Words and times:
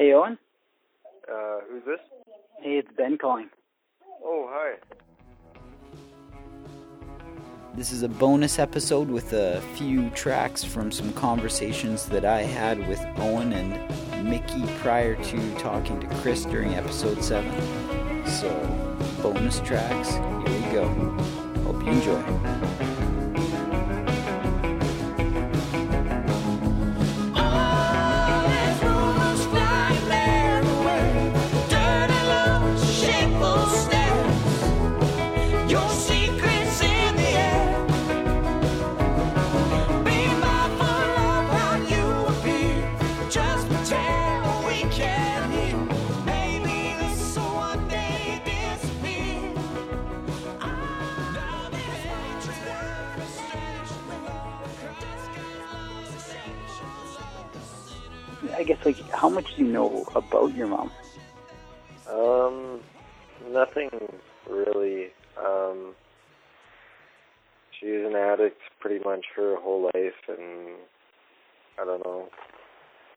Hey, 0.00 0.14
Owen. 0.14 0.38
Uh, 1.30 1.58
who's 1.68 1.84
this? 1.84 1.98
Hey, 2.62 2.78
it's 2.78 2.88
Ben 2.96 3.18
calling. 3.18 3.50
Oh, 4.24 4.48
hi. 4.50 4.76
This 7.74 7.92
is 7.92 8.02
a 8.02 8.08
bonus 8.08 8.58
episode 8.58 9.08
with 9.08 9.32
a 9.32 9.60
few 9.74 10.08
tracks 10.10 10.64
from 10.64 10.90
some 10.90 11.12
conversations 11.12 12.06
that 12.06 12.24
I 12.24 12.42
had 12.42 12.88
with 12.88 13.04
Owen 13.16 13.52
and 13.52 14.28
Mickey 14.28 14.64
prior 14.78 15.22
to 15.22 15.54
talking 15.58 16.00
to 16.00 16.06
Chris 16.16 16.46
during 16.46 16.74
episode 16.74 17.22
7. 17.22 18.26
So, 18.26 18.48
bonus 19.22 19.60
tracks, 19.60 20.14
here 20.14 20.60
we 20.60 20.72
go. 20.72 20.88
Hope 21.64 21.82
you 21.84 21.92
enjoy. 21.92 22.69
How 59.20 59.28
much 59.28 59.54
do 59.54 59.64
you 59.64 59.70
know 59.70 60.06
about 60.14 60.56
your 60.56 60.66
mom? 60.66 60.90
Um, 62.10 62.80
nothing 63.52 63.90
really. 64.48 65.08
Um, 65.38 65.94
she 67.78 67.86
was 67.88 68.10
an 68.10 68.16
addict 68.16 68.60
pretty 68.80 69.04
much 69.04 69.26
her 69.36 69.56
whole 69.60 69.84
life, 69.84 70.14
and 70.26 70.76
I 71.78 71.84
don't 71.84 72.04
know. 72.04 72.28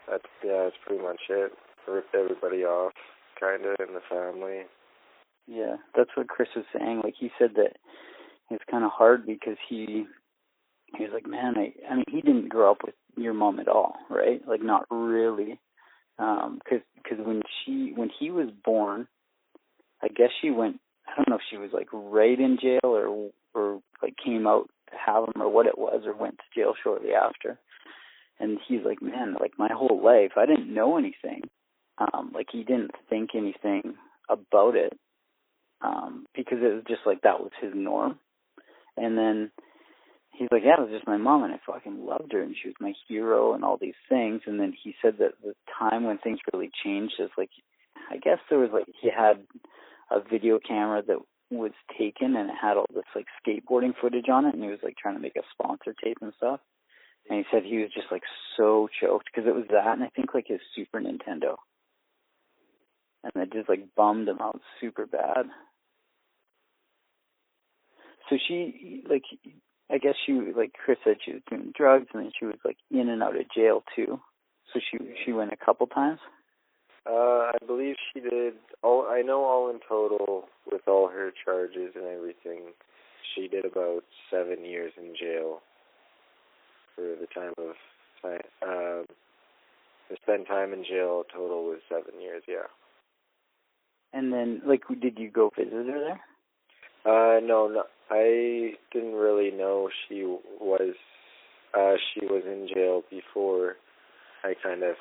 That's 0.09 0.25
yeah, 0.43 0.65
that's 0.65 0.75
pretty 0.85 1.01
much 1.01 1.21
it. 1.29 1.53
Ripped 1.87 2.13
everybody 2.13 2.65
off, 2.65 2.93
kind 3.39 3.63
of 3.65 3.75
in 3.79 3.93
the 3.93 4.01
family. 4.09 4.63
Yeah, 5.47 5.77
that's 5.95 6.11
what 6.15 6.27
Chris 6.27 6.49
was 6.53 6.65
saying. 6.77 7.01
Like 7.01 7.15
he 7.17 7.31
said 7.39 7.51
that 7.55 7.77
it 8.51 8.51
was 8.51 8.59
kind 8.69 8.83
of 8.83 8.91
hard 8.91 9.25
because 9.25 9.57
he 9.69 10.05
he 10.97 11.03
was 11.03 11.13
like, 11.13 11.27
man, 11.27 11.53
I 11.57 11.73
I 11.89 11.95
mean, 11.95 12.05
he 12.09 12.19
didn't 12.19 12.49
grow 12.49 12.71
up 12.71 12.83
with 12.85 12.95
your 13.15 13.33
mom 13.33 13.61
at 13.61 13.69
all, 13.69 13.95
right? 14.09 14.41
Like 14.45 14.61
not 14.61 14.85
really, 14.91 15.59
um, 16.19 16.59
because 16.63 16.81
cause 17.07 17.17
when 17.25 17.41
she 17.65 17.93
when 17.95 18.09
he 18.19 18.31
was 18.31 18.49
born, 18.63 19.07
I 20.01 20.07
guess 20.07 20.29
she 20.41 20.51
went. 20.51 20.79
I 21.07 21.15
don't 21.15 21.29
know 21.29 21.35
if 21.35 21.41
she 21.49 21.57
was 21.57 21.71
like 21.73 21.87
right 21.91 22.39
in 22.39 22.57
jail 22.61 22.79
or 22.83 23.29
or 23.53 23.81
like 24.01 24.15
came 24.23 24.47
out 24.47 24.69
to 24.89 24.95
have 25.05 25.25
him 25.25 25.41
or 25.41 25.49
what 25.49 25.67
it 25.67 25.77
was 25.77 26.03
or 26.05 26.15
went 26.15 26.37
to 26.37 26.59
jail 26.59 26.73
shortly 26.81 27.13
after. 27.13 27.57
And 28.39 28.57
he's 28.67 28.81
like, 28.85 29.01
man, 29.01 29.35
like 29.39 29.53
my 29.57 29.69
whole 29.71 30.01
life 30.03 30.31
I 30.37 30.45
didn't 30.45 30.73
know 30.73 30.97
anything. 30.97 31.41
Um, 31.97 32.31
like 32.33 32.47
he 32.51 32.63
didn't 32.63 32.91
think 33.09 33.31
anything 33.35 33.95
about 34.29 34.75
it 34.75 34.97
um, 35.81 36.25
because 36.35 36.59
it 36.61 36.73
was 36.73 36.83
just 36.87 37.01
like 37.05 37.21
that 37.21 37.39
was 37.39 37.51
his 37.61 37.71
norm. 37.75 38.17
And 38.97 39.17
then 39.17 39.51
he's 40.33 40.49
like, 40.51 40.63
yeah, 40.65 40.75
it 40.77 40.81
was 40.81 40.91
just 40.91 41.07
my 41.07 41.17
mom, 41.17 41.43
and 41.43 41.53
I 41.53 41.59
fucking 41.65 42.05
loved 42.05 42.33
her, 42.33 42.41
and 42.41 42.55
she 42.61 42.69
was 42.69 42.75
my 42.79 42.93
hero, 43.07 43.53
and 43.53 43.63
all 43.63 43.77
these 43.77 43.93
things. 44.09 44.41
And 44.45 44.59
then 44.59 44.73
he 44.83 44.95
said 45.01 45.15
that 45.19 45.33
the 45.43 45.53
time 45.79 46.03
when 46.03 46.17
things 46.17 46.39
really 46.51 46.71
changed 46.83 47.15
is 47.19 47.29
like, 47.37 47.49
I 48.09 48.17
guess 48.17 48.39
there 48.49 48.59
was 48.59 48.71
like 48.73 48.85
he 49.01 49.09
had 49.09 49.45
a 50.11 50.19
video 50.19 50.59
camera 50.59 51.01
that 51.07 51.19
was 51.49 51.71
taken, 51.97 52.35
and 52.35 52.49
it 52.49 52.55
had 52.59 52.77
all 52.77 52.87
this 52.93 53.03
like 53.15 53.27
skateboarding 53.45 53.93
footage 53.99 54.29
on 54.29 54.45
it, 54.45 54.55
and 54.55 54.63
he 54.63 54.69
was 54.69 54.79
like 54.83 54.97
trying 54.97 55.15
to 55.15 55.21
make 55.21 55.35
a 55.35 55.41
sponsor 55.53 55.95
tape 56.03 56.17
and 56.21 56.33
stuff. 56.37 56.59
And 57.29 57.39
he 57.39 57.45
said 57.51 57.63
he 57.63 57.77
was 57.77 57.91
just 57.93 58.11
like 58.11 58.23
so 58.57 58.89
choked 59.01 59.29
because 59.33 59.47
it 59.47 59.55
was 59.55 59.65
that, 59.69 59.93
and 59.93 60.03
I 60.03 60.09
think 60.09 60.33
like 60.33 60.47
his 60.47 60.59
Super 60.75 60.99
Nintendo, 60.99 61.55
and 63.23 63.43
it 63.43 63.53
just 63.53 63.69
like 63.69 63.95
bummed 63.95 64.27
him 64.27 64.39
out 64.41 64.59
super 64.81 65.05
bad. 65.05 65.45
So 68.29 68.37
she 68.47 69.03
like 69.09 69.23
I 69.93 69.99
guess 69.99 70.15
she 70.25 70.33
like 70.33 70.73
Chris 70.73 70.97
said 71.03 71.17
she 71.23 71.33
was 71.33 71.41
doing 71.49 71.71
drugs 71.77 72.07
and 72.13 72.23
then 72.23 72.31
she 72.37 72.45
was 72.45 72.57
like 72.65 72.77
in 72.89 73.09
and 73.09 73.21
out 73.21 73.39
of 73.39 73.45
jail 73.55 73.83
too. 73.95 74.19
So 74.73 74.79
she 74.79 74.97
she 75.23 75.31
went 75.31 75.53
a 75.53 75.65
couple 75.65 75.85
times. 75.87 76.19
Uh, 77.05 77.51
I 77.51 77.57
believe 77.67 77.95
she 78.13 78.21
did. 78.21 78.53
All 78.81 79.05
I 79.07 79.21
know, 79.21 79.43
all 79.43 79.69
in 79.69 79.79
total, 79.87 80.45
with 80.71 80.81
all 80.87 81.09
her 81.09 81.31
charges 81.45 81.91
and 81.95 82.05
everything, 82.05 82.71
she 83.35 83.47
did 83.47 83.65
about 83.65 84.03
seven 84.31 84.65
years 84.65 84.93
in 84.97 85.13
jail 85.19 85.59
for 86.95 87.01
the 87.01 87.27
time 87.33 87.53
of. 87.57 87.75
Um, 88.25 89.05
to 90.09 90.15
spend 90.21 90.47
time 90.47 90.71
in 90.71 90.85
jail 90.85 91.23
total 91.33 91.65
was 91.65 91.79
seven 91.89 92.21
years. 92.21 92.43
Yeah. 92.47 92.71
And 94.13 94.31
then, 94.31 94.61
like, 94.65 94.83
did 95.01 95.17
you 95.17 95.29
go 95.29 95.51
visit 95.57 95.73
her 95.73 95.83
there? 95.83 96.21
Uh, 97.05 97.39
no, 97.41 97.67
no, 97.67 97.83
I 98.09 98.73
didn't 98.91 99.15
really 99.15 99.51
know 99.51 99.89
she 100.07 100.23
was. 100.59 100.95
Uh, 101.73 101.95
she 102.13 102.25
was 102.25 102.43
in 102.45 102.67
jail 102.73 103.03
before. 103.09 103.75
I 104.43 104.53
kind 104.61 104.83
of, 104.83 104.95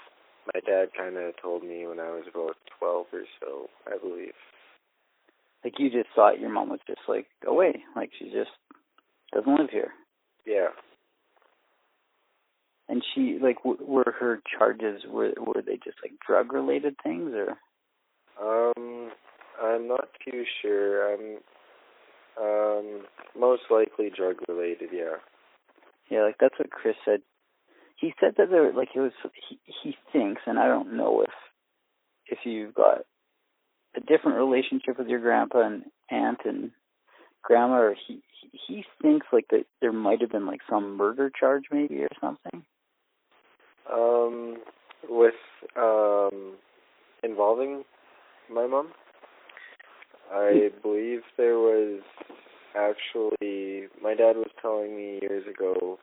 my 0.54 0.60
dad 0.60 0.90
kind 0.96 1.16
of 1.16 1.34
told 1.40 1.62
me 1.64 1.86
when 1.86 2.00
I 2.00 2.10
was 2.10 2.24
about 2.32 2.56
twelve 2.78 3.06
or 3.12 3.24
so, 3.40 3.66
I 3.86 3.98
believe. 3.98 4.32
Like 5.64 5.74
you 5.78 5.90
just 5.90 6.08
thought 6.14 6.40
your 6.40 6.50
mom 6.50 6.70
was 6.70 6.80
just 6.86 7.00
like 7.08 7.26
away, 7.46 7.82
like 7.94 8.10
she 8.18 8.26
just 8.26 8.50
doesn't 9.34 9.58
live 9.58 9.70
here. 9.70 9.92
Yeah. 10.46 10.68
And 12.88 13.02
she 13.14 13.38
like 13.40 13.56
w- 13.58 13.78
were 13.80 14.14
her 14.18 14.40
charges 14.58 15.02
were 15.08 15.32
were 15.38 15.62
they 15.64 15.76
just 15.76 15.98
like 16.02 16.12
drug 16.26 16.52
related 16.52 16.96
things 17.02 17.32
or? 17.34 17.56
Um, 18.40 19.10
I'm 19.62 19.86
not 19.86 20.08
too 20.24 20.44
sure. 20.60 21.12
I'm 21.12 21.38
um, 22.40 23.02
most 23.38 23.62
likely 23.70 24.10
drug 24.14 24.36
related, 24.48 24.90
yeah. 24.92 25.16
Yeah, 26.10 26.22
like 26.22 26.36
that's 26.38 26.58
what 26.58 26.70
Chris 26.70 26.96
said. 27.04 27.22
He 27.96 28.12
said 28.20 28.34
that 28.36 28.50
there, 28.50 28.72
like 28.72 28.90
it 28.94 29.00
was. 29.00 29.12
He 29.48 29.58
he 29.82 29.96
thinks, 30.12 30.42
and 30.46 30.58
I 30.58 30.66
don't 30.66 30.96
know 30.96 31.22
if 31.22 31.32
if 32.26 32.38
you've 32.44 32.74
got 32.74 33.02
a 33.96 34.00
different 34.00 34.38
relationship 34.38 34.98
with 34.98 35.08
your 35.08 35.20
grandpa 35.20 35.66
and 35.66 35.84
aunt 36.10 36.40
and 36.44 36.72
grandma, 37.42 37.74
or 37.76 37.94
he 38.06 38.22
he, 38.40 38.58
he 38.66 38.84
thinks 39.00 39.26
like 39.32 39.46
that 39.50 39.64
there 39.80 39.92
might 39.92 40.20
have 40.20 40.32
been 40.32 40.46
like 40.46 40.60
some 40.68 40.96
murder 40.96 41.30
charge 41.30 41.64
maybe 41.70 42.02
or 42.02 42.08
something. 42.20 42.64
Um, 43.92 44.56
with 45.08 45.34
um 45.76 46.54
involving 47.22 47.84
my 48.52 48.66
mom. 48.66 48.88
I 50.32 50.70
believe 50.82 51.20
there 51.36 51.58
was 51.58 52.00
actually 52.74 53.88
my 54.02 54.14
dad 54.14 54.36
was 54.36 54.50
telling 54.60 54.96
me 54.96 55.18
years 55.20 55.44
ago 55.46 55.98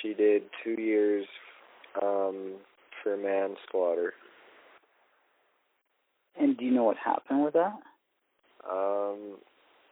she 0.00 0.14
did 0.14 0.44
two 0.64 0.80
years 0.80 1.26
um 2.02 2.54
for 3.02 3.16
manslaughter. 3.16 4.14
And 6.40 6.56
do 6.56 6.64
you 6.64 6.70
know 6.70 6.84
what 6.84 6.96
happened 6.96 7.44
with 7.44 7.52
that? 7.54 7.78
Um 8.70 9.36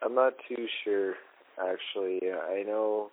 I'm 0.03 0.15
not 0.15 0.33
too 0.49 0.67
sure 0.83 1.15
actually. 1.59 2.21
I 2.33 2.63
know 2.67 3.11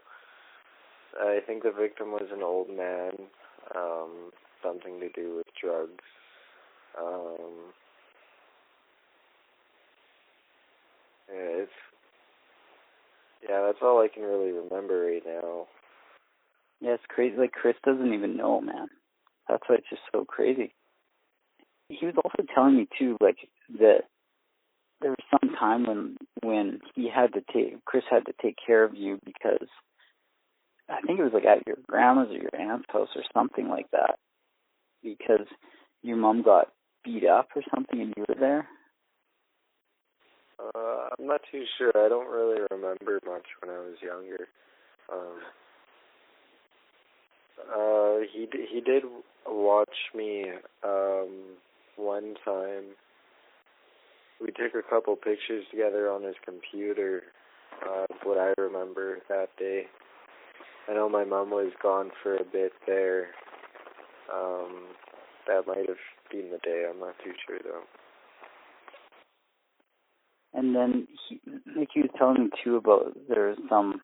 I 1.20 1.40
think 1.46 1.64
the 1.64 1.72
victim 1.78 2.12
was 2.12 2.28
an 2.32 2.44
old 2.44 2.70
man, 2.70 3.14
um, 3.76 4.32
something 4.64 5.00
to 5.00 5.10
do 5.10 5.36
with 5.38 5.48
drugs. 5.62 6.04
Um 6.98 7.74
Yeah, 11.30 11.64
it's 11.64 11.72
yeah, 13.48 13.62
that's 13.66 13.80
all 13.82 14.02
I 14.02 14.08
can 14.14 14.24
really 14.24 14.52
remember 14.52 15.00
right 15.06 15.24
now. 15.26 15.68
Yeah, 16.82 16.92
it's 16.94 17.04
crazy. 17.08 17.38
Like 17.38 17.52
Chris 17.52 17.76
doesn't 17.86 18.14
even 18.14 18.38
know, 18.38 18.62
man. 18.62 18.88
That's 19.48 19.64
why 19.68 19.76
it's 19.76 19.90
just 19.90 20.02
so 20.12 20.26
crazy. 20.26 20.74
He 21.90 22.06
was 22.06 22.16
also 22.18 22.46
telling 22.54 22.76
me 22.78 22.88
too, 23.00 23.18
like 23.22 23.38
that 23.80 24.02
there 25.02 25.12
was 25.12 25.26
some 25.42 25.56
time 25.56 25.86
when 25.86 26.18
when 26.44 26.80
he 26.96 27.10
had 27.14 27.34
to 27.34 27.42
take 27.54 27.84
Chris 27.86 28.04
had 28.10 28.26
to 28.26 28.34
take 28.42 28.56
care 28.66 28.84
of 28.84 28.96
you 28.96 29.20
because 29.26 29.68
I 30.90 31.02
think 31.06 31.20
it 31.20 31.24
was 31.24 31.34
like 31.34 31.46
at 31.46 31.66
your 31.68 31.78
grandma's 31.88 32.30
or 32.30 32.38
your 32.38 32.56
aunt's 32.56 32.86
house 32.90 33.10
or 33.16 33.24
something 33.34 33.68
like 33.68 33.90
that 33.92 34.16
because 35.04 35.48
your 36.02 36.18
mom 36.18 36.44
got 36.44 36.70
beat 37.04 37.26
up 37.26 37.50
or 37.56 37.62
something 37.74 38.02
and 38.02 38.14
you 38.16 38.26
were 38.28 38.36
there. 38.40 38.68
Uh, 40.76 41.10
I'm 41.18 41.28
not 41.28 41.42
too 41.52 41.64
sure. 41.78 41.92
I 41.96 42.10
don't 42.10 42.30
really 42.30 42.62
remember 42.72 43.20
much 43.26 43.46
when 43.62 43.74
I 43.74 43.80
was 43.80 43.96
younger. 44.02 44.48
Um, 45.12 45.40
uh, 47.74 48.26
he 48.34 48.48
he 48.72 48.82
did 48.82 49.04
watch 49.48 49.98
me 50.16 50.46
um, 50.84 51.30
one 51.96 52.36
time. 52.44 52.96
We 54.40 54.48
took 54.48 54.76
a 54.76 54.88
couple 54.88 55.16
pictures 55.16 55.66
together 55.72 56.12
on 56.12 56.24
his 56.24 56.36
computer. 56.46 57.24
Uh, 57.82 58.06
what 58.24 58.38
I 58.38 58.54
remember 58.60 59.20
that 59.30 59.50
day. 59.58 59.84
I 60.90 60.94
know 60.94 61.10
my 61.10 61.26
mom 61.26 61.52
was 61.52 61.72
gone 61.82 62.12
for 62.24 62.36
a 62.36 62.44
bit 62.44 62.72
there. 62.86 63.28
Um, 64.34 64.88
that 65.48 65.68
might 65.68 65.88
have 65.88 65.98
been 66.32 66.52
the 66.52 66.60
day. 66.60 66.86
I'm 66.90 67.00
not 67.00 67.16
too 67.24 67.34
sure 67.46 67.60
though. 67.64 67.84
And 70.54 70.76
then, 70.76 71.08
he, 71.28 71.40
like 71.76 71.90
he 71.94 72.02
was 72.02 72.10
telling 72.18 72.46
me 72.46 72.50
too 72.64 72.78
about 72.78 73.18
there 73.28 73.50
was 73.50 73.58
some 73.70 74.02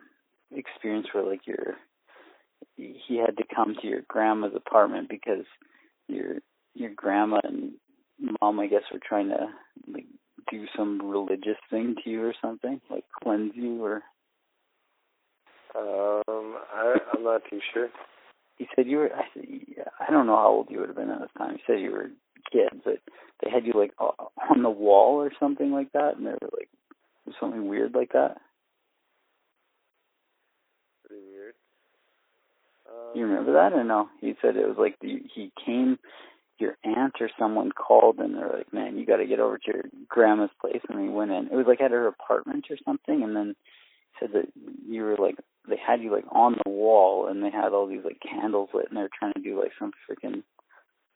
experience 0.52 1.08
where 1.12 1.24
like 1.24 1.48
your 1.48 1.76
he 2.76 3.18
had 3.18 3.38
to 3.38 3.44
come 3.56 3.76
to 3.82 3.88
your 3.88 4.02
grandma's 4.08 4.54
apartment 4.56 5.10
because 5.10 5.46
your 6.08 6.38
your 6.74 6.92
grandma 6.96 7.40
and 7.44 7.74
mom, 8.42 8.60
I 8.60 8.68
guess, 8.68 8.84
were 8.92 9.00
trying 9.06 9.30
to 9.30 9.48
like 9.92 10.06
do 10.52 10.66
some 10.76 11.02
religious 11.02 11.58
thing 11.70 11.96
to 12.04 12.10
you 12.10 12.24
or 12.24 12.34
something, 12.42 12.82
like 12.90 13.06
cleanse 13.24 13.54
you 13.56 13.84
or. 13.84 14.04
Um, 15.76 16.58
I 16.74 16.96
I'm 17.14 17.24
not 17.24 17.42
too 17.50 17.60
sure. 17.74 17.90
He 18.58 18.68
said 18.76 18.88
you 18.88 18.98
were. 18.98 19.12
I, 19.14 19.24
said, 19.34 19.46
I 20.00 20.12
don't 20.12 20.28
know 20.28 20.36
how 20.36 20.50
old 20.50 20.68
you 20.70 20.80
would 20.80 20.90
have 20.90 20.96
been 20.96 21.10
at 21.10 21.20
this 21.20 21.30
time. 21.38 21.56
He 21.56 21.64
said 21.66 21.82
you 21.82 21.92
were 21.92 22.10
kids, 22.54 22.82
but 22.86 23.00
they 23.44 23.50
had 23.50 23.66
you 23.66 23.74
like 23.76 23.92
on 24.00 24.62
the 24.62 24.70
wall 24.70 25.16
or 25.16 25.32
something 25.40 25.72
like 25.72 25.92
that, 25.94 26.18
and 26.18 26.26
they 26.26 26.32
were 26.32 26.50
like 26.58 26.70
something 27.40 27.68
weird 27.68 27.94
like 27.96 28.14
that. 28.14 28.38
Pretty 31.08 31.24
weird. 31.32 31.54
Um, 32.88 33.12
you 33.16 33.26
remember 33.26 33.54
that 33.54 33.74
or 33.74 33.84
no? 33.84 34.10
He 34.22 34.36
said 34.42 34.56
it 34.56 34.68
was 34.68 34.78
like 34.78 34.98
the, 35.02 35.22
he 35.34 35.52
came, 35.66 35.98
your 36.60 36.78
aunt 36.84 37.16
or 37.20 37.30
someone 37.40 37.72
called, 37.72 38.20
and 38.20 38.36
they're 38.36 38.58
like, 38.58 38.72
"Man, 38.72 38.98
you 38.98 39.06
got 39.06 39.18
to 39.18 39.26
get 39.26 39.40
over 39.40 39.58
to 39.58 39.72
your 39.74 39.84
grandma's 40.08 40.52
place." 40.62 40.82
And 40.88 41.02
he 41.02 41.10
went 41.10 41.32
in. 41.32 41.48
It 41.48 41.56
was 41.56 41.66
like 41.68 41.82
at 41.82 41.92
her 41.92 42.08
apartment 42.08 42.66
or 42.70 42.78
something, 42.86 43.24
and 43.24 43.36
then 43.36 43.56
said 44.20 44.30
that 44.34 44.46
you 44.88 45.04
were 45.04 45.18
like 45.18 45.36
they 45.68 45.78
had 45.78 46.02
you 46.02 46.12
like 46.12 46.26
on 46.32 46.56
the 46.64 46.70
wall, 46.70 47.28
and 47.28 47.44
they 47.44 47.50
had 47.50 47.74
all 47.74 47.88
these 47.88 48.04
like 48.04 48.20
candles 48.22 48.70
lit, 48.74 48.88
and 48.90 48.98
they 48.98 49.02
were 49.02 49.10
trying 49.18 49.34
to 49.34 49.42
do 49.42 49.60
like 49.60 49.72
some 49.80 49.92
freaking 50.10 50.44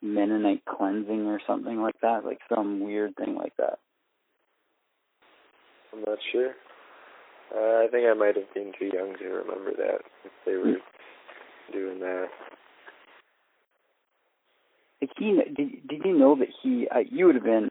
Mennonite 0.02 0.64
cleansing 0.64 1.26
or 1.26 1.40
something 1.46 1.80
like 1.80 2.00
that, 2.02 2.24
like 2.24 2.38
some 2.48 2.80
weird 2.80 3.16
thing 3.16 3.34
like 3.34 3.56
that. 3.58 3.78
I'm 5.92 6.00
not 6.00 6.18
sure. 6.32 6.52
Uh, 7.54 7.84
I 7.84 7.88
think 7.90 8.06
I 8.06 8.14
might 8.14 8.36
have 8.36 8.52
been 8.54 8.72
too 8.78 8.90
young 8.92 9.16
to 9.18 9.24
remember 9.24 9.72
that 9.76 10.00
if 10.24 10.32
they 10.44 10.56
were 10.56 10.76
doing 11.72 12.00
that. 12.00 12.26
Like 15.00 15.10
he, 15.16 15.40
did 15.56 15.88
did 15.88 16.02
you 16.04 16.18
know 16.18 16.36
that 16.36 16.48
he? 16.62 16.86
Uh, 16.94 17.00
you 17.10 17.26
would 17.26 17.36
have 17.36 17.44
been. 17.44 17.68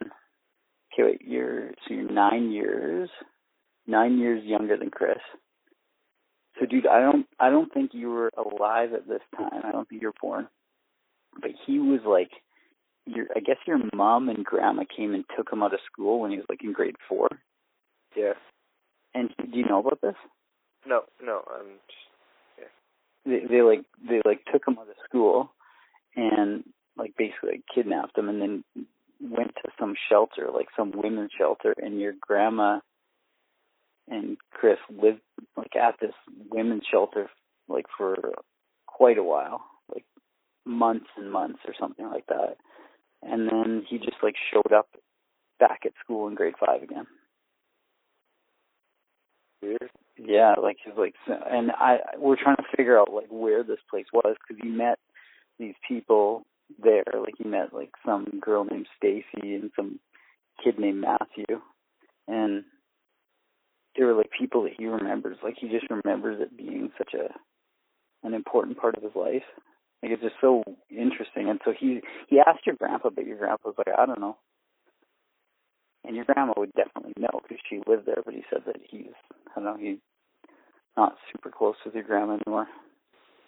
Okay, 0.93 1.03
wait. 1.03 1.21
You're 1.23 1.71
so 1.87 1.93
you're 1.93 2.09
nine 2.09 2.51
years, 2.51 3.09
nine 3.85 4.17
years 4.17 4.43
younger 4.43 4.77
than 4.77 4.89
Chris. 4.89 5.19
So, 6.59 6.65
dude, 6.65 6.87
I 6.87 6.99
don't, 6.99 7.27
I 7.39 7.49
don't 7.49 7.71
think 7.71 7.91
you 7.93 8.09
were 8.09 8.31
alive 8.35 8.93
at 8.93 9.07
this 9.07 9.21
time. 9.35 9.61
I 9.63 9.71
don't 9.71 9.87
think 9.87 10.01
you 10.01 10.07
were 10.07 10.13
born. 10.19 10.47
But 11.39 11.51
he 11.65 11.79
was 11.79 12.01
like, 12.05 12.31
your, 13.05 13.27
I 13.35 13.39
guess 13.39 13.57
your 13.65 13.79
mom 13.93 14.29
and 14.29 14.43
grandma 14.43 14.83
came 14.95 15.13
and 15.13 15.23
took 15.35 15.51
him 15.51 15.63
out 15.63 15.73
of 15.73 15.79
school 15.91 16.19
when 16.19 16.31
he 16.31 16.37
was 16.37 16.45
like 16.49 16.63
in 16.63 16.73
grade 16.73 16.95
four. 17.07 17.29
Yeah. 18.15 18.33
And 19.13 19.29
do 19.37 19.57
you 19.57 19.65
know 19.65 19.79
about 19.79 20.01
this? 20.01 20.15
No, 20.85 21.01
no, 21.23 21.41
I'm 21.53 21.67
just, 21.87 22.69
They, 23.25 23.41
they 23.49 23.61
like, 23.61 23.83
they 24.07 24.21
like 24.25 24.41
took 24.51 24.67
him 24.67 24.77
out 24.79 24.89
of 24.89 24.95
school, 25.07 25.51
and 26.15 26.63
like 26.97 27.13
basically 27.17 27.51
like, 27.51 27.63
kidnapped 27.73 28.17
him, 28.17 28.29
and 28.29 28.41
then 28.41 28.63
went 29.21 29.55
to 29.55 29.71
some 29.79 29.95
shelter, 30.09 30.49
like 30.53 30.67
some 30.75 30.91
women's 30.95 31.31
shelter, 31.37 31.73
and 31.77 31.99
your 31.99 32.13
grandma 32.19 32.79
and 34.07 34.37
Chris 34.51 34.77
lived 34.89 35.19
like 35.55 35.75
at 35.75 35.95
this 35.99 36.13
women's 36.49 36.83
shelter 36.89 37.29
like 37.67 37.85
for 37.97 38.33
quite 38.85 39.17
a 39.17 39.23
while, 39.23 39.61
months 40.67 41.07
and 41.17 41.31
months 41.31 41.59
or 41.67 41.73
something 41.79 42.07
like 42.07 42.27
that. 42.27 42.57
And 43.23 43.47
then 43.47 43.83
he 43.89 43.97
just 43.97 44.17
like 44.21 44.35
showed 44.53 44.73
up 44.73 44.89
back 45.59 45.81
at 45.85 45.93
school 46.03 46.27
in 46.27 46.35
grade 46.35 46.55
five 46.59 46.83
again. 46.83 47.07
weird. 49.61 49.89
Yeah, 50.17 50.55
like 50.61 50.77
he's 50.83 50.95
like, 50.97 51.13
and 51.27 51.71
I 51.71 51.97
we're 52.17 52.41
trying 52.41 52.57
to 52.57 52.63
figure 52.75 52.99
out 52.99 53.13
like 53.13 53.27
where 53.29 53.63
this 53.63 53.79
place 53.89 54.07
was 54.11 54.35
because 54.47 54.61
he 54.61 54.69
met 54.69 54.99
these 55.59 55.75
people 55.87 56.43
there. 56.81 57.03
Like 57.19 57.35
he 57.37 57.47
met 57.47 57.73
like 57.73 57.91
some 58.05 58.25
girl 58.41 58.65
named 58.65 58.87
Stacy 58.97 59.55
and 59.55 59.71
some 59.75 59.99
kid 60.63 60.79
named 60.79 61.01
Matthew, 61.01 61.61
and 62.27 62.63
they 63.97 64.03
were 64.03 64.15
like 64.15 64.29
people 64.37 64.63
that 64.63 64.73
he 64.77 64.87
remembers. 64.87 65.37
Like 65.43 65.55
he 65.59 65.69
just 65.69 65.85
remembers 65.89 66.41
it 66.41 66.57
being 66.57 66.91
such 66.97 67.13
a 67.13 67.29
an 68.25 68.33
important 68.33 68.77
part 68.77 68.95
of 68.97 69.03
his 69.03 69.15
life. 69.15 69.45
Like 70.01 70.11
it's 70.11 70.21
just 70.21 70.35
so 70.39 70.63
interesting. 70.89 71.49
And 71.49 71.59
so 71.65 71.73
he 71.77 72.01
he 72.27 72.39
asked 72.39 72.65
your 72.65 72.75
grandpa, 72.75 73.09
but 73.09 73.25
your 73.25 73.37
grandpa 73.37 73.69
was 73.69 73.75
like, 73.77 73.95
I 73.97 74.05
don't 74.05 74.21
know. 74.21 74.37
And 76.05 76.15
your 76.15 76.25
grandma 76.25 76.53
would 76.57 76.71
definitely 76.73 77.13
know 77.19 77.39
because 77.41 77.57
she 77.69 77.81
lived 77.87 78.05
there. 78.05 78.21
But 78.23 78.33
he 78.33 78.43
said 78.49 78.61
that 78.65 78.77
he's 78.89 79.15
I 79.51 79.59
don't 79.59 79.63
know 79.63 79.77
he's 79.77 79.99
not 80.95 81.15
super 81.31 81.49
close 81.49 81.75
with 81.85 81.95
your 81.95 82.03
grandma 82.03 82.37
anymore. 82.45 82.67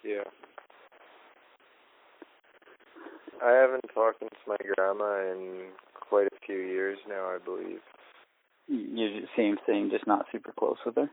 Yeah. 0.04 0.24
I 3.42 3.52
haven't 3.52 3.84
talked 3.94 4.20
to 4.20 4.28
my 4.46 4.56
grandma 4.76 5.32
in 5.32 5.68
quite 5.94 6.26
a 6.26 6.46
few 6.46 6.56
years 6.56 6.98
now, 7.08 7.26
I 7.26 7.38
believe. 7.42 7.80
You're 8.68 9.22
same 9.36 9.56
thing, 9.64 9.88
just 9.90 10.06
not 10.06 10.26
super 10.30 10.52
close 10.56 10.76
with 10.84 10.96
her. 10.96 11.10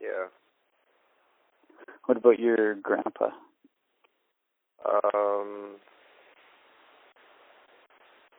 Yeah. 0.00 0.26
What 2.04 2.18
about 2.18 2.38
your 2.38 2.74
grandpa? 2.74 3.30
Um, 4.88 5.76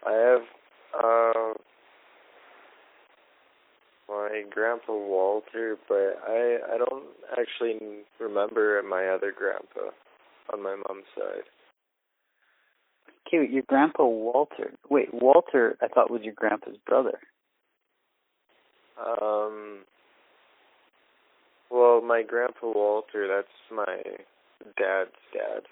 I 0.06 0.14
have 0.14 0.42
uh 1.04 1.54
my 4.08 4.44
grandpa 4.50 4.94
Walter, 4.94 5.78
but 5.90 6.20
I 6.26 6.60
I 6.74 6.78
don't 6.78 7.08
actually 7.38 7.80
remember 8.20 8.82
my 8.90 9.08
other 9.08 9.34
grandpa 9.38 9.92
on 10.54 10.64
my 10.64 10.76
mom's 10.76 11.06
side. 11.18 11.44
Okay, 13.28 13.52
your 13.52 13.64
grandpa 13.68 14.06
Walter. 14.06 14.72
Wait, 14.90 15.14
Walter, 15.14 15.78
I 15.82 15.88
thought 15.90 16.10
was 16.10 16.22
your 16.24 16.34
grandpa's 16.34 16.78
brother. 16.86 17.20
Um. 18.98 19.80
Well, 21.70 22.02
my 22.02 22.24
grandpa 22.24 22.72
Walter, 22.74 23.28
that's 23.28 23.48
my 23.70 24.02
dad's 24.78 25.12
dad. 25.34 25.64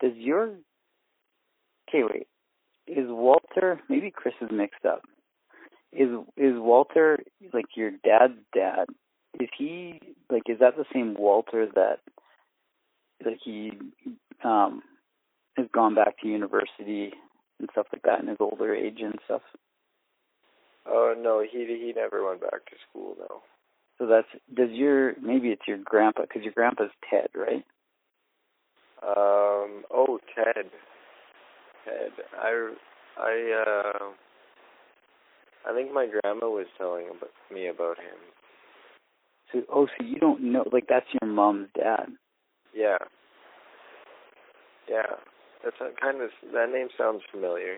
Does 0.00 0.12
your 0.16 0.50
okay 1.88 2.02
wait 2.02 2.28
is 2.86 3.06
Walter 3.08 3.80
maybe 3.88 4.10
Chris 4.10 4.34
is 4.40 4.50
mixed 4.52 4.84
up 4.84 5.02
is 5.92 6.08
is 6.36 6.54
Walter 6.56 7.18
like 7.52 7.76
your 7.76 7.90
dad's 7.90 8.38
dad 8.54 8.86
is 9.38 9.48
he 9.56 10.00
like 10.30 10.42
is 10.48 10.58
that 10.60 10.76
the 10.76 10.84
same 10.92 11.14
Walter 11.14 11.66
that 11.74 12.00
that 13.24 13.34
he 13.44 13.72
um 14.44 14.82
has 15.56 15.66
gone 15.72 15.94
back 15.94 16.18
to 16.20 16.28
university 16.28 17.12
and 17.58 17.68
stuff 17.72 17.86
like 17.92 18.02
that 18.02 18.20
in 18.20 18.28
his 18.28 18.38
older 18.40 18.74
age 18.74 18.98
and 19.00 19.18
stuff 19.24 19.42
Oh 20.86 21.14
no, 21.18 21.40
he 21.40 21.66
he 21.66 21.92
never 21.94 22.26
went 22.26 22.40
back 22.40 22.64
to 22.66 22.76
school. 22.88 23.16
No. 23.18 23.42
so 23.98 24.06
that's 24.06 24.26
does 24.54 24.70
your 24.70 25.14
maybe 25.20 25.48
it's 25.48 25.66
your 25.66 25.78
grandpa 25.78 26.22
because 26.22 26.42
your 26.42 26.52
grandpa's 26.52 26.90
Ted 27.08 27.28
right 27.34 27.64
Um. 29.02 29.84
Oh, 29.92 30.18
Ted. 30.34 30.66
Ted. 31.84 32.12
I. 32.38 32.72
I. 33.18 33.62
Uh. 33.66 34.06
I 35.68 35.74
think 35.74 35.92
my 35.92 36.06
grandma 36.06 36.46
was 36.48 36.66
telling 36.78 37.06
about, 37.08 37.30
me 37.52 37.66
about 37.68 37.98
him. 37.98 38.16
so 39.52 39.60
oh 39.70 39.86
so 39.86 40.04
you 40.06 40.16
don't 40.16 40.40
know 40.40 40.64
like 40.72 40.86
that's 40.88 41.04
your 41.20 41.30
mom's 41.30 41.68
dad 41.76 42.06
Yeah. 42.74 42.96
Yeah. 44.88 45.16
That's 45.62 45.76
a 45.82 45.90
kind 46.00 46.22
of 46.22 46.30
that 46.54 46.70
name 46.72 46.88
sounds 46.96 47.20
familiar. 47.30 47.76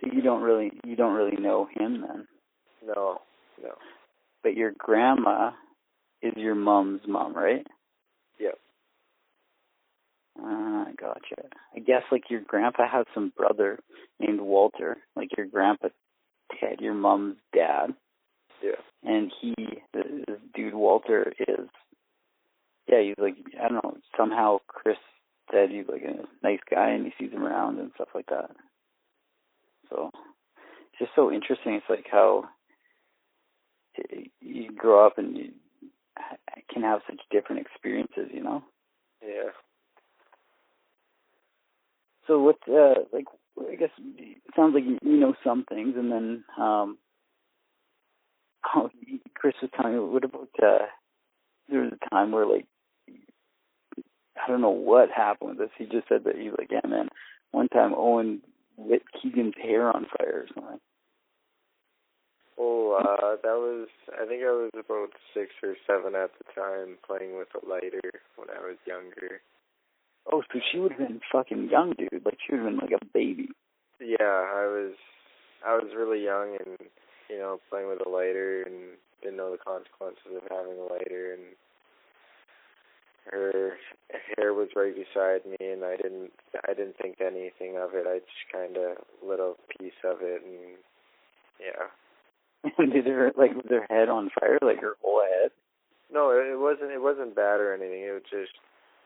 so 0.00 0.08
you 0.10 0.22
don't 0.22 0.40
really 0.40 0.72
you 0.82 0.96
don't 0.96 1.14
really 1.14 1.36
know 1.36 1.68
him 1.78 2.00
then 2.08 2.26
No. 2.86 3.18
No. 3.62 3.72
but 4.42 4.54
your 4.54 4.72
grandma 4.78 5.50
is 6.22 6.32
your 6.36 6.54
mom's 6.54 7.02
mom, 7.06 7.34
right? 7.34 7.66
Ah, 10.40 10.86
gotcha. 10.96 11.48
I 11.74 11.80
guess 11.80 12.02
like 12.12 12.30
your 12.30 12.40
grandpa 12.40 12.88
has 12.88 13.06
some 13.14 13.32
brother 13.36 13.78
named 14.20 14.40
Walter, 14.40 14.98
like 15.16 15.30
your 15.36 15.46
grandpa 15.46 15.88
Ted, 16.60 16.80
your 16.80 16.94
mom's 16.94 17.36
dad, 17.54 17.94
Yeah. 18.62 18.80
and 19.02 19.32
he, 19.40 19.54
this 19.92 20.38
dude 20.54 20.74
Walter 20.74 21.32
is, 21.40 21.68
yeah, 22.88 23.02
he's 23.02 23.14
like 23.18 23.36
I 23.62 23.68
don't 23.68 23.84
know. 23.84 23.96
Somehow 24.16 24.58
Chris 24.68 24.96
said 25.52 25.70
he's 25.70 25.88
like 25.88 26.02
a 26.02 26.24
nice 26.42 26.60
guy 26.70 26.90
and 26.90 27.04
he 27.06 27.12
sees 27.18 27.32
him 27.32 27.44
around 27.44 27.78
and 27.78 27.90
stuff 27.94 28.08
like 28.14 28.26
that. 28.26 28.50
So 29.90 30.10
it's 30.14 30.98
just 31.00 31.10
so 31.14 31.30
interesting. 31.32 31.74
It's 31.74 31.86
like 31.90 32.06
how 32.10 32.44
you 34.40 34.70
grow 34.72 35.06
up 35.06 35.18
and 35.18 35.36
you 35.36 35.50
can 36.72 36.82
have 36.82 37.00
such 37.06 37.20
different 37.30 37.62
experiences, 37.66 38.30
you 38.32 38.42
know. 38.42 38.62
Yeah. 39.22 39.50
So 42.28 42.38
what, 42.40 42.58
uh, 42.68 43.00
like, 43.12 43.24
I 43.58 43.74
guess 43.74 43.90
it 43.98 44.36
sounds 44.54 44.74
like 44.74 44.84
you 44.84 45.16
know 45.16 45.34
some 45.42 45.64
things, 45.68 45.94
and 45.96 46.12
then 46.12 46.44
um, 46.58 46.98
oh, 48.76 48.90
Chris 49.34 49.54
was 49.60 49.70
telling 49.74 49.94
me 49.94 50.00
what 50.00 50.24
about 50.24 50.50
uh, 50.62 50.86
there 51.68 51.80
was 51.80 51.92
a 51.92 52.10
time 52.10 52.30
where 52.30 52.46
like 52.46 52.66
I 54.36 54.46
don't 54.46 54.60
know 54.60 54.70
what 54.70 55.08
happened 55.10 55.50
with 55.50 55.58
this. 55.58 55.70
He 55.78 55.84
just 55.86 56.08
said 56.08 56.24
that 56.24 56.36
he's 56.36 56.52
like, 56.56 56.70
yeah, 56.70 56.88
man. 56.88 57.08
One 57.50 57.68
time 57.68 57.94
Owen 57.96 58.42
lit 58.76 59.02
Keegan's 59.20 59.54
hair 59.60 59.88
on 59.94 60.06
fire 60.16 60.44
or 60.44 60.46
something. 60.54 60.80
Oh, 62.58 62.98
uh, 62.98 63.36
that 63.42 63.56
was, 63.56 63.88
I 64.12 64.26
think 64.26 64.42
I 64.42 64.50
was 64.50 64.70
about 64.74 65.10
six 65.32 65.50
or 65.62 65.74
seven 65.86 66.14
at 66.14 66.30
the 66.38 66.60
time 66.60 66.98
playing 67.06 67.38
with 67.38 67.48
a 67.54 67.66
lighter 67.66 68.00
when 68.36 68.48
I 68.50 68.60
was 68.60 68.76
younger. 68.84 69.40
Oh, 70.30 70.42
so 70.52 70.60
she 70.70 70.78
would 70.78 70.92
have 70.92 71.08
been 71.08 71.20
fucking 71.32 71.68
young, 71.70 71.94
dude. 71.96 72.22
Like, 72.24 72.38
she 72.44 72.52
would 72.54 72.62
have 72.62 72.70
been 72.70 72.78
like 72.78 73.00
a 73.00 73.04
baby. 73.12 73.48
Yeah, 74.00 74.16
I 74.20 74.66
was, 74.66 74.94
I 75.66 75.74
was 75.74 75.90
really 75.96 76.22
young 76.22 76.56
and, 76.64 76.76
you 77.28 77.38
know, 77.38 77.60
playing 77.70 77.88
with 77.88 78.04
a 78.06 78.08
lighter 78.08 78.62
and 78.62 78.96
didn't 79.22 79.36
know 79.36 79.50
the 79.50 79.58
consequences 79.58 80.36
of 80.36 80.42
having 80.50 80.78
a 80.78 80.92
lighter 80.92 81.34
and 81.34 81.42
her 83.30 83.76
hair 84.36 84.54
was 84.54 84.68
right 84.74 84.94
beside 84.94 85.44
me 85.44 85.56
and 85.60 85.84
I 85.84 85.96
didn't 85.96 86.30
I 86.66 86.72
didn't 86.72 86.96
think 86.96 87.20
anything 87.20 87.76
of 87.76 87.90
it. 87.92 88.06
I 88.08 88.20
just 88.20 88.52
kind 88.52 88.76
of 88.76 88.96
lit 89.26 89.40
a 89.40 89.52
piece 89.76 90.00
of 90.04 90.18
it 90.22 90.42
and 90.44 90.78
yeah. 91.60 91.92
Did 92.92 93.06
her 93.06 93.32
like 93.36 93.54
was 93.54 93.66
her 93.68 93.86
head 93.90 94.08
on 94.08 94.30
fire, 94.38 94.58
like 94.62 94.80
her 94.80 94.96
whole 95.02 95.22
head? 95.22 95.50
No, 96.12 96.30
it 96.30 96.58
wasn't. 96.58 96.90
It 96.90 97.02
wasn't 97.02 97.36
bad 97.36 97.60
or 97.60 97.74
anything. 97.74 98.00
It 98.00 98.12
was 98.12 98.22
just 98.30 98.52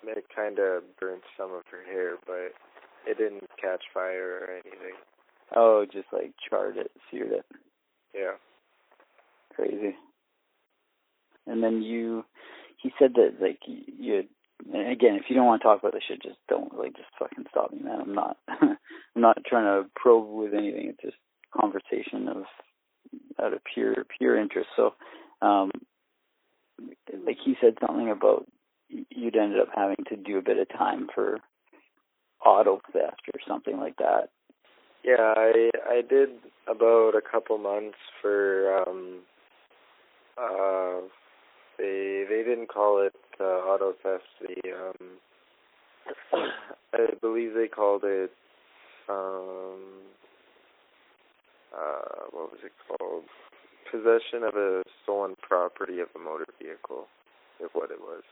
it 0.08 0.24
kind 0.34 0.58
of 0.58 0.82
burnt 1.00 1.22
some 1.36 1.52
of 1.52 1.62
her 1.70 1.84
hair, 1.84 2.16
but 2.26 2.52
it 3.06 3.18
didn't 3.18 3.48
catch 3.60 3.82
fire 3.92 4.40
or 4.42 4.52
anything. 4.52 4.96
Oh, 5.54 5.84
just 5.90 6.06
like 6.12 6.32
charred 6.48 6.76
it, 6.76 6.90
seared 7.10 7.32
it. 7.32 7.44
Yeah. 8.14 8.32
Crazy. 9.54 9.96
And 11.46 11.62
then 11.62 11.82
you, 11.82 12.24
he 12.78 12.92
said 12.98 13.14
that 13.14 13.36
like 13.40 13.58
you. 13.66 14.24
And 14.72 14.92
again, 14.92 15.16
if 15.16 15.24
you 15.28 15.34
don't 15.34 15.46
want 15.46 15.60
to 15.60 15.66
talk 15.66 15.80
about 15.80 15.92
this 15.92 16.02
shit, 16.06 16.22
just 16.22 16.38
don't 16.48 16.78
like 16.78 16.94
just 16.94 17.08
fucking 17.18 17.46
stop 17.50 17.72
me, 17.72 17.80
man. 17.82 18.00
I'm 18.00 18.14
not, 18.14 18.36
I'm 18.48 18.76
not 19.16 19.38
trying 19.44 19.64
to 19.64 19.90
probe 19.96 20.28
with 20.30 20.54
anything. 20.54 20.88
It's 20.88 21.02
just 21.02 21.16
conversation 21.52 22.28
of 22.28 22.44
out 23.42 23.52
of 23.52 23.60
pure 23.74 24.06
pure 24.18 24.40
interest. 24.40 24.68
So, 24.76 24.94
um, 25.42 25.70
like 27.26 27.38
he 27.44 27.56
said 27.60 27.74
something 27.84 28.10
about 28.10 28.46
you'd 29.10 29.36
ended 29.36 29.60
up 29.60 29.68
having 29.74 30.04
to 30.08 30.16
do 30.16 30.38
a 30.38 30.42
bit 30.42 30.58
of 30.58 30.68
time 30.68 31.08
for 31.14 31.38
auto 32.44 32.80
theft 32.92 33.22
or 33.32 33.40
something 33.46 33.78
like 33.78 33.96
that. 33.96 34.28
Yeah, 35.04 35.34
I 35.36 35.70
I 35.88 36.02
did 36.08 36.30
about 36.68 37.14
a 37.16 37.20
couple 37.20 37.58
months 37.58 37.98
for 38.20 38.82
um 38.86 39.20
uh 40.38 41.00
they 41.78 42.24
they 42.28 42.42
didn't 42.46 42.68
call 42.68 43.04
it 43.04 43.14
uh, 43.40 43.44
auto 43.44 43.94
theft. 44.02 44.24
The 44.40 44.72
um 44.72 45.08
I 46.94 47.14
believe 47.20 47.54
they 47.54 47.68
called 47.68 48.02
it 48.04 48.32
um 49.08 50.02
uh, 51.74 52.28
what 52.30 52.52
was 52.52 52.60
it 52.64 52.72
called? 52.86 53.24
Possession 53.90 54.44
of 54.44 54.54
a 54.54 54.82
stolen 55.02 55.34
property 55.40 56.00
of 56.00 56.08
a 56.14 56.18
motor 56.18 56.46
vehicle, 56.60 57.06
is 57.60 57.70
what 57.72 57.90
it 57.90 58.00
was. 58.00 58.22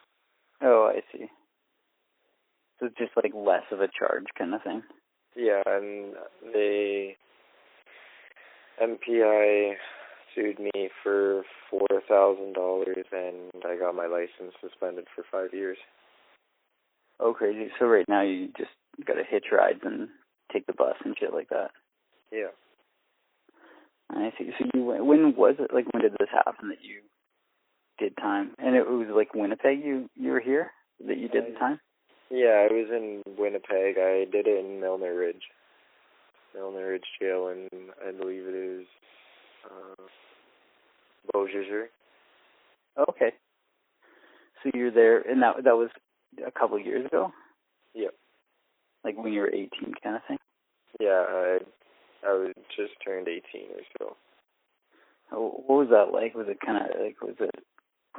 Oh, 0.62 0.93
I 0.95 1.00
see. 1.12 1.26
So 2.79 2.87
it's 2.87 2.99
just 2.99 3.12
like 3.17 3.33
less 3.35 3.64
of 3.71 3.81
a 3.81 3.88
charge 3.88 4.26
kind 4.38 4.55
of 4.55 4.62
thing. 4.62 4.83
Yeah, 5.37 5.62
and 5.67 6.14
the 6.52 7.11
MPI 8.83 9.75
sued 10.35 10.59
me 10.59 10.88
for 11.02 11.43
four 11.71 11.87
thousand 12.09 12.55
dollars, 12.55 13.07
and 13.12 13.50
I 13.64 13.76
got 13.76 13.95
my 13.95 14.07
license 14.07 14.55
suspended 14.61 15.07
for 15.14 15.25
five 15.31 15.52
years. 15.52 15.79
Oh, 17.21 17.35
crazy! 17.35 17.71
So 17.79 17.87
right 17.87 18.09
now 18.09 18.23
you 18.23 18.49
just 18.57 18.71
got 19.07 19.14
to 19.14 19.25
hitch 19.29 19.47
rides 19.52 19.81
and 19.85 20.09
take 20.52 20.67
the 20.67 20.73
bus 20.73 20.97
and 21.05 21.14
shit 21.19 21.35
like 21.35 21.50
that. 21.50 21.71
Yeah. 22.33 22.52
I 24.11 24.33
see. 24.38 24.50
So 24.59 24.64
you 24.75 24.83
when 24.85 25.37
was 25.37 25.57
it? 25.59 25.73
Like 25.73 25.87
when 25.93 26.02
did 26.02 26.12
this 26.19 26.29
happen 26.33 26.69
that 26.69 26.83
you 26.83 27.00
did 28.00 28.16
time? 28.16 28.52
And 28.59 28.75
it 28.75 28.88
was 28.88 29.09
like 29.14 29.35
Winnipeg. 29.35 29.85
You 29.85 30.09
you 30.16 30.33
were 30.33 30.40
here 30.40 30.73
that 31.07 31.19
you 31.19 31.28
did 31.28 31.45
the 31.47 31.59
time. 31.59 31.78
Yeah, 32.30 32.66
I 32.69 32.73
was 32.73 32.88
in 32.90 33.23
Winnipeg. 33.38 33.97
I 33.99 34.25
did 34.30 34.47
it 34.47 34.64
in 34.64 34.80
Milner 34.80 35.14
Ridge, 35.14 35.42
Milner 36.54 36.88
Ridge 36.88 37.07
Jail, 37.21 37.49
and 37.49 37.69
I 38.07 38.12
believe 38.12 38.45
it 38.47 38.54
is 38.54 38.87
uh, 39.66 40.02
Beausejour. 41.35 41.87
Okay. 42.99 43.33
So 44.62 44.71
you're 44.75 44.90
there, 44.90 45.21
and 45.21 45.42
that 45.42 45.64
that 45.64 45.76
was 45.76 45.90
a 46.47 46.50
couple 46.50 46.76
of 46.76 46.87
years 46.87 47.07
ago. 47.07 47.33
Yep. 47.95 48.14
Like 49.04 49.16
when 49.16 49.33
you 49.33 49.40
were 49.40 49.52
18, 49.52 49.69
kind 50.02 50.16
of 50.16 50.23
thing. 50.28 50.38
Yeah, 51.00 51.25
I 51.28 51.59
I 52.26 52.33
was 52.33 52.52
just 52.76 52.92
turned 53.04 53.28
18 53.28 53.42
or 53.75 53.83
so. 53.99 54.16
What 55.33 55.69
was 55.69 55.88
that 55.90 56.12
like? 56.12 56.35
Was 56.35 56.47
it 56.49 56.59
kind 56.64 56.78
of 56.78 57.00
like 57.00 57.21
was 57.23 57.37
it 57.40 57.64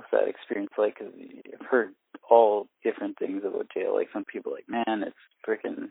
what's 0.01 0.11
that 0.11 0.29
experience 0.29 0.71
like? 0.77 0.97
Because 0.97 1.13
I've 1.59 1.67
heard 1.67 1.89
all 2.29 2.67
different 2.83 3.17
things 3.19 3.43
about 3.45 3.71
jail. 3.73 3.95
Like 3.95 4.07
some 4.13 4.25
people 4.25 4.51
like, 4.51 4.67
man, 4.67 5.03
it's 5.03 5.15
freaking 5.47 5.89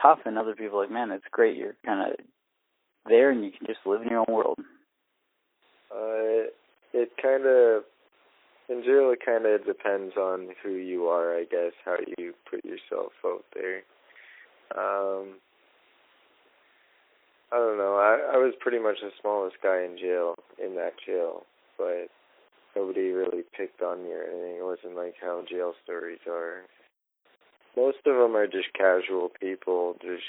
tough, 0.00 0.20
and 0.24 0.38
other 0.38 0.54
people 0.54 0.80
like, 0.80 0.90
man, 0.90 1.10
it's 1.10 1.24
great. 1.30 1.56
You're 1.56 1.76
kind 1.84 2.12
of 2.12 2.16
there, 3.06 3.30
and 3.30 3.44
you 3.44 3.50
can 3.50 3.66
just 3.66 3.80
live 3.86 4.02
in 4.02 4.08
your 4.08 4.20
own 4.20 4.34
world. 4.34 4.58
Uh, 5.90 6.50
it 6.92 7.10
kind 7.22 7.46
of 7.46 7.84
in 8.68 8.82
jail. 8.82 9.12
It 9.12 9.20
kind 9.24 9.46
of 9.46 9.64
depends 9.66 10.16
on 10.16 10.48
who 10.62 10.72
you 10.72 11.04
are, 11.04 11.36
I 11.36 11.44
guess, 11.44 11.72
how 11.84 11.96
you 12.18 12.34
put 12.50 12.64
yourself 12.64 13.12
out 13.24 13.44
there. 13.54 13.82
Um, 14.76 15.34
I 17.52 17.56
don't 17.56 17.78
know. 17.78 17.96
I 17.96 18.34
I 18.34 18.36
was 18.38 18.54
pretty 18.58 18.80
much 18.80 18.96
the 19.00 19.10
smallest 19.20 19.56
guy 19.62 19.84
in 19.84 19.96
jail 19.96 20.34
in 20.58 20.74
that 20.74 20.94
jail, 21.06 21.44
but 21.78 22.08
nobody 22.76 23.10
really 23.10 23.42
picked 23.56 23.82
on 23.82 24.04
me 24.04 24.12
or 24.12 24.24
anything. 24.24 24.56
It 24.58 24.64
wasn't 24.64 24.96
like 24.96 25.14
how 25.20 25.44
jail 25.48 25.74
stories 25.84 26.20
are. 26.28 26.62
Most 27.76 27.98
of 28.06 28.16
them 28.16 28.36
are 28.36 28.46
just 28.46 28.72
casual 28.76 29.30
people 29.40 29.96
just 30.00 30.24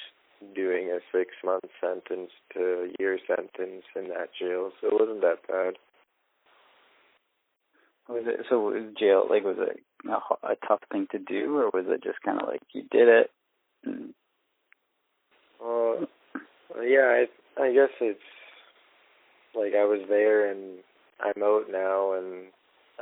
doing 0.55 0.89
a 0.89 0.99
six 1.11 1.31
month 1.43 1.65
sentence 1.81 2.31
to 2.53 2.59
a 2.59 2.93
year 2.99 3.19
sentence 3.27 3.83
in 3.95 4.09
that 4.09 4.29
jail, 4.39 4.71
so 4.79 4.87
it 4.87 4.93
wasn't 4.93 5.21
that 5.21 5.47
bad. 5.47 5.75
Was 8.07 8.23
it 8.27 8.45
so? 8.49 8.59
Was 8.59 8.93
jail 8.99 9.25
like 9.29 9.43
was 9.43 9.57
it 9.59 9.81
a, 10.07 10.47
a 10.47 10.55
tough 10.67 10.81
thing 10.91 11.07
to 11.11 11.19
do, 11.19 11.57
or 11.57 11.71
was 11.73 11.85
it 11.87 12.03
just 12.03 12.21
kind 12.23 12.41
of 12.41 12.47
like 12.47 12.61
you 12.71 12.83
did 12.91 13.07
it? 13.07 13.31
And... 13.83 14.13
Well, 15.59 16.05
yeah, 16.83 17.23
I 17.57 17.61
I 17.61 17.73
guess 17.73 17.89
it's 18.01 18.19
like 19.55 19.73
I 19.73 19.85
was 19.85 20.01
there 20.07 20.51
and 20.51 20.79
I'm 21.19 21.41
out 21.43 21.65
now 21.71 22.13
and 22.13 22.47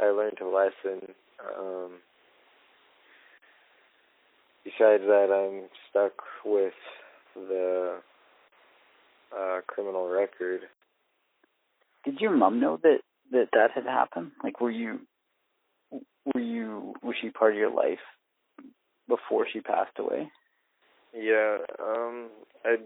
I 0.01 0.07
learned 0.07 0.39
a 0.41 0.47
lesson. 0.47 1.13
Um 1.57 1.91
besides 4.63 5.03
that 5.03 5.29
I'm 5.31 5.69
stuck 5.89 6.13
with 6.45 6.73
the 7.35 7.97
uh 9.37 9.61
criminal 9.67 10.07
record. 10.07 10.61
Did 12.05 12.19
your 12.19 12.31
mom 12.31 12.59
know 12.59 12.79
that 12.83 12.99
that 13.31 13.49
that 13.53 13.71
had 13.71 13.85
happened? 13.85 14.31
Like 14.43 14.61
were 14.61 14.71
you 14.71 14.99
were 16.33 16.41
you 16.41 16.93
was 17.01 17.15
she 17.21 17.29
part 17.29 17.53
of 17.53 17.57
your 17.57 17.73
life 17.73 17.99
before 19.07 19.45
she 19.51 19.59
passed 19.59 19.97
away? 19.97 20.29
Yeah, 21.15 21.57
um 21.83 22.29
I 22.65 22.77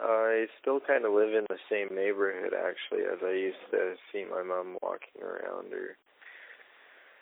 I 0.00 0.46
still 0.60 0.80
kind 0.80 1.04
of 1.04 1.12
live 1.12 1.34
in 1.34 1.46
the 1.48 1.58
same 1.70 1.94
neighborhood 1.94 2.52
actually 2.54 3.04
as 3.04 3.18
I 3.22 3.32
used 3.32 3.64
to 3.70 3.94
see 4.12 4.24
my 4.24 4.42
mom 4.42 4.78
walking 4.82 5.22
around 5.22 5.72
or 5.72 5.96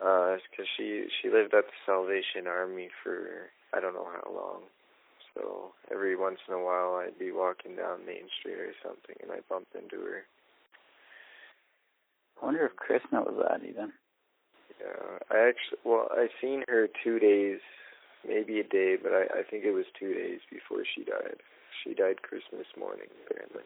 uh 0.00 0.38
cuz 0.56 0.66
she 0.76 1.06
she 1.20 1.28
lived 1.28 1.54
at 1.54 1.66
the 1.66 1.78
Salvation 1.86 2.46
Army 2.46 2.90
for 3.02 3.50
I 3.72 3.80
don't 3.80 3.94
know 3.94 4.08
how 4.08 4.30
long. 4.32 4.62
So 5.34 5.72
every 5.90 6.16
once 6.16 6.40
in 6.48 6.54
a 6.54 6.62
while 6.62 6.96
I'd 6.96 7.18
be 7.18 7.32
walking 7.32 7.76
down 7.76 8.06
Main 8.06 8.28
Street 8.38 8.58
or 8.58 8.74
something 8.82 9.16
and 9.22 9.30
I 9.32 9.40
bumped 9.48 9.74
into 9.74 10.00
her. 10.00 10.24
I 12.40 12.44
wonder 12.46 12.64
if 12.66 12.76
Chris 12.76 13.02
knows 13.12 13.36
that 13.42 13.62
even. 13.64 13.92
Yeah, 14.80 15.18
I 15.30 15.48
actually 15.48 15.78
well 15.84 16.08
I 16.10 16.28
seen 16.40 16.64
her 16.68 16.88
2 17.04 17.18
days 17.18 17.60
maybe 18.26 18.60
a 18.60 18.64
day, 18.64 18.96
but 18.96 19.12
I, 19.12 19.40
I 19.40 19.42
think 19.48 19.64
it 19.64 19.72
was 19.72 19.86
two 19.98 20.12
days 20.12 20.40
before 20.50 20.84
she 20.84 21.04
died. 21.04 21.40
She 21.82 21.94
died 21.94 22.22
Christmas 22.22 22.66
morning, 22.78 23.06
apparently. 23.26 23.62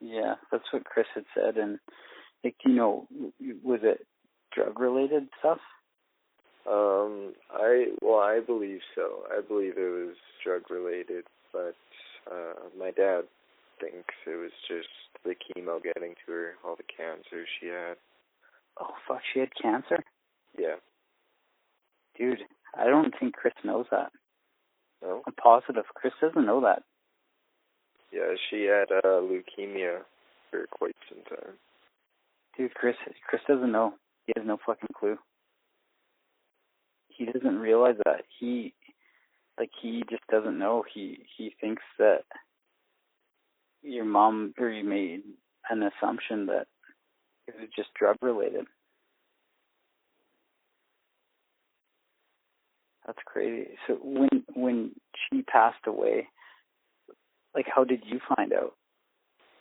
Yeah, 0.00 0.34
that's 0.52 0.64
what 0.72 0.84
Chris 0.84 1.06
had 1.14 1.24
said. 1.34 1.56
And 1.56 1.78
like, 2.44 2.56
you 2.64 2.74
know, 2.74 3.06
was 3.64 3.80
it 3.82 4.06
drug 4.54 4.78
related 4.78 5.28
stuff? 5.38 5.58
Um, 6.68 7.34
I 7.52 7.86
well, 8.02 8.18
I 8.18 8.40
believe 8.44 8.80
so. 8.94 9.22
I 9.30 9.40
believe 9.40 9.74
it 9.76 10.06
was 10.06 10.16
drug 10.44 10.62
related, 10.70 11.24
but 11.52 11.76
uh 12.30 12.68
my 12.78 12.90
dad 12.90 13.22
thinks 13.80 14.14
it 14.26 14.36
was 14.36 14.50
just 14.66 14.88
the 15.24 15.34
chemo 15.34 15.82
getting 15.82 16.14
to 16.26 16.32
her, 16.32 16.54
all 16.64 16.76
the 16.76 16.82
cancer 16.82 17.46
she 17.60 17.68
had. 17.68 17.96
Oh 18.80 18.94
fuck, 19.06 19.20
she 19.32 19.40
had 19.40 19.50
cancer. 19.60 20.02
Yeah. 20.58 20.76
Dude, 22.18 22.40
I 22.76 22.86
don't 22.86 23.14
think 23.18 23.34
Chris 23.34 23.54
knows 23.64 23.86
that. 23.90 24.10
No. 25.02 25.22
I'm 25.26 25.34
positive 25.34 25.84
Chris 25.94 26.14
doesn't 26.20 26.46
know 26.46 26.60
that. 26.62 26.82
Yeah, 28.16 28.34
she 28.48 28.64
had 28.64 28.90
uh, 28.90 29.20
leukemia 29.20 29.98
for 30.50 30.66
quite 30.70 30.96
some 31.06 31.22
time. 31.28 31.52
Dude, 32.56 32.72
Chris, 32.72 32.96
Chris 33.28 33.42
doesn't 33.46 33.70
know. 33.70 33.92
He 34.26 34.32
has 34.36 34.46
no 34.46 34.56
fucking 34.64 34.88
clue. 34.98 35.18
He 37.08 37.26
doesn't 37.26 37.58
realize 37.58 37.96
that. 38.06 38.22
He, 38.40 38.72
like, 39.58 39.68
he 39.82 40.02
just 40.08 40.26
doesn't 40.30 40.58
know. 40.58 40.82
He 40.94 41.18
he 41.36 41.54
thinks 41.60 41.82
that 41.98 42.22
your 43.82 44.06
mom 44.06 44.54
or 44.58 44.70
you 44.70 44.82
made 44.82 45.22
an 45.68 45.82
assumption 45.82 46.46
that 46.46 46.68
it 47.46 47.54
was 47.60 47.68
just 47.76 47.92
drug 47.98 48.16
related. 48.22 48.64
That's 53.06 53.18
crazy. 53.26 53.68
So 53.86 53.98
when 54.02 54.42
when 54.54 54.92
she 55.28 55.42
passed 55.42 55.86
away, 55.86 56.28
like 57.56 57.66
how 57.74 57.82
did 57.84 58.02
you 58.06 58.20
find 58.36 58.52
out? 58.52 58.74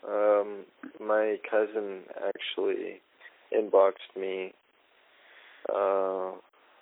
Um, 0.08 0.66
my 1.00 1.38
cousin 1.50 2.02
actually 2.28 3.02
inboxed 3.52 4.16
me. 4.20 4.54
Uh, 5.68 6.34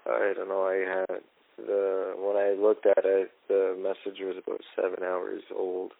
I 0.05 0.33
don't 0.35 0.49
know. 0.49 0.65
I 0.67 0.99
had 0.99 1.21
the 1.57 2.13
when 2.17 2.35
I 2.35 2.59
looked 2.59 2.85
at 2.85 3.05
it, 3.05 3.31
the 3.47 3.75
message 3.77 4.19
was 4.19 4.35
about 4.45 4.61
seven 4.75 5.03
hours 5.03 5.43
old. 5.55 5.91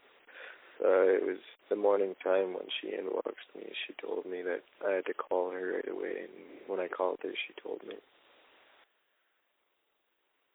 Uh, 0.84 1.06
it 1.06 1.24
was 1.24 1.38
the 1.70 1.76
morning 1.76 2.16
time 2.24 2.54
when 2.54 2.66
she 2.82 2.88
inboxed 2.90 3.56
me. 3.56 3.72
She 3.88 3.94
told 4.06 4.26
me 4.26 4.42
that 4.42 4.62
I 4.86 4.96
had 4.96 5.06
to 5.06 5.14
call 5.14 5.52
her 5.52 5.76
right 5.76 5.88
away, 5.90 6.24
and 6.24 6.32
when 6.68 6.80
I 6.80 6.88
called 6.88 7.20
her, 7.24 7.30
she 7.30 7.54
told 7.62 7.82
me. 7.88 7.96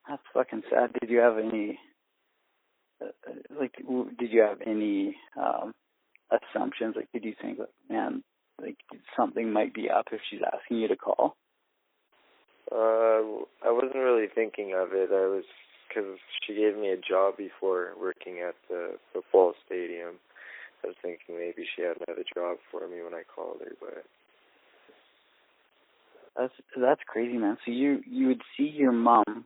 That's 0.09 0.23
fucking 0.35 0.62
sad. 0.71 0.91
Did 1.00 1.11
you 1.11 1.19
have 1.19 1.38
any, 1.38 1.79
like, 3.59 3.75
w- 3.83 4.11
did 4.19 4.33
you 4.33 4.43
have 4.43 4.59
any 4.67 5.17
um 5.40 5.75
assumptions? 6.31 6.97
Like, 6.97 7.11
did 7.12 7.25
you 7.25 7.35
think, 7.40 7.59
like, 7.59 7.69
man, 7.88 8.23
like 8.61 8.76
something 9.17 9.52
might 9.52 9.75
be 9.75 9.90
up 9.90 10.07
if 10.12 10.21
she's 10.31 10.40
asking 10.45 10.78
you 10.78 10.88
to 10.88 10.97
call? 10.97 11.37
Uh, 12.71 13.45
I 13.64 13.73
wasn't 13.73 13.97
really 13.97 14.28
thinking 14.35 14.75
of 14.76 14.88
it. 14.93 15.11
I 15.12 15.26
was 15.26 15.45
because 15.88 16.19
she 16.47 16.55
gave 16.55 16.76
me 16.76 16.90
a 16.90 16.96
job 16.96 17.37
before 17.38 17.92
working 18.01 18.40
at 18.46 18.55
the 18.68 18.96
football 19.12 19.55
stadium. 19.66 20.16
I 20.85 20.88
was 20.88 20.96
thinking 21.03 21.37
maybe 21.38 21.66
she 21.75 21.83
had 21.83 21.96
another 22.07 22.25
job 22.35 22.59
for 22.70 22.87
me 22.88 23.03
when 23.03 23.14
I 23.14 23.22
called 23.35 23.59
her, 23.61 23.72
but 23.81 24.05
That's 26.37 26.55
that's 26.81 27.01
crazy, 27.07 27.37
man. 27.37 27.59
So 27.64 27.72
you 27.72 28.01
you 28.07 28.29
would 28.29 28.42
see 28.57 28.64
your 28.64 28.92
mom 28.92 29.44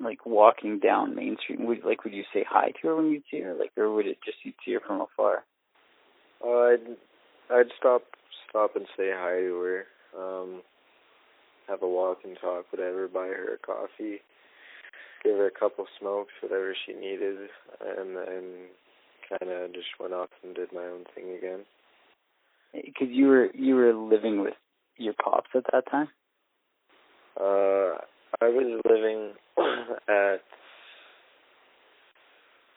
like 0.00 0.24
walking 0.26 0.78
down 0.78 1.14
Main 1.14 1.36
Street. 1.42 1.60
Would 1.60 1.84
like 1.84 2.04
would 2.04 2.14
you 2.14 2.24
say 2.32 2.44
hi 2.48 2.72
to 2.80 2.88
her 2.88 2.96
when 2.96 3.10
you'd 3.10 3.24
see 3.30 3.40
her, 3.40 3.54
like, 3.54 3.70
or 3.76 3.92
would 3.92 4.06
it 4.06 4.18
just 4.24 4.38
you'd 4.44 4.54
see 4.64 4.72
her 4.72 4.80
from 4.86 5.00
afar? 5.00 5.44
uh, 6.44 6.48
I'd 6.48 6.96
I'd 7.50 7.70
stop 7.78 8.02
stop 8.48 8.76
and 8.76 8.86
say 8.96 9.10
hi 9.12 9.40
to 9.40 9.60
her. 9.60 9.86
Um, 10.18 10.62
have 11.68 11.82
a 11.82 11.88
walk 11.88 12.18
and 12.24 12.36
talk, 12.40 12.66
whatever. 12.70 13.08
Buy 13.08 13.26
her 13.28 13.54
a 13.54 13.58
coffee, 13.58 14.20
give 15.22 15.36
her 15.36 15.46
a 15.46 15.50
couple 15.58 15.86
smokes, 15.98 16.32
whatever 16.42 16.74
she 16.86 16.92
needed, 16.92 17.38
and 17.98 18.16
then 18.16 18.44
kind 19.28 19.52
of 19.52 19.72
just 19.72 19.88
went 20.00 20.12
off 20.12 20.28
and 20.42 20.54
did 20.54 20.72
my 20.72 20.84
own 20.84 21.04
thing 21.14 21.34
again. 21.36 21.60
Because 22.72 23.08
you 23.10 23.26
were 23.26 23.48
you 23.54 23.74
were 23.76 23.94
living 23.94 24.40
with 24.40 24.54
your 24.96 25.14
pops 25.22 25.50
at 25.54 25.64
that 25.72 25.90
time. 25.90 26.08
Uh, 27.38 27.98
I 28.40 28.48
was 28.48 28.80
living 28.88 29.32
at 30.08 30.40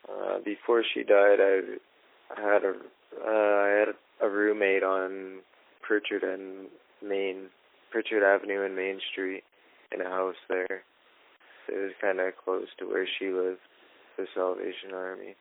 uh, 0.09 0.39
before 0.43 0.83
she 0.93 1.03
died. 1.03 1.39
I 1.39 2.41
had 2.41 2.63
a 2.63 2.73
uh, 3.25 3.29
I 3.29 3.69
had 3.79 3.87
a 4.21 4.29
roommate 4.29 4.83
on 4.83 5.39
Pritchard 5.81 6.23
and 6.23 6.67
Main 7.03 7.47
Pritchard 7.91 8.23
Avenue 8.23 8.63
and 8.65 8.75
Main 8.75 8.99
Street 9.11 9.43
in 9.93 10.01
a 10.01 10.09
house 10.09 10.35
there. 10.49 10.83
It 11.67 11.77
was 11.77 11.91
kind 12.01 12.19
of 12.19 12.33
close 12.43 12.67
to 12.79 12.85
where 12.85 13.07
she 13.17 13.29
lived, 13.29 13.59
the 14.17 14.25
Salvation 14.35 14.93
Army. 14.93 15.35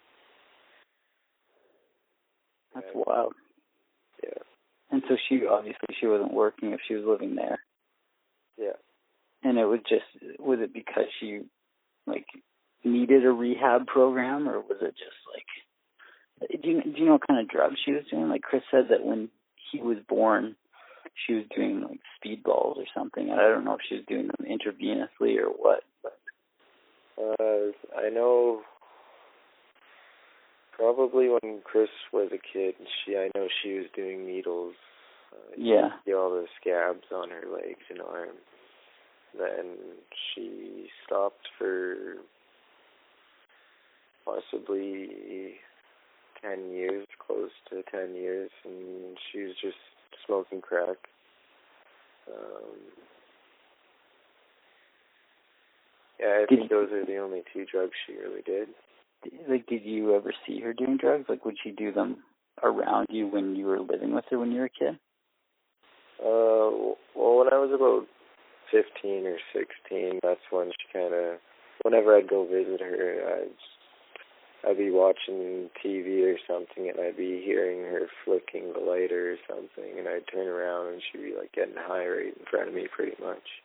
That's 2.74 2.87
Yeah. 2.94 3.03
wild. 3.07 3.35
Yeah, 4.22 4.42
And 4.90 5.03
so 5.09 5.16
she 5.29 5.46
obviously 5.46 5.94
she 6.00 6.07
wasn't 6.07 6.33
working 6.33 6.72
if 6.72 6.81
she 6.87 6.94
was 6.94 7.05
living 7.05 7.35
there. 7.35 7.59
yeah. 8.57 8.77
And 9.44 9.59
it 9.59 9.66
was 9.66 9.80
just 9.88 10.40
was 10.40 10.59
it 10.61 10.72
because 10.72 11.04
she 11.20 11.42
like 12.07 12.26
needed 12.83 13.24
a 13.24 13.30
rehab 13.30 13.87
program 13.87 14.48
or 14.48 14.61
was 14.61 14.78
it 14.80 14.94
just 14.96 15.20
like 15.33 16.61
do 16.62 16.68
you 16.68 16.83
do 16.83 16.92
you 16.96 17.04
know 17.07 17.12
what 17.12 17.26
kind 17.26 17.40
of 17.40 17.48
drugs 17.48 17.76
she 17.85 17.92
was 17.92 18.04
doing? 18.11 18.28
Like 18.28 18.42
Chris 18.42 18.62
said 18.70 18.87
that 18.90 19.04
when 19.04 19.28
he 19.70 19.80
was 19.80 19.98
born 20.09 20.57
she 21.26 21.35
was 21.35 21.44
doing 21.54 21.83
like 21.83 22.00
speedballs 22.18 22.76
or 22.76 22.85
something. 22.96 23.30
And 23.30 23.40
I 23.40 23.48
don't 23.48 23.64
know 23.64 23.74
if 23.74 23.80
she 23.88 23.96
was 23.96 24.04
doing 24.09 24.28
them 24.28 24.46
intravenously 24.46 25.37
or 25.38 25.48
what. 25.50 25.83
But 26.02 26.18
Uh, 27.18 27.72
I 27.96 28.09
know 28.11 28.62
probably 30.72 31.28
when 31.28 31.61
Chris 31.62 31.90
was 32.12 32.30
a 32.33 32.38
kid, 32.52 32.74
she 33.04 33.16
I 33.16 33.30
know 33.35 33.48
she 33.62 33.74
was 33.74 33.87
doing 33.94 34.26
needles. 34.26 34.74
Uh, 35.33 35.54
yeah. 35.57 35.90
see 36.04 36.14
all 36.14 36.30
the 36.30 36.46
scabs 36.61 37.07
on 37.12 37.30
her 37.30 37.44
legs 37.52 37.85
and 37.90 38.00
arms. 38.00 38.38
Then 39.38 39.77
she 40.35 40.87
stopped 41.05 41.49
for 41.59 41.97
possibly 44.25 45.55
ten 46.40 46.70
years, 46.70 47.07
close 47.25 47.51
to 47.70 47.83
ten 47.90 48.14
years, 48.14 48.51
and 48.64 49.16
she 49.31 49.40
was 49.40 49.55
just 49.61 49.77
smoking 50.27 50.61
crack. 50.61 50.97
Um, 52.29 52.79
yeah, 56.20 56.42
I 56.42 56.47
Did 56.49 56.59
think 56.59 56.70
those 56.70 56.90
are 56.92 57.05
the 57.05 57.18
only 57.18 57.42
two 57.53 57.66
drugs 57.70 57.92
she 58.07 58.14
really 58.14 58.42
did. 58.42 58.68
Like 59.49 59.66
did 59.66 59.83
you 59.85 60.14
ever 60.14 60.33
see 60.47 60.61
her 60.61 60.73
doing 60.73 60.97
drugs? 60.97 61.27
Like 61.29 61.44
would 61.44 61.57
she 61.62 61.70
do 61.70 61.92
them 61.92 62.18
around 62.62 63.09
you 63.11 63.27
when 63.27 63.57
you 63.57 63.66
were 63.66 63.81
living 63.81 64.14
with 64.14 64.25
her 64.31 64.38
when 64.38 64.53
you 64.53 64.61
were 64.61 64.66
a 64.66 64.70
kid? 64.70 64.99
Uh, 66.20 66.94
well, 67.14 67.38
when 67.38 67.53
I 67.53 67.59
was 67.59 67.73
about 67.75 68.07
fifteen 68.75 69.27
or 69.27 69.39
sixteen, 69.55 70.19
that's 70.23 70.51
when 70.51 70.73
she 70.75 70.91
kind 70.93 71.15
of. 71.15 71.39
Whenever 71.83 72.17
I'd 72.17 72.29
go 72.29 72.45
visit 72.47 72.81
her, 72.81 73.23
I'd 73.39 74.71
I'd 74.71 74.79
be 74.79 74.91
watching 74.91 75.71
TV 75.85 76.25
or 76.25 76.39
something, 76.49 76.89
and 76.89 76.99
I'd 76.99 77.17
be 77.17 77.43
hearing 77.45 77.83
her 77.83 78.07
flicking 78.25 78.73
the 78.73 78.81
lighter 78.81 79.33
or 79.33 79.37
something, 79.49 79.99
and 79.99 80.09
I'd 80.09 80.27
turn 80.33 80.49
around 80.49 80.95
and 80.95 81.03
she'd 81.03 81.23
be 81.23 81.35
like 81.39 81.53
getting 81.53 81.75
high 81.77 82.07
right 82.07 82.35
in 82.35 82.47
front 82.51 82.69
of 82.69 82.75
me, 82.75 82.89
pretty 82.95 83.17
much. 83.23 83.63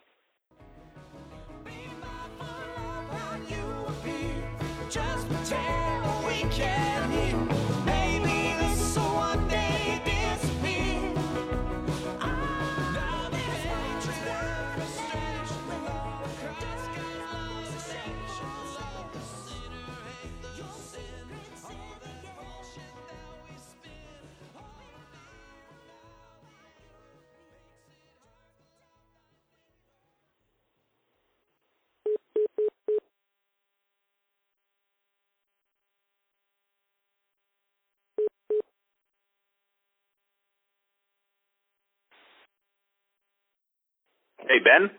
Hey 44.50 44.58
Ben, 44.66 44.90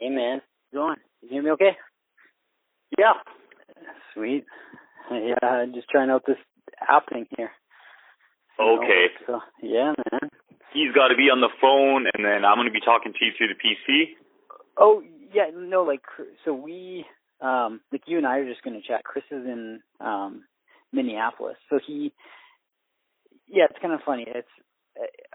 Hey 0.00 0.08
man, 0.08 0.40
how's 0.40 0.72
it 0.72 0.74
going? 0.74 0.96
You 1.20 1.28
hear 1.28 1.42
me 1.42 1.50
okay? 1.50 1.76
Yeah. 2.96 3.12
Sweet. 4.14 4.46
Yeah, 5.10 5.46
I'm 5.46 5.74
just 5.74 5.90
trying 5.90 6.08
out 6.08 6.22
this 6.26 6.38
app 6.80 7.10
thing 7.10 7.26
here. 7.36 7.50
Okay. 8.58 9.08
So 9.26 9.40
yeah, 9.62 9.92
man. 10.10 10.30
He's 10.72 10.94
got 10.94 11.08
to 11.08 11.14
be 11.14 11.28
on 11.28 11.42
the 11.42 11.52
phone, 11.60 12.06
and 12.14 12.24
then 12.24 12.46
I'm 12.46 12.56
going 12.56 12.68
to 12.68 12.72
be 12.72 12.80
talking 12.80 13.12
to 13.12 13.18
you 13.22 13.32
through 13.36 13.48
the 13.48 13.60
PC. 13.60 14.16
Oh 14.78 15.02
yeah, 15.30 15.50
no, 15.54 15.82
like 15.82 16.00
so 16.46 16.54
we, 16.54 17.04
um, 17.42 17.82
like 17.92 18.04
you 18.06 18.16
and 18.16 18.26
I 18.26 18.38
are 18.38 18.48
just 18.48 18.62
gonna 18.62 18.80
chat. 18.80 19.04
Chris 19.04 19.24
is 19.30 19.44
in 19.44 19.80
um 20.00 20.44
Minneapolis, 20.90 21.58
so 21.68 21.78
he, 21.86 22.14
yeah, 23.46 23.64
it's 23.68 23.78
kind 23.82 23.92
of 23.92 24.00
funny. 24.06 24.24
It's 24.26 24.48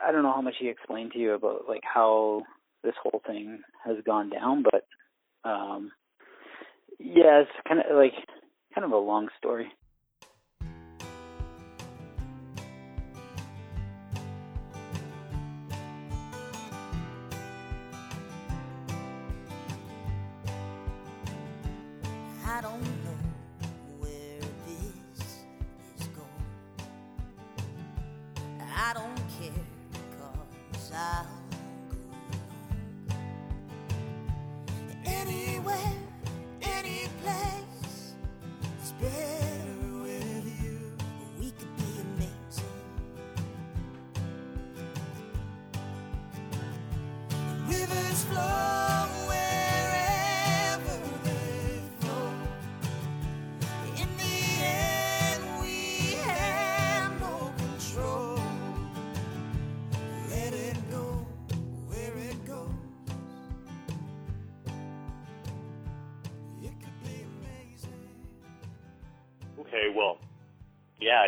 I 0.03 0.11
don't 0.11 0.23
know 0.23 0.33
how 0.33 0.41
much 0.41 0.55
he 0.59 0.67
explained 0.67 1.11
to 1.11 1.19
you 1.19 1.33
about 1.35 1.69
like 1.69 1.83
how 1.83 2.41
this 2.83 2.95
whole 3.01 3.21
thing 3.25 3.61
has 3.85 3.97
gone 4.05 4.29
down, 4.29 4.63
but 4.63 4.85
um, 5.49 5.91
yeah, 6.99 7.41
it's 7.41 7.51
kind 7.67 7.79
of 7.79 7.95
like 7.95 8.13
kind 8.73 8.85
of 8.85 8.91
a 8.91 8.97
long 8.97 9.29
story. 9.37 9.67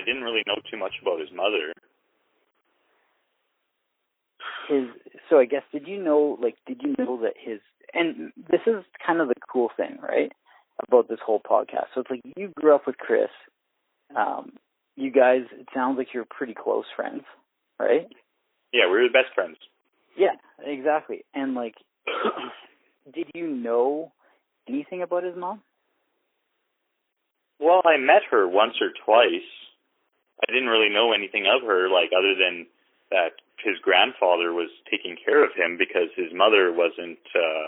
Didn't 0.03 0.23
really 0.23 0.43
know 0.47 0.59
too 0.69 0.77
much 0.77 0.93
about 1.01 1.19
his 1.19 1.29
mother. 1.35 1.73
his 4.67 4.85
so 5.29 5.39
I 5.39 5.45
guess 5.45 5.63
did 5.71 5.87
you 5.87 6.01
know 6.01 6.37
like 6.41 6.55
did 6.67 6.81
you 6.81 6.95
know 6.97 7.21
that 7.21 7.33
his 7.39 7.59
and 7.93 8.31
this 8.49 8.61
is 8.65 8.83
kind 9.05 9.21
of 9.21 9.27
the 9.27 9.35
cool 9.51 9.69
thing, 9.77 9.97
right? 10.01 10.31
About 10.87 11.07
this 11.07 11.19
whole 11.23 11.39
podcast. 11.39 11.87
So 11.93 12.01
it's 12.01 12.09
like 12.09 12.21
you 12.35 12.51
grew 12.55 12.73
up 12.73 12.87
with 12.87 12.97
Chris. 12.97 13.29
Um 14.15 14.53
you 14.95 15.11
guys 15.11 15.41
it 15.51 15.67
sounds 15.73 15.97
like 15.97 16.13
you're 16.13 16.25
pretty 16.29 16.53
close 16.53 16.85
friends, 16.95 17.23
right? 17.79 18.07
Yeah, 18.71 18.85
we 18.85 18.93
were 18.93 19.07
the 19.07 19.13
best 19.13 19.33
friends. 19.35 19.57
Yeah, 20.17 20.35
exactly. 20.63 21.23
And 21.33 21.53
like 21.53 21.75
did 23.13 23.27
you 23.33 23.47
know 23.47 24.11
anything 24.67 25.01
about 25.01 25.23
his 25.23 25.35
mom? 25.35 25.61
Well, 27.59 27.81
I 27.85 27.97
met 27.97 28.23
her 28.31 28.47
once 28.47 28.73
or 28.81 28.89
twice. 29.05 29.47
I 30.41 30.51
didn't 30.51 30.69
really 30.69 30.89
know 30.89 31.13
anything 31.13 31.45
of 31.45 31.61
her, 31.67 31.89
like 31.89 32.09
other 32.17 32.33
than 32.35 32.65
that 33.11 33.33
his 33.63 33.77
grandfather 33.81 34.51
was 34.53 34.69
taking 34.89 35.15
care 35.23 35.43
of 35.43 35.51
him 35.55 35.77
because 35.77 36.09
his 36.15 36.33
mother 36.33 36.73
wasn't 36.73 37.19
uh 37.35 37.67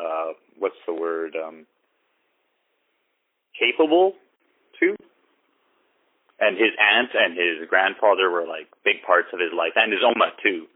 uh 0.00 0.32
what's 0.58 0.80
the 0.86 0.94
word 0.94 1.36
um 1.36 1.66
capable 3.58 4.14
to 4.80 4.96
and 6.40 6.56
his 6.56 6.72
aunt 6.80 7.10
and 7.14 7.36
his 7.36 7.68
grandfather 7.68 8.30
were 8.30 8.46
like 8.46 8.66
big 8.84 8.96
parts 9.06 9.28
of 9.32 9.40
his 9.40 9.52
life 9.56 9.72
and 9.76 9.92
his 9.92 10.02
oma 10.04 10.32
too 10.42 10.66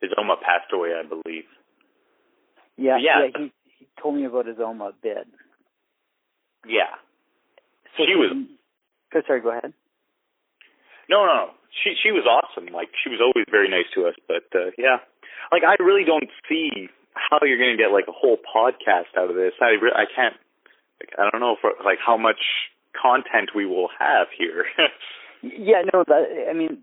his 0.00 0.10
oma 0.18 0.36
passed 0.36 0.70
away 0.72 0.90
i 0.94 1.02
believe 1.06 1.44
Yeah, 2.76 2.98
Yeah. 3.00 3.26
he 3.36 3.52
he 3.78 3.86
told 4.00 4.14
me 4.16 4.24
about 4.24 4.46
his 4.46 4.58
Oma 4.60 4.86
a 4.88 4.92
bit. 5.02 5.26
yeah 6.66 6.94
So 7.96 8.04
She 8.06 8.14
was- 8.14 8.32
Oh, 9.14 9.22
sorry, 9.26 9.40
go 9.40 9.50
ahead. 9.50 9.72
No, 11.08 11.24
no. 11.24 11.50
She 11.84 11.94
she 12.02 12.10
was 12.12 12.24
awesome. 12.24 12.72
Like 12.72 12.88
she 13.02 13.10
was 13.10 13.20
always 13.20 13.46
very 13.50 13.68
nice 13.68 13.88
to 13.94 14.06
us. 14.06 14.14
But 14.26 14.48
uh, 14.54 14.70
yeah, 14.78 14.98
like 15.52 15.62
I 15.64 15.80
really 15.82 16.04
don't 16.04 16.30
see 16.48 16.88
how 17.14 17.38
you're 17.42 17.58
going 17.58 17.76
to 17.76 17.82
get 17.82 17.92
like 17.92 18.06
a 18.08 18.14
whole 18.14 18.38
podcast 18.38 19.16
out 19.16 19.30
of 19.30 19.36
this. 19.36 19.52
I 19.60 19.76
re- 19.80 19.94
I 19.94 20.04
can't. 20.08 20.34
Like, 21.00 21.14
I 21.18 21.30
don't 21.30 21.40
know 21.40 21.56
for 21.60 21.72
like 21.84 21.98
how 22.04 22.16
much 22.16 22.40
content 23.00 23.50
we 23.54 23.66
will 23.66 23.88
have 23.98 24.28
here. 24.36 24.64
Yeah, 25.40 25.82
no, 25.92 26.02
that 26.08 26.46
I 26.50 26.52
mean, 26.52 26.82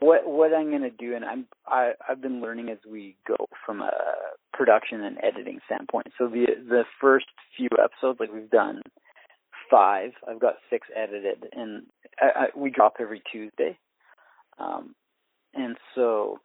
what 0.00 0.28
what 0.28 0.52
I'm 0.52 0.70
gonna 0.70 0.90
do, 0.90 1.14
and 1.14 1.24
I'm 1.24 1.46
I 1.66 1.92
I've 2.06 2.20
been 2.20 2.42
learning 2.42 2.68
as 2.68 2.78
we 2.86 3.16
go 3.26 3.36
from 3.64 3.80
a 3.80 3.90
production 4.52 5.02
and 5.02 5.16
editing 5.22 5.60
standpoint. 5.64 6.08
So 6.18 6.28
the 6.28 6.44
the 6.68 6.84
first 7.00 7.26
few 7.56 7.68
episodes, 7.82 8.20
like 8.20 8.32
we've 8.32 8.50
done 8.50 8.82
five, 9.70 10.12
I've 10.28 10.40
got 10.40 10.54
six 10.70 10.88
edited, 10.94 11.46
and 11.52 11.84
I, 12.20 12.26
I, 12.26 12.46
we 12.56 12.70
drop 12.70 12.94
every 13.00 13.22
Tuesday. 13.30 13.78
Um, 14.58 14.94
and 15.54 15.76
so 15.94 16.38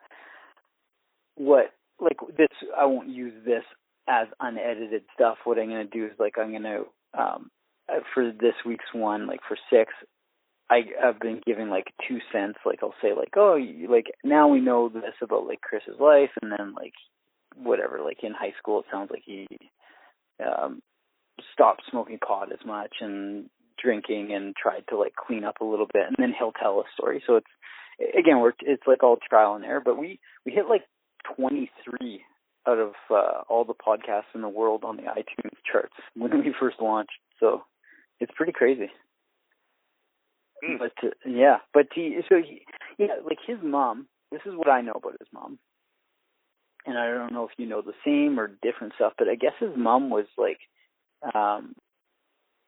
what 1.35 1.73
like 1.99 2.17
this, 2.37 2.47
I 2.77 2.85
won't 2.85 3.09
use 3.09 3.33
this 3.45 3.63
as 4.07 4.27
unedited 4.39 5.03
stuff. 5.13 5.37
What 5.43 5.59
I'm 5.59 5.69
gonna 5.69 5.85
do 5.85 6.05
is 6.05 6.11
like 6.19 6.37
I'm 6.37 6.51
gonna 6.51 6.81
um 7.17 7.51
uh, 7.89 7.99
for 8.13 8.31
this 8.31 8.55
week's 8.65 8.93
one, 8.93 9.27
like 9.27 9.41
for 9.47 9.57
six, 9.69 9.93
I 10.69 10.81
I've 11.03 11.19
been 11.19 11.41
giving 11.45 11.69
like 11.69 11.93
two 12.07 12.19
cents. 12.31 12.59
Like 12.65 12.79
I'll 12.81 12.93
say 13.01 13.13
like, 13.15 13.33
oh, 13.35 13.55
you, 13.55 13.89
like 13.91 14.07
now 14.23 14.47
we 14.47 14.61
know 14.61 14.89
this 14.89 15.15
about 15.21 15.47
like 15.47 15.61
Chris's 15.61 15.99
life, 15.99 16.31
and 16.41 16.51
then 16.51 16.73
like 16.75 16.93
whatever. 17.55 17.99
Like 18.03 18.23
in 18.23 18.33
high 18.33 18.53
school, 18.57 18.79
it 18.79 18.85
sounds 18.91 19.11
like 19.11 19.23
he 19.25 19.47
um 20.43 20.81
stopped 21.53 21.83
smoking 21.89 22.19
pot 22.19 22.51
as 22.51 22.65
much 22.65 22.95
and 23.01 23.49
drinking 23.81 24.31
and 24.33 24.55
tried 24.55 24.83
to 24.89 24.97
like 24.97 25.13
clean 25.15 25.43
up 25.43 25.61
a 25.61 25.65
little 25.65 25.87
bit, 25.91 26.07
and 26.07 26.15
then 26.17 26.33
he'll 26.37 26.51
tell 26.51 26.79
a 26.79 26.83
story. 26.93 27.23
So 27.25 27.35
it's 27.37 27.47
again, 28.17 28.39
we're 28.39 28.53
it's 28.61 28.83
like 28.87 29.03
all 29.03 29.17
trial 29.29 29.55
and 29.55 29.65
error. 29.65 29.81
But 29.83 29.97
we 29.97 30.19
we 30.45 30.51
hit 30.51 30.67
like 30.67 30.83
23 31.35 32.23
out 32.67 32.77
of 32.77 32.93
uh, 33.09 33.41
all 33.49 33.65
the 33.65 33.73
podcasts 33.73 34.33
in 34.35 34.41
the 34.41 34.49
world 34.49 34.83
on 34.83 34.97
the 34.97 35.03
iTunes 35.03 35.57
charts 35.69 35.93
when 36.15 36.31
we 36.31 36.53
first 36.59 36.77
launched. 36.81 37.11
So 37.39 37.63
it's 38.19 38.31
pretty 38.35 38.53
crazy. 38.53 38.91
Hmm. 40.63 40.77
But 40.77 40.93
uh, 41.03 41.09
yeah, 41.25 41.57
but 41.73 41.87
he 41.93 42.19
so 42.29 42.35
he 42.37 42.61
yeah, 42.97 43.15
like 43.25 43.39
his 43.45 43.57
mom. 43.63 44.07
This 44.31 44.41
is 44.45 44.53
what 44.55 44.69
I 44.69 44.79
know 44.79 44.93
about 44.93 45.17
his 45.19 45.27
mom, 45.33 45.59
and 46.85 46.97
I 46.97 47.07
don't 47.09 47.33
know 47.33 47.43
if 47.45 47.51
you 47.57 47.65
know 47.65 47.81
the 47.81 47.93
same 48.05 48.39
or 48.39 48.47
different 48.61 48.93
stuff. 48.95 49.13
But 49.17 49.27
I 49.27 49.35
guess 49.35 49.53
his 49.59 49.75
mom 49.75 50.09
was 50.09 50.25
like, 50.37 50.59
um, 51.33 51.73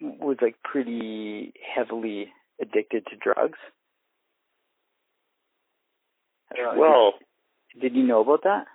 was 0.02 0.38
like 0.42 0.56
pretty 0.64 1.54
heavily 1.76 2.32
addicted 2.62 3.06
to 3.08 3.16
drugs. 3.16 3.58
Know, 6.56 6.74
well, 6.78 7.14
did, 7.74 7.94
did 7.94 7.96
you 7.96 8.04
know 8.06 8.22
about 8.22 8.44
that? 8.44 8.66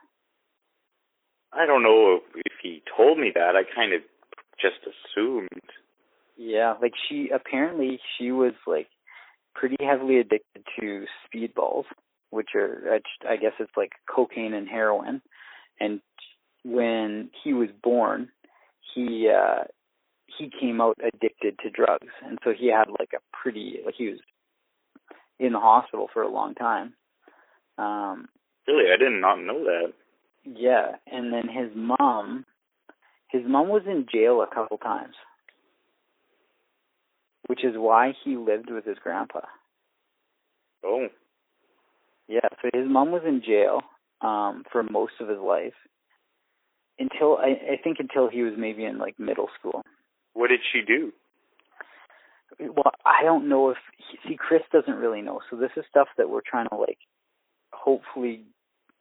I 1.53 1.67
don't 1.67 1.83
know 1.83 2.21
if, 2.35 2.53
he 2.63 2.83
told 2.97 3.19
me 3.19 3.31
that. 3.35 3.55
I 3.55 3.63
kind 3.75 3.93
of 3.93 4.01
just 4.61 4.79
assumed. 4.83 5.49
Yeah, 6.37 6.75
like 6.81 6.93
she 7.09 7.31
apparently 7.35 8.01
she 8.17 8.33
was 8.33 8.53
like 8.67 8.89
pretty 9.55 9.77
heavily 9.81 10.19
addicted 10.19 10.65
to 10.81 11.05
speedballs, 11.27 11.85
which 12.31 12.51
are 12.55 13.01
I 13.29 13.37
guess 13.37 13.53
it's 13.59 13.77
like 13.77 13.93
cocaine 14.13 14.55
and 14.55 14.69
heroin. 14.69 15.23
And 15.81 16.01
when 16.65 17.31
he 17.43 17.53
was 17.53 17.69
born, 17.83 18.29
he 18.95 19.29
uh 19.31 19.65
he 20.27 20.51
came 20.61 20.81
out 20.81 20.99
addicted 21.03 21.59
to 21.61 21.71
drugs, 21.71 22.13
and 22.25 22.39
so 22.45 22.53
he 22.59 22.69
had 22.71 22.89
like 22.99 23.11
a 23.15 23.21
pretty 23.37 23.79
like 23.85 23.95
he 23.97 24.09
was 24.09 24.21
in 25.39 25.53
the 25.53 25.61
hospital 25.61 26.09
for 26.13 26.23
a 26.23 26.29
long 26.31 26.55
time. 26.55 26.95
Um 27.79 28.29
Really, 28.67 28.93
I 28.93 28.97
did 28.97 29.13
not 29.13 29.37
know 29.41 29.65
that. 29.65 29.93
yeah, 30.45 30.97
and 31.07 31.33
then 31.33 31.49
his 31.49 31.71
mom, 31.75 32.45
his 33.31 33.43
mom 33.47 33.69
was 33.69 33.83
in 33.87 34.07
jail 34.13 34.43
a 34.43 34.55
couple 34.55 34.77
times, 34.79 35.15
which 37.47 37.65
is 37.65 37.75
why 37.77 38.13
he 38.25 38.37
lived 38.37 38.71
with 38.71 38.85
his 38.85 38.99
grandpa. 38.99 39.41
Oh, 40.85 41.09
Yeah, 42.29 42.49
so 42.63 42.69
his 42.73 42.89
mom 42.89 43.11
was 43.11 43.23
in 43.27 43.43
jail 43.45 43.81
um 44.21 44.65
for 44.73 44.83
most 44.83 45.13
of 45.21 45.29
his 45.29 45.39
life 45.39 45.75
until 46.99 47.37
I, 47.37 47.73
I 47.73 47.77
think 47.83 47.99
until 48.01 48.29
he 48.29 48.43
was 48.43 48.55
maybe 48.57 48.85
in 48.85 48.99
like 48.99 49.19
middle 49.19 49.49
school. 49.59 49.83
What 50.35 50.49
did 50.49 50.61
she 50.73 50.83
do? 50.87 51.13
Well, 52.61 52.93
I 53.05 53.23
don't 53.25 53.49
know 53.49 53.71
if 53.71 53.77
see 54.27 54.37
Chris 54.37 54.63
doesn't 54.73 54.97
really 54.97 55.23
know. 55.23 55.41
So 55.51 55.57
this 55.57 55.71
is 55.77 55.85
stuff 55.89 56.09
that 56.17 56.31
we're 56.31 56.41
trying 56.49 56.69
to 56.69 56.77
like 56.77 56.99
hopefully 57.73 58.45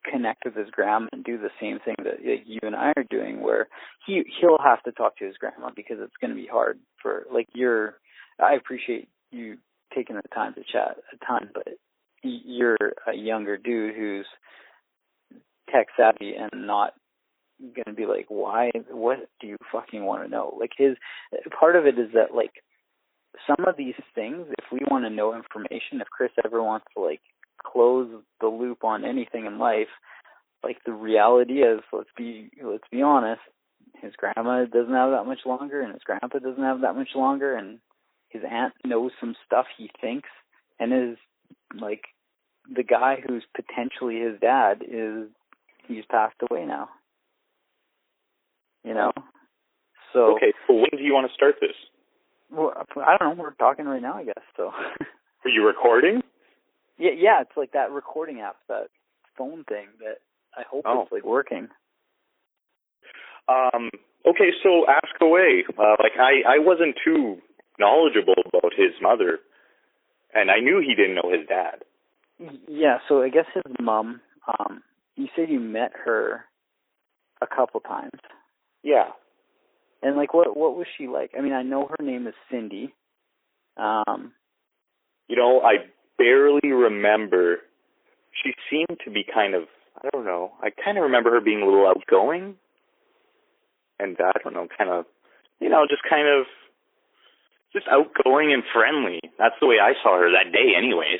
connect 0.09 0.45
with 0.45 0.55
his 0.55 0.69
grandma 0.69 1.07
and 1.11 1.23
do 1.23 1.37
the 1.37 1.49
same 1.59 1.79
thing 1.83 1.95
that 1.99 2.25
like, 2.25 2.43
you 2.45 2.59
and 2.63 2.75
I 2.75 2.93
are 2.95 3.03
doing 3.09 3.41
where 3.41 3.67
he 4.05 4.23
he'll 4.39 4.59
have 4.63 4.81
to 4.83 4.91
talk 4.91 5.17
to 5.17 5.25
his 5.25 5.37
grandma 5.37 5.71
because 5.75 5.97
it's 5.99 6.15
going 6.21 6.31
to 6.31 6.35
be 6.35 6.47
hard 6.47 6.79
for 7.01 7.25
like 7.31 7.47
you're 7.53 7.95
I 8.39 8.53
appreciate 8.53 9.09
you 9.31 9.57
taking 9.93 10.15
the 10.15 10.21
time 10.33 10.53
to 10.53 10.61
chat 10.61 10.97
a 11.13 11.25
ton 11.25 11.49
but 11.53 11.67
you're 12.23 12.77
a 13.07 13.13
younger 13.15 13.57
dude 13.57 13.95
who's 13.95 14.25
tech 15.71 15.87
savvy 15.97 16.33
and 16.35 16.67
not 16.67 16.93
going 17.59 17.85
to 17.85 17.93
be 17.93 18.05
like 18.05 18.25
why 18.29 18.71
what 18.91 19.29
do 19.41 19.47
you 19.47 19.57
fucking 19.71 20.03
want 20.03 20.23
to 20.23 20.29
know 20.29 20.55
like 20.59 20.71
his 20.77 20.95
part 21.59 21.75
of 21.75 21.85
it 21.87 21.97
is 21.97 22.09
that 22.13 22.35
like 22.35 22.51
some 23.47 23.65
of 23.67 23.75
these 23.77 23.95
things 24.13 24.45
if 24.59 24.65
we 24.71 24.79
want 24.89 25.05
to 25.05 25.09
know 25.09 25.35
information 25.35 26.01
if 26.01 26.07
Chris 26.09 26.31
ever 26.45 26.61
wants 26.61 26.85
to 26.95 27.01
like 27.01 27.21
close 27.65 28.09
the 28.39 28.47
loop 28.47 28.83
on 28.83 29.05
anything 29.05 29.45
in 29.45 29.59
life, 29.59 29.87
like 30.63 30.77
the 30.85 30.93
reality 30.93 31.61
is, 31.61 31.81
let's 31.91 32.09
be 32.17 32.49
let's 32.63 32.87
be 32.91 33.01
honest, 33.01 33.41
his 34.01 34.13
grandma 34.17 34.65
doesn't 34.65 34.93
have 34.93 35.11
that 35.11 35.25
much 35.25 35.39
longer, 35.45 35.81
and 35.81 35.93
his 35.93 36.03
grandpa 36.03 36.39
doesn't 36.39 36.63
have 36.63 36.81
that 36.81 36.95
much 36.95 37.09
longer, 37.15 37.55
and 37.55 37.79
his 38.29 38.41
aunt 38.49 38.73
knows 38.85 39.11
some 39.19 39.35
stuff 39.45 39.65
he 39.77 39.89
thinks, 40.01 40.29
and 40.79 40.93
is 40.93 41.17
like 41.79 42.05
the 42.73 42.83
guy 42.83 43.17
who's 43.25 43.43
potentially 43.55 44.19
his 44.19 44.39
dad 44.39 44.83
is 44.87 45.29
he's 45.87 46.05
passed 46.09 46.37
away 46.49 46.65
now. 46.65 46.89
You 48.87 48.93
know, 48.93 49.11
so 50.13 50.35
Okay, 50.37 50.53
so 50.65 50.73
when 50.75 50.89
do 50.95 51.03
you 51.03 51.13
want 51.13 51.27
to 51.27 51.33
start 51.33 51.55
this? 51.59 51.75
well, 52.49 52.71
I 53.05 53.17
don't 53.17 53.37
know. 53.37 53.43
We're 53.43 53.51
talking 53.55 53.85
right 53.85 54.01
now, 54.01 54.13
I 54.15 54.23
guess. 54.23 54.43
So. 54.55 54.67
Are 55.45 55.49
you 55.49 55.65
recording? 55.65 56.21
Yeah, 56.97 57.11
yeah, 57.17 57.41
it's 57.41 57.55
like 57.57 57.73
that 57.73 57.91
recording 57.91 58.39
app, 58.39 58.55
that 58.69 58.87
phone 59.37 59.65
thing 59.65 59.87
that 59.99 60.19
I 60.57 60.63
hope 60.69 60.83
Oh. 60.87 61.01
it's 61.03 61.11
like 61.11 61.25
working. 61.25 61.67
Um, 63.49 63.89
okay, 64.25 64.51
so 64.63 64.85
ask 64.87 65.13
away. 65.21 65.65
Uh, 65.77 65.95
like 66.01 66.13
I, 66.17 66.55
I 66.55 66.59
wasn't 66.59 66.95
too 67.03 67.37
knowledgeable 67.79 68.35
about 68.45 68.71
his 68.75 68.93
mother, 69.01 69.39
and 70.33 70.49
I 70.49 70.59
knew 70.61 70.79
he 70.79 70.95
didn't 70.95 71.15
know 71.15 71.29
his 71.31 71.45
dad. 71.47 71.83
Yeah, 72.69 72.99
so 73.09 73.21
I 73.21 73.29
guess 73.29 73.45
his 73.53 73.63
mom, 73.81 74.21
um, 74.59 74.81
you 75.15 75.27
said 75.35 75.49
you 75.49 75.59
met 75.59 75.91
her 76.05 76.45
a 77.41 77.47
couple 77.47 77.79
times. 77.81 78.19
Yeah. 78.83 79.09
And 80.01 80.15
like 80.15 80.33
what 80.33 80.55
what 80.55 80.75
was 80.77 80.87
she 80.97 81.07
like? 81.07 81.31
I 81.37 81.41
mean, 81.41 81.53
I 81.53 81.63
know 81.63 81.87
her 81.89 82.03
name 82.03 82.27
is 82.27 82.35
Cindy. 82.51 82.93
Um 83.77 84.33
You 85.27 85.35
know, 85.37 85.61
I 85.61 85.85
barely 86.17 86.71
remember. 86.71 87.57
She 88.43 88.53
seemed 88.69 88.99
to 89.05 89.11
be 89.11 89.23
kind 89.23 89.55
of, 89.55 89.63
I 90.01 90.09
don't 90.13 90.25
know. 90.25 90.51
I 90.61 90.69
kind 90.69 90.97
of 90.97 91.03
remember 91.03 91.31
her 91.31 91.41
being 91.41 91.61
a 91.61 91.65
little 91.65 91.87
outgoing, 91.87 92.55
and 93.99 94.15
I 94.19 94.31
don't 94.43 94.53
know, 94.53 94.67
kind 94.77 94.91
of, 94.91 95.05
you 95.59 95.69
know, 95.69 95.85
just 95.89 96.03
kind 96.07 96.27
of, 96.27 96.45
just 97.73 97.87
outgoing 97.89 98.53
and 98.53 98.63
friendly. 98.73 99.19
That's 99.39 99.55
the 99.59 99.67
way 99.67 99.77
I 99.81 99.93
saw 100.03 100.17
her 100.19 100.29
that 100.31 100.51
day, 100.53 100.75
anyways. 100.77 101.19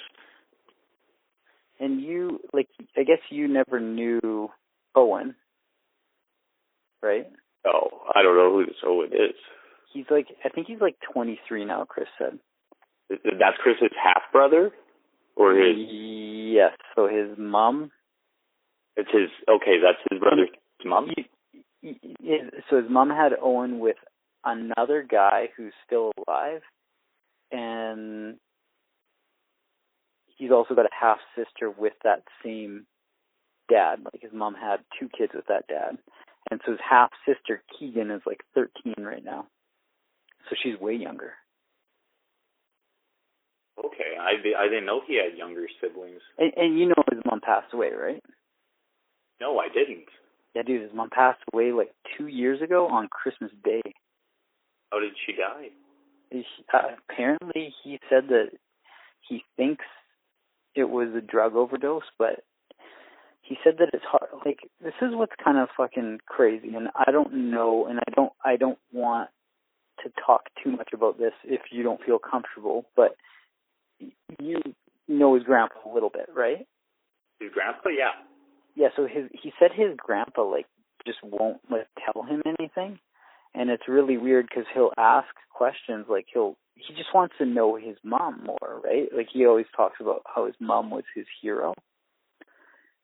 and 1.79 2.01
you 2.01 2.39
like 2.53 2.67
I 2.97 3.03
guess 3.03 3.19
you 3.29 3.47
never 3.47 3.79
knew 3.79 4.49
Owen. 4.95 5.35
Right? 7.01 7.27
Oh, 7.67 7.89
I 8.15 8.23
don't 8.23 8.35
know 8.37 8.51
who 8.51 8.65
this 8.65 8.75
Owen 8.85 9.09
is. 9.13 9.35
He's 9.93 10.05
like 10.09 10.27
I 10.45 10.49
think 10.49 10.67
he's 10.67 10.81
like 10.81 10.95
23 11.13 11.65
now, 11.65 11.85
Chris 11.85 12.07
said. 12.17 12.39
That's 13.09 13.57
Chris's 13.63 13.91
half 14.01 14.21
brother, 14.31 14.71
or 15.35 15.53
his? 15.53 15.75
Yes, 15.77 16.73
so 16.95 17.07
his 17.07 17.37
mom 17.37 17.91
It's 18.95 19.09
his. 19.11 19.29
Okay, 19.49 19.77
that's 19.81 19.99
his 20.09 20.19
brother's 20.19 20.49
mom. 20.85 21.09
y- 21.15 21.25
y- 21.83 21.95
y- 22.19 22.49
so 22.69 22.81
his 22.81 22.89
mom 22.89 23.09
had 23.09 23.31
Owen 23.41 23.79
with 23.79 23.97
another 24.43 25.03
guy 25.09 25.49
who's 25.55 25.73
still 25.85 26.11
alive, 26.27 26.61
and 27.51 28.37
he's 30.35 30.51
also 30.51 30.75
got 30.75 30.85
a 30.85 30.89
half 30.99 31.19
sister 31.35 31.69
with 31.71 31.93
that 32.03 32.23
same 32.43 32.85
dad. 33.69 33.99
Like 34.03 34.21
his 34.21 34.33
mom 34.33 34.53
had 34.55 34.79
two 34.99 35.09
kids 35.09 35.33
with 35.33 35.45
that 35.47 35.67
dad, 35.67 35.97
and 36.51 36.61
so 36.65 36.71
his 36.71 36.81
half 36.87 37.11
sister 37.25 37.63
Keegan 37.77 38.11
is 38.11 38.21
like 38.25 38.41
13 38.55 38.95
right 38.99 39.23
now, 39.23 39.47
so 40.49 40.55
she's 40.61 40.79
way 40.79 40.95
younger. 40.95 41.33
Okay, 43.79 44.17
I 44.19 44.31
I 44.57 44.67
didn't 44.67 44.85
know 44.85 45.01
he 45.05 45.17
had 45.17 45.37
younger 45.37 45.67
siblings. 45.81 46.21
And, 46.37 46.51
and 46.55 46.79
you 46.79 46.87
know 46.87 47.03
his 47.11 47.21
mom 47.25 47.41
passed 47.41 47.73
away, 47.73 47.91
right? 47.91 48.23
No, 49.39 49.59
I 49.59 49.67
didn't. 49.67 50.07
Yeah, 50.55 50.63
dude, 50.63 50.81
his 50.81 50.93
mom 50.93 51.09
passed 51.11 51.39
away 51.53 51.71
like 51.71 51.91
two 52.17 52.27
years 52.27 52.61
ago 52.61 52.87
on 52.87 53.07
Christmas 53.07 53.51
Day. 53.63 53.81
How 54.91 54.99
did 54.99 55.13
she 55.25 55.33
die? 55.33 55.69
he, 56.31 56.43
uh, 56.73 56.79
apparently 57.09 57.73
he 57.83 57.99
said 58.09 58.29
that 58.29 58.49
he 59.27 59.43
thinks 59.55 59.85
it 60.75 60.89
was 60.89 61.09
a 61.15 61.21
drug 61.21 61.55
overdose, 61.55 62.03
but 62.17 62.43
he 63.47 63.55
said 63.63 63.75
that 63.79 63.89
it's 63.93 64.03
hard. 64.03 64.29
Like 64.45 64.59
this 64.81 64.93
is 65.01 65.15
what's 65.15 65.33
kind 65.43 65.57
of 65.57 65.69
fucking 65.77 66.19
crazy, 66.27 66.75
and 66.75 66.89
I 66.95 67.11
don't 67.11 67.51
know, 67.51 67.85
and 67.87 67.99
I 67.99 68.11
don't, 68.13 68.33
I 68.43 68.57
don't 68.57 68.79
want 68.91 69.29
to 70.03 70.11
talk 70.25 70.43
too 70.63 70.71
much 70.71 70.89
about 70.93 71.17
this 71.17 71.33
if 71.43 71.61
you 71.71 71.83
don't 71.83 72.03
feel 72.03 72.19
comfortable, 72.19 72.85
but 72.95 73.15
you 74.39 74.61
know 75.07 75.35
his 75.35 75.43
grandpa 75.43 75.75
a 75.89 75.93
little 75.93 76.09
bit, 76.09 76.29
right? 76.35 76.67
His 77.39 77.51
grandpa? 77.53 77.89
Yeah. 77.89 78.11
Yeah, 78.75 78.89
so 78.95 79.07
his 79.07 79.29
he 79.31 79.51
said 79.59 79.71
his 79.73 79.95
grandpa 79.97 80.43
like 80.43 80.67
just 81.05 81.19
won't 81.23 81.59
like 81.71 81.87
tell 82.05 82.23
him 82.23 82.43
anything, 82.45 82.99
and 83.55 83.69
it's 83.69 83.87
really 83.87 84.17
weird 84.17 84.47
because 84.49 84.65
he'll 84.73 84.93
ask 84.97 85.27
questions 85.53 86.05
like 86.09 86.25
he'll 86.31 86.57
he 86.75 86.93
just 86.93 87.13
wants 87.13 87.35
to 87.39 87.45
know 87.45 87.75
his 87.75 87.95
mom 88.03 88.43
more, 88.45 88.81
right? 88.83 89.07
Like 89.15 89.29
he 89.33 89.45
always 89.45 89.65
talks 89.75 89.97
about 89.99 90.21
how 90.25 90.45
his 90.45 90.55
mom 90.59 90.91
was 90.91 91.05
his 91.15 91.25
hero, 91.41 91.73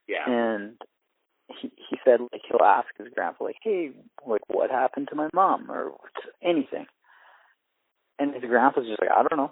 Yeah. 0.07 0.27
and 0.27 0.75
he 1.61 1.71
he 1.89 1.97
said 2.03 2.19
like 2.19 2.41
he'll 2.47 2.65
ask 2.65 2.87
his 2.97 3.07
grandpa 3.13 3.45
like, 3.45 3.57
hey, 3.61 3.91
like 4.25 4.41
what 4.47 4.69
happened 4.69 5.07
to 5.09 5.15
my 5.15 5.29
mom 5.33 5.69
or 5.69 5.93
anything, 6.43 6.85
and 8.19 8.33
his 8.33 8.43
grandpa's 8.43 8.87
just 8.87 9.01
like 9.01 9.11
I 9.11 9.23
don't 9.23 9.37
know. 9.37 9.51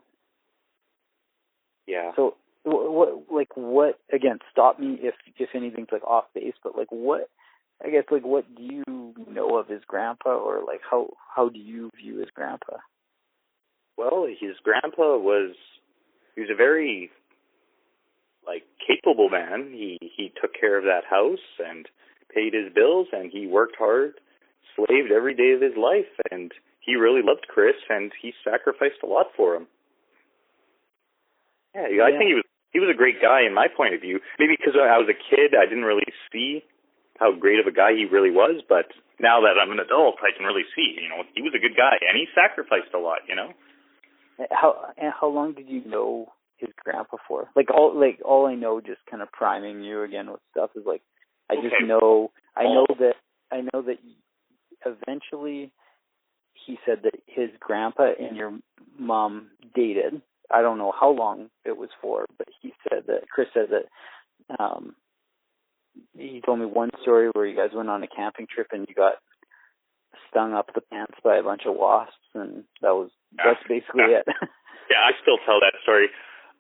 Yeah. 1.87 2.11
So 2.15 2.35
what, 2.63 2.91
what 2.91 3.33
like 3.33 3.55
what 3.55 3.99
again? 4.13 4.39
Stop 4.51 4.79
me 4.79 4.97
if 5.01 5.15
if 5.37 5.49
anything's 5.55 5.91
like 5.91 6.03
off 6.03 6.25
base, 6.33 6.53
but 6.63 6.77
like 6.77 6.91
what? 6.91 7.29
I 7.83 7.89
guess 7.89 8.03
like 8.11 8.23
what 8.23 8.45
do 8.55 8.63
you 8.63 9.13
know 9.27 9.57
of 9.57 9.67
his 9.67 9.81
grandpa, 9.87 10.35
or 10.35 10.63
like 10.65 10.81
how 10.89 11.09
how 11.35 11.49
do 11.49 11.59
you 11.59 11.89
view 12.01 12.19
his 12.19 12.29
grandpa? 12.33 12.77
Well, 13.97 14.27
his 14.27 14.55
grandpa 14.63 15.17
was 15.17 15.55
he 16.35 16.41
was 16.41 16.49
a 16.51 16.55
very 16.55 17.11
like 18.45 18.63
capable 18.86 19.30
man. 19.30 19.71
He 19.71 19.97
he 20.01 20.32
took 20.41 20.51
care 20.60 20.77
of 20.77 20.86
that 20.86 21.06
house 21.10 21.45
and 21.60 21.86
paid 22.34 22.54
his 22.54 22.73
bills 22.73 23.08
and 23.12 23.32
he 23.32 23.47
worked 23.47 23.75
hard, 23.77 24.13
slaved 24.75 25.12
every 25.12 25.36
day 25.36 25.51
of 25.54 25.62
his 25.62 25.77
life 25.77 26.12
and 26.32 26.51
he 26.80 26.95
really 26.95 27.21
loved 27.23 27.47
Chris 27.47 27.75
and 27.89 28.12
he 28.21 28.34
sacrificed 28.43 29.04
a 29.04 29.08
lot 29.08 29.27
for 29.38 29.56
him. 29.56 29.67
Yeah, 31.75 32.04
I 32.04 32.12
think 32.12 32.27
he 32.27 32.36
was 32.36 32.43
he 32.71 32.80
was 32.80 32.89
a 32.91 32.97
great 32.97 33.21
guy 33.21 33.43
in 33.45 33.54
my 33.54 33.67
point 33.67 33.93
of 33.93 34.01
view. 34.01 34.19
Maybe 34.39 34.56
because 34.58 34.75
I 34.75 34.97
was 34.97 35.08
a 35.08 35.15
kid, 35.15 35.56
I 35.56 35.67
didn't 35.67 35.86
really 35.86 36.08
see 36.32 36.63
how 37.19 37.32
great 37.36 37.60
of 37.60 37.67
a 37.67 37.71
guy 37.71 37.93
he 37.93 38.06
really 38.10 38.32
was, 38.32 38.63
but 38.67 38.89
now 39.19 39.41
that 39.45 39.62
I'm 39.62 39.71
an 39.71 39.80
adult, 39.80 40.17
I 40.25 40.36
can 40.36 40.45
really 40.45 40.65
see, 40.75 40.97
you 40.97 41.08
know, 41.08 41.21
he 41.36 41.43
was 41.43 41.54
a 41.54 41.62
good 41.62 41.77
guy 41.77 41.99
and 42.01 42.17
he 42.17 42.25
sacrificed 42.34 42.95
a 42.95 42.99
lot, 42.99 43.19
you 43.30 43.36
know. 43.36 43.54
Uh, 44.39 44.49
how 44.49 44.89
and 44.97 45.13
how 45.13 45.27
long 45.27 45.54
did 45.54 45.69
you 45.69 45.84
know 45.86 46.32
his 46.62 46.69
grandpa 46.84 47.17
for? 47.28 47.50
Like 47.56 47.69
all 47.71 47.97
like 48.00 48.19
all 48.24 48.45
I 48.45 48.56
know, 48.56 48.80
just 48.80 49.02
kind 49.10 49.21
of 49.21 49.32
priming 49.32 49.84
you 49.84 50.04
again 50.04 50.32
with 50.32 50.39
stuff 50.52 50.69
is 50.76 50.84
like 50.86 51.02
I 51.50 51.56
just 51.56 51.76
Okay. 51.76 51.86
know 51.86 52.32
I 52.56 52.63
know 52.63 52.86
Oh. 52.89 52.95
that 53.00 53.15
I 53.52 53.62
know 53.62 53.82
that 53.82 53.97
eventually 54.86 55.71
he 56.54 56.78
said 56.86 57.02
that 57.04 57.15
his 57.28 57.50
grandpa 57.60 58.12
and 58.19 58.38
your 58.38 58.58
mom 58.97 59.50
dated. 59.76 60.21
I 60.54 60.62
don't 60.62 60.78
know 60.78 60.91
how 60.97 61.10
long 61.10 61.50
it 61.65 61.76
was 61.78 61.89
for, 62.02 62.26
but 62.38 62.47
he 62.62 62.74
said 62.89 63.04
that 63.08 63.30
Chris 63.30 63.47
said 63.54 63.69
that 63.71 64.58
um 64.63 64.95
he 66.17 66.41
told 66.45 66.60
me 66.60 66.65
one 66.65 66.89
story 67.02 67.30
where 67.34 67.45
you 67.45 67.56
guys 67.56 67.71
went 67.74 67.89
on 67.89 68.04
a 68.04 68.08
camping 68.08 68.47
trip 68.54 68.67
and 68.71 68.86
you 68.88 68.95
got 68.95 69.15
stung 70.30 70.54
up 70.54 70.69
the 70.74 70.82
pants 70.82 71.15
by 71.24 71.38
a 71.38 71.43
bunch 71.43 71.63
of 71.65 71.76
wasps 71.76 72.15
and 72.34 72.63
that 72.82 72.91
was 72.95 73.10
that's 73.36 73.60
basically 73.67 74.04
it. 74.15 74.26
Yeah, 74.89 75.08
I 75.08 75.12
still 75.21 75.38
tell 75.45 75.62
that 75.62 75.71
story. 75.84 76.10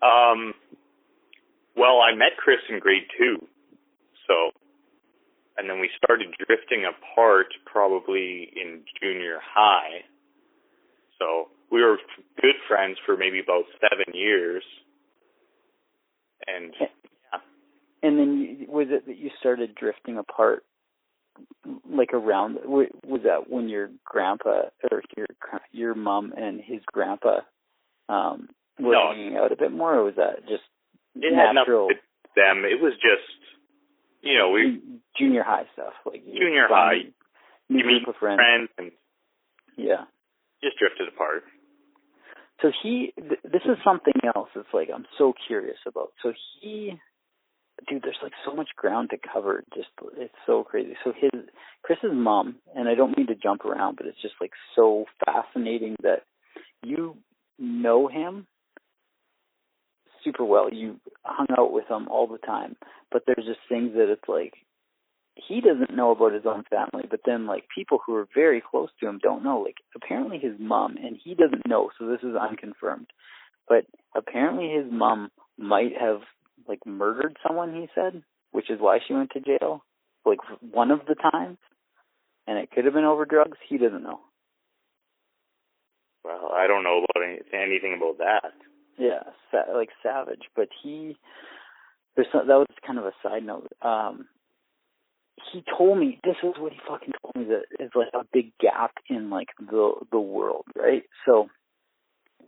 Um, 0.01 0.53
well, 1.77 1.99
I 2.01 2.15
met 2.15 2.37
Chris 2.37 2.57
in 2.69 2.79
grade 2.79 3.03
two, 3.17 3.37
so, 4.27 4.51
and 5.57 5.69
then 5.69 5.79
we 5.79 5.89
started 6.03 6.27
drifting 6.45 6.85
apart 6.85 7.47
probably 7.65 8.51
in 8.55 8.81
junior 9.01 9.39
high, 9.43 10.01
So 11.19 11.49
we 11.71 11.81
were 11.81 11.97
good 12.41 12.55
friends 12.67 12.97
for 13.05 13.15
maybe 13.15 13.39
about 13.39 13.63
seven 13.79 14.13
years. 14.13 14.63
And 16.47 16.73
yeah. 16.79 16.87
And 18.03 18.17
then 18.19 18.37
you, 18.61 18.67
was 18.67 18.87
it 18.89 19.05
that 19.05 19.17
you 19.17 19.29
started 19.39 19.75
drifting 19.75 20.17
apart, 20.17 20.63
like 21.87 22.13
around? 22.13 22.57
wa- 22.65 22.85
Was 23.05 23.21
that 23.25 23.49
when 23.49 23.69
your 23.69 23.89
grandpa 24.03 24.63
or 24.91 25.03
your 25.15 25.27
your 25.71 25.95
mom 25.95 26.33
and 26.35 26.59
his 26.59 26.81
grandpa 26.91 27.41
um, 28.09 28.49
were 28.81 28.93
No. 28.93 29.11
hanging 29.13 29.37
out 29.37 29.51
a 29.51 29.55
bit 29.55 29.71
more, 29.71 29.95
or 29.95 30.03
was 30.03 30.15
that 30.15 30.41
just 30.47 30.63
it 31.15 31.33
had 31.35 31.53
natural 31.53 31.87
with 31.87 31.97
them. 32.35 32.63
It 32.65 32.81
was 32.81 32.93
just, 32.93 33.27
you 34.21 34.37
know, 34.37 34.51
we 34.51 34.81
junior 35.17 35.43
high 35.43 35.65
stuff, 35.73 35.93
like 36.05 36.23
Junior 36.25 36.67
high. 36.67 37.11
new 37.69 37.79
you 37.79 37.85
meet 37.85 38.03
friends? 38.19 38.39
friends 38.39 38.69
and 38.77 38.91
Yeah. 39.77 40.05
just 40.63 40.77
drifted 40.77 41.07
apart. 41.07 41.43
So 42.61 42.71
he, 42.83 43.11
th- 43.17 43.41
this 43.43 43.63
is 43.65 43.77
something 43.83 44.13
else. 44.35 44.49
It's 44.55 44.73
like 44.73 44.89
I'm 44.93 45.05
so 45.17 45.33
curious 45.47 45.79
about. 45.87 46.13
So 46.21 46.31
he, 46.61 46.93
dude, 47.89 48.03
there's 48.03 48.19
like 48.21 48.33
so 48.45 48.53
much 48.53 48.69
ground 48.77 49.09
to 49.09 49.17
cover. 49.17 49.63
Just 49.73 49.89
it's 50.17 50.33
so 50.45 50.63
crazy. 50.63 50.95
So 51.03 51.11
his 51.11 51.31
Chris's 51.83 52.11
mom, 52.13 52.57
and 52.75 52.87
I 52.87 52.93
don't 52.93 53.17
mean 53.17 53.27
to 53.27 53.35
jump 53.35 53.65
around, 53.65 53.97
but 53.97 54.05
it's 54.05 54.21
just 54.21 54.35
like 54.39 54.51
so 54.75 55.05
fascinating 55.25 55.95
that 56.03 56.23
you 56.83 57.17
know 57.57 58.07
him 58.07 58.45
super 60.23 60.43
well. 60.43 60.71
You 60.71 60.99
hung 61.23 61.47
out 61.57 61.71
with 61.71 61.87
him 61.89 62.07
all 62.09 62.27
the 62.27 62.37
time, 62.37 62.75
but 63.11 63.23
there's 63.25 63.45
just 63.45 63.59
things 63.69 63.93
that 63.93 64.11
it's 64.11 64.27
like 64.27 64.53
he 65.35 65.61
doesn't 65.61 65.95
know 65.95 66.11
about 66.11 66.33
his 66.33 66.45
own 66.45 66.63
family, 66.69 67.07
but 67.09 67.21
then 67.25 67.45
like 67.45 67.63
people 67.73 67.99
who 68.05 68.15
are 68.15 68.27
very 68.33 68.61
close 68.61 68.89
to 68.99 69.07
him 69.07 69.19
don't 69.21 69.43
know. 69.43 69.59
Like 69.59 69.77
apparently 69.95 70.37
his 70.37 70.55
mom, 70.59 70.97
and 70.97 71.17
he 71.21 71.35
doesn't 71.35 71.67
know, 71.67 71.89
so 71.97 72.07
this 72.07 72.21
is 72.21 72.35
unconfirmed. 72.35 73.07
But 73.67 73.85
apparently 74.15 74.69
his 74.69 74.91
mom 74.91 75.31
might 75.57 75.93
have 75.99 76.21
like 76.67 76.85
murdered 76.85 77.37
someone. 77.45 77.73
He 77.73 77.87
said, 77.95 78.23
which 78.51 78.69
is 78.69 78.79
why 78.79 78.99
she 79.05 79.13
went 79.13 79.31
to 79.31 79.39
jail, 79.39 79.83
like 80.25 80.39
one 80.59 80.91
of 80.91 81.01
the 81.07 81.15
times, 81.15 81.57
and 82.47 82.57
it 82.57 82.71
could 82.71 82.85
have 82.85 82.93
been 82.93 83.05
over 83.05 83.25
drugs. 83.25 83.57
He 83.67 83.77
doesn't 83.77 84.03
know. 84.03 84.19
Well, 86.23 86.51
I 86.53 86.67
don't 86.67 86.83
know 86.83 87.03
about 87.03 87.25
any, 87.25 87.39
anything 87.53 87.95
about 87.97 88.17
that. 88.19 88.53
Yeah, 88.97 89.23
sa- 89.51 89.71
like 89.73 89.89
savage. 90.03 90.43
But 90.55 90.69
he, 90.83 91.15
there's 92.15 92.27
some, 92.31 92.47
that 92.47 92.55
was 92.55 92.67
kind 92.85 92.99
of 92.99 93.05
a 93.05 93.13
side 93.23 93.43
note. 93.45 93.67
Um, 93.81 94.27
he 95.51 95.63
told 95.77 95.97
me 95.97 96.19
this 96.23 96.35
is 96.43 96.53
what 96.59 96.71
he 96.71 96.79
fucking 96.87 97.13
told 97.21 97.35
me 97.35 97.53
that 97.53 97.83
is 97.83 97.91
like 97.95 98.09
a 98.13 98.25
big 98.31 98.51
gap 98.59 98.91
in 99.09 99.29
like 99.29 99.47
the 99.59 99.93
the 100.11 100.19
world, 100.19 100.65
right? 100.75 101.03
So, 101.25 101.49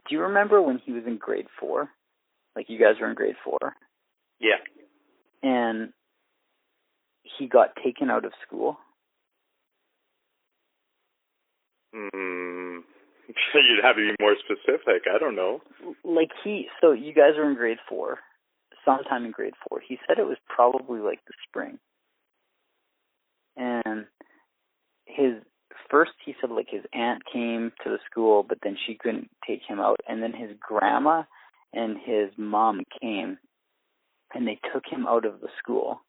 do 0.08 0.16
you 0.16 0.22
remember 0.22 0.62
when 0.62 0.80
he 0.86 0.92
was 0.92 1.04
in 1.08 1.18
grade 1.18 1.48
four? 1.60 1.90
Like 2.56 2.70
you 2.70 2.78
guys 2.80 2.96
were 3.02 3.10
in 3.10 3.16
grade 3.16 3.36
four, 3.44 3.76
Yeah. 4.40 4.58
and 5.42 5.92
he 7.24 7.48
got 7.48 7.70
taken 7.84 8.12
out 8.12 8.26
of 8.26 8.32
school. 8.46 8.78
Mm, 11.96 12.63
you'd 13.54 13.84
have 13.84 13.96
to 13.96 14.02
be 14.02 14.16
more 14.20 14.36
specific. 14.40 15.04
I 15.14 15.18
don't 15.20 15.36
know. 15.36 15.62
Like 16.04 16.32
he, 16.44 16.68
so 16.82 16.92
you 16.92 17.14
guys 17.14 17.34
were 17.38 17.50
in 17.50 17.56
grade 17.56 17.78
four, 17.88 18.20
sometime 18.86 19.26
in 19.26 19.32
grade 19.32 19.54
four. 19.68 19.82
He 19.86 19.98
said 20.08 20.20
it 20.20 20.28
was 20.28 20.38
probably 20.48 21.00
like 21.00 21.20
the 21.28 21.34
spring. 21.48 21.80
And 23.56 24.06
his 25.06 25.34
first, 25.90 26.12
he 26.26 26.36
said 26.40 26.50
like 26.50 26.68
his 26.70 26.84
aunt 26.94 27.24
came 27.32 27.72
to 27.84 27.90
the 27.90 28.00
school, 28.10 28.44
but 28.48 28.60
then 28.64 28.78
she 28.86 28.96
couldn't 28.96 29.30
take 29.48 29.62
him 29.68 29.80
out. 29.80 29.98
And 30.08 30.22
then 30.22 30.34
his 30.34 30.52
grandma 30.60 31.24
and 31.74 31.98
his 31.98 32.30
mom 32.38 32.82
came, 33.02 33.38
and 34.34 34.48
they 34.48 34.60
took 34.74 34.84
him 34.90 35.06
out 35.08 35.26
of 35.26 35.42
the 35.42 35.50
school. 35.60 36.02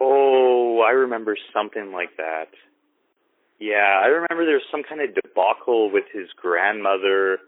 Oh, 0.00 0.80
I 0.86 0.90
remember 0.90 1.36
something 1.52 1.92
like 1.92 2.16
that. 2.18 2.48
Yeah, 3.58 4.00
I 4.02 4.06
remember 4.06 4.44
there 4.46 4.54
was 4.54 4.70
some 4.70 4.82
kind 4.88 5.00
of 5.00 5.14
debacle 5.14 5.90
with 5.90 6.04
his 6.12 6.28
grandmother, 6.36 7.38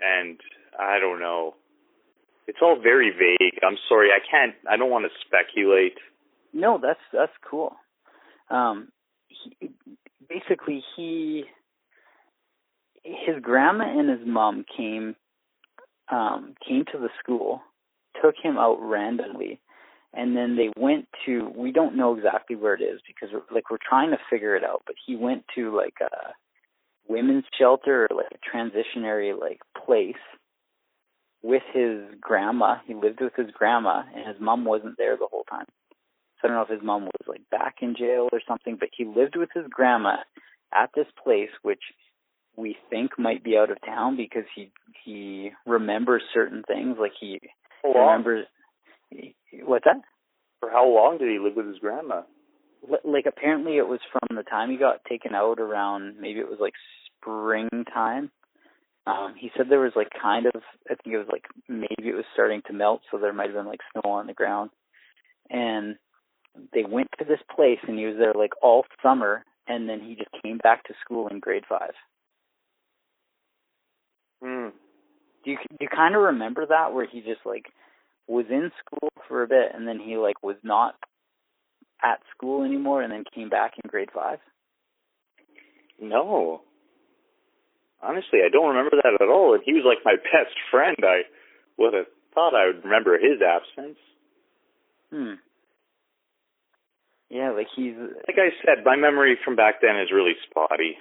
and 0.00 0.38
I 0.78 0.98
don't 0.98 1.20
know. 1.20 1.54
It's 2.46 2.58
all 2.62 2.80
very 2.80 3.10
vague. 3.10 3.58
I'm 3.62 3.76
sorry, 3.88 4.08
I 4.10 4.20
can't. 4.30 4.54
I 4.68 4.76
don't 4.78 4.90
want 4.90 5.04
to 5.04 5.10
speculate. 5.26 5.98
No, 6.54 6.78
that's 6.82 7.00
that's 7.12 7.32
cool. 7.48 7.76
Um, 8.50 8.88
he, 9.28 9.70
basically, 10.28 10.82
he 10.96 11.44
his 13.04 13.36
grandma 13.42 13.84
and 13.98 14.08
his 14.08 14.26
mom 14.26 14.64
came 14.76 15.14
um 16.10 16.54
came 16.66 16.84
to 16.92 16.98
the 16.98 17.10
school, 17.22 17.60
took 18.22 18.34
him 18.42 18.56
out 18.56 18.78
randomly, 18.80 19.60
and 20.14 20.36
then 20.36 20.56
they 20.56 20.70
went 20.76 21.06
to 21.26 21.50
we 21.54 21.72
don't 21.72 21.96
know 21.96 22.16
exactly 22.16 22.56
where 22.56 22.74
it 22.74 22.82
is 22.82 23.00
because 23.06 23.28
we're, 23.32 23.54
like 23.54 23.70
we're 23.70 23.78
trying 23.86 24.10
to 24.10 24.18
figure 24.30 24.56
it 24.56 24.64
out. 24.64 24.82
But 24.86 24.96
he 25.06 25.16
went 25.16 25.44
to 25.54 25.76
like 25.76 25.96
a 26.00 26.32
women's 27.08 27.44
shelter 27.58 28.06
or 28.10 28.16
like 28.16 28.32
a 28.32 28.56
transitionary 28.56 29.38
like 29.38 29.60
place 29.84 30.14
with 31.42 31.62
his 31.72 32.00
grandma. 32.20 32.76
He 32.86 32.94
lived 32.94 33.20
with 33.20 33.34
his 33.36 33.50
grandma, 33.52 34.02
and 34.14 34.26
his 34.26 34.40
mom 34.40 34.64
wasn't 34.64 34.96
there 34.96 35.16
the 35.16 35.28
whole 35.30 35.44
time. 35.44 35.66
So 36.40 36.44
I 36.44 36.48
don't 36.48 36.56
know 36.56 36.62
if 36.62 36.80
his 36.80 36.86
mom 36.86 37.04
was 37.04 37.26
like 37.26 37.42
back 37.50 37.76
in 37.82 37.96
jail 37.96 38.28
or 38.32 38.40
something, 38.46 38.76
but 38.78 38.90
he 38.96 39.04
lived 39.04 39.36
with 39.36 39.50
his 39.54 39.64
grandma 39.70 40.16
at 40.72 40.90
this 40.94 41.06
place, 41.22 41.50
which 41.62 41.82
we 42.56 42.76
think 42.90 43.18
might 43.18 43.44
be 43.44 43.56
out 43.56 43.70
of 43.70 43.78
town 43.84 44.16
because 44.16 44.44
he 44.54 44.70
he 45.04 45.50
remembers 45.66 46.22
certain 46.34 46.62
things, 46.66 46.96
like 46.98 47.12
he 47.18 47.40
oh, 47.84 47.92
long? 47.94 48.06
remembers. 48.06 48.46
What's 49.64 49.84
that? 49.84 50.00
For 50.60 50.70
how 50.70 50.88
long 50.88 51.18
did 51.18 51.30
he 51.30 51.38
live 51.38 51.56
with 51.56 51.68
his 51.68 51.78
grandma? 51.78 52.22
Like 53.04 53.26
apparently 53.26 53.76
it 53.76 53.88
was 53.88 54.00
from 54.12 54.36
the 54.36 54.42
time 54.42 54.70
he 54.70 54.76
got 54.76 55.04
taken 55.08 55.34
out 55.34 55.60
around 55.60 56.20
maybe 56.20 56.40
it 56.40 56.48
was 56.48 56.60
like 56.60 56.74
springtime. 57.20 58.30
Um, 59.06 59.34
he 59.38 59.50
said 59.56 59.66
there 59.68 59.80
was 59.80 59.96
like 59.96 60.10
kind 60.20 60.46
of 60.46 60.62
I 60.90 60.94
think 60.94 61.14
it 61.14 61.18
was 61.18 61.28
like 61.30 61.44
maybe 61.68 62.10
it 62.10 62.14
was 62.14 62.24
starting 62.34 62.62
to 62.66 62.72
melt, 62.72 63.02
so 63.10 63.18
there 63.18 63.32
might 63.32 63.46
have 63.46 63.54
been 63.54 63.66
like 63.66 63.80
snow 63.92 64.10
on 64.10 64.26
the 64.26 64.34
ground. 64.34 64.70
And 65.50 65.96
they 66.72 66.84
went 66.84 67.08
to 67.18 67.24
this 67.24 67.40
place 67.54 67.78
and 67.86 67.98
he 67.98 68.06
was 68.06 68.16
there 68.18 68.34
like 68.34 68.52
all 68.62 68.84
summer 69.02 69.44
and 69.66 69.88
then 69.88 70.00
he 70.00 70.14
just 70.14 70.30
came 70.42 70.58
back 70.58 70.84
to 70.84 70.94
school 71.04 71.28
in 71.28 71.40
grade 71.40 71.64
five. 71.68 71.92
Hmm. 74.42 74.68
Do 75.44 75.50
you 75.50 75.58
do 75.70 75.76
you 75.80 75.88
kind 75.88 76.14
of 76.14 76.22
remember 76.22 76.66
that 76.66 76.92
where 76.92 77.06
he 77.06 77.20
just 77.20 77.44
like 77.44 77.66
was 78.28 78.46
in 78.50 78.70
school 78.84 79.08
for 79.26 79.42
a 79.42 79.48
bit 79.48 79.72
and 79.74 79.88
then 79.88 79.98
he 79.98 80.16
like 80.16 80.42
was 80.42 80.56
not 80.62 80.94
at 82.04 82.20
school 82.36 82.62
anymore 82.64 83.02
and 83.02 83.12
then 83.12 83.24
came 83.34 83.48
back 83.48 83.72
in 83.82 83.88
grade 83.88 84.10
five? 84.14 84.38
No. 86.00 86.60
Honestly, 88.00 88.40
I 88.44 88.50
don't 88.52 88.68
remember 88.68 88.96
that 89.02 89.18
at 89.20 89.28
all. 89.28 89.54
And 89.54 89.62
he 89.64 89.72
was 89.72 89.82
like 89.84 90.04
my 90.04 90.14
best 90.14 90.54
friend. 90.70 90.96
I 91.02 91.22
would 91.78 91.94
have 91.94 92.06
thought 92.34 92.54
I 92.54 92.66
would 92.66 92.84
remember 92.84 93.18
his 93.18 93.40
absence. 93.42 93.98
Hmm. 95.10 95.34
Yeah, 97.30 97.50
like 97.50 97.66
he's 97.74 97.94
Like 97.96 98.38
I 98.38 98.50
said, 98.64 98.84
my 98.84 98.96
memory 98.96 99.36
from 99.44 99.56
back 99.56 99.80
then 99.82 99.98
is 100.00 100.12
really 100.14 100.34
spotty. 100.48 100.96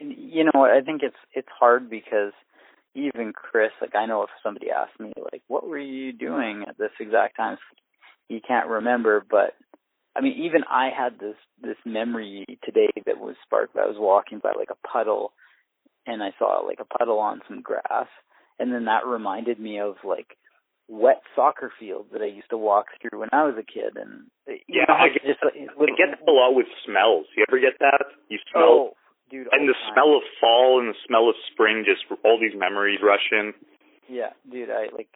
you 0.00 0.44
know 0.44 0.64
I 0.64 0.80
think 0.84 1.02
it's 1.02 1.16
it's 1.32 1.48
hard 1.58 1.88
because 1.88 2.32
even 2.94 3.32
Chris, 3.32 3.70
like 3.80 3.94
I 3.94 4.06
know 4.06 4.22
if 4.22 4.30
somebody 4.42 4.70
asked 4.70 4.98
me 4.98 5.12
like 5.32 5.42
what 5.48 5.66
were 5.68 5.78
you 5.78 6.12
doing 6.12 6.64
at 6.68 6.78
this 6.78 6.90
exact 7.00 7.36
time, 7.36 7.58
he 8.28 8.40
can't 8.40 8.68
remember, 8.68 9.24
but 9.28 9.54
I 10.16 10.20
mean 10.20 10.42
even 10.44 10.62
I 10.68 10.90
had 10.96 11.18
this 11.18 11.36
this 11.62 11.76
memory 11.84 12.44
today 12.64 12.90
that 13.06 13.18
was 13.18 13.36
sparked. 13.44 13.76
I 13.76 13.86
was 13.86 13.96
walking 13.98 14.40
by 14.42 14.52
like 14.58 14.70
a 14.70 14.88
puddle 14.88 15.32
and 16.06 16.22
I 16.22 16.30
saw 16.38 16.60
like 16.66 16.78
a 16.80 16.98
puddle 16.98 17.18
on 17.18 17.40
some 17.48 17.62
grass 17.62 18.08
and 18.58 18.72
then 18.72 18.86
that 18.86 19.06
reminded 19.06 19.60
me 19.60 19.80
of 19.80 19.94
like 20.04 20.36
wet 20.88 21.22
soccer 21.36 21.70
fields 21.78 22.08
that 22.12 22.20
I 22.22 22.26
used 22.26 22.50
to 22.50 22.58
walk 22.58 22.86
through 23.00 23.20
when 23.20 23.28
I 23.32 23.44
was 23.44 23.54
a 23.54 23.62
kid 23.62 23.94
and 23.94 24.26
you 24.48 24.58
Yeah, 24.66 24.86
know, 24.88 24.94
I 24.94 25.08
get- 25.08 25.22
just 25.24 25.38
like, 25.44 25.54
I 25.54 25.86
get 25.96 26.10
that 26.18 26.26
a 26.28 26.32
lot 26.32 26.54
with 26.54 26.66
smells. 26.84 27.26
You 27.36 27.44
ever 27.48 27.60
get 27.60 27.78
that? 27.78 28.02
You 28.28 28.38
smell 28.50 28.62
oh 28.64 28.96
dude 29.30 29.48
and 29.52 29.62
all 29.62 29.66
the 29.66 29.74
smell 29.92 30.16
of 30.16 30.22
fall 30.40 30.80
and 30.80 30.88
the 30.88 30.98
smell 31.06 31.28
of 31.28 31.34
spring, 31.52 31.84
just 31.86 32.04
all 32.24 32.38
these 32.40 32.58
memories 32.58 32.98
rush 33.02 33.30
in. 33.32 33.52
Yeah, 34.08 34.30
dude, 34.50 34.70
I 34.70 34.88
like 34.92 35.08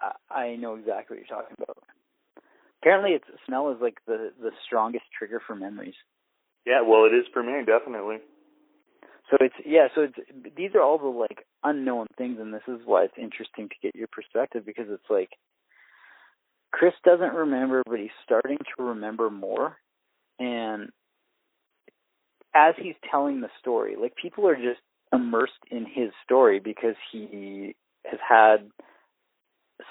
I, 0.00 0.34
I 0.34 0.56
know 0.56 0.74
exactly 0.74 1.16
what 1.16 1.26
you're 1.26 1.38
talking 1.38 1.56
about. 1.60 1.78
Apparently 2.80 3.12
it's 3.12 3.26
smell 3.46 3.70
is 3.70 3.78
like 3.80 3.98
the 4.06 4.32
the 4.40 4.50
strongest 4.64 5.04
trigger 5.16 5.40
for 5.44 5.54
memories. 5.54 5.94
Yeah, 6.64 6.82
well, 6.82 7.04
it 7.04 7.14
is 7.14 7.26
for 7.32 7.42
me, 7.42 7.64
definitely. 7.66 8.18
So 9.30 9.36
it's 9.40 9.54
yeah, 9.64 9.88
so 9.94 10.02
it's 10.02 10.56
these 10.56 10.74
are 10.74 10.82
all 10.82 10.98
the 10.98 11.06
like 11.06 11.46
unknown 11.64 12.06
things 12.18 12.38
and 12.40 12.52
this 12.52 12.66
is 12.68 12.80
why 12.84 13.04
it's 13.04 13.14
interesting 13.16 13.68
to 13.68 13.74
get 13.82 13.94
your 13.94 14.08
perspective 14.08 14.64
because 14.66 14.86
it's 14.88 15.10
like 15.10 15.30
Chris 16.72 16.94
doesn't 17.04 17.34
remember 17.34 17.82
but 17.86 17.98
he's 17.98 18.10
starting 18.24 18.58
to 18.58 18.82
remember 18.82 19.30
more 19.30 19.76
and 20.38 20.90
as 22.54 22.74
he's 22.78 22.94
telling 23.10 23.40
the 23.40 23.48
story, 23.60 23.96
like 24.00 24.14
people 24.20 24.48
are 24.48 24.56
just 24.56 24.80
immersed 25.12 25.52
in 25.70 25.84
his 25.84 26.10
story 26.24 26.60
because 26.60 26.96
he 27.10 27.74
has 28.04 28.18
had 28.26 28.68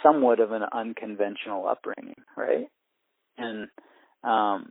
somewhat 0.03 0.39
of 0.39 0.51
an 0.51 0.63
unconventional 0.71 1.67
upbringing, 1.67 2.15
right? 2.37 2.67
And 3.37 3.67
um 4.23 4.69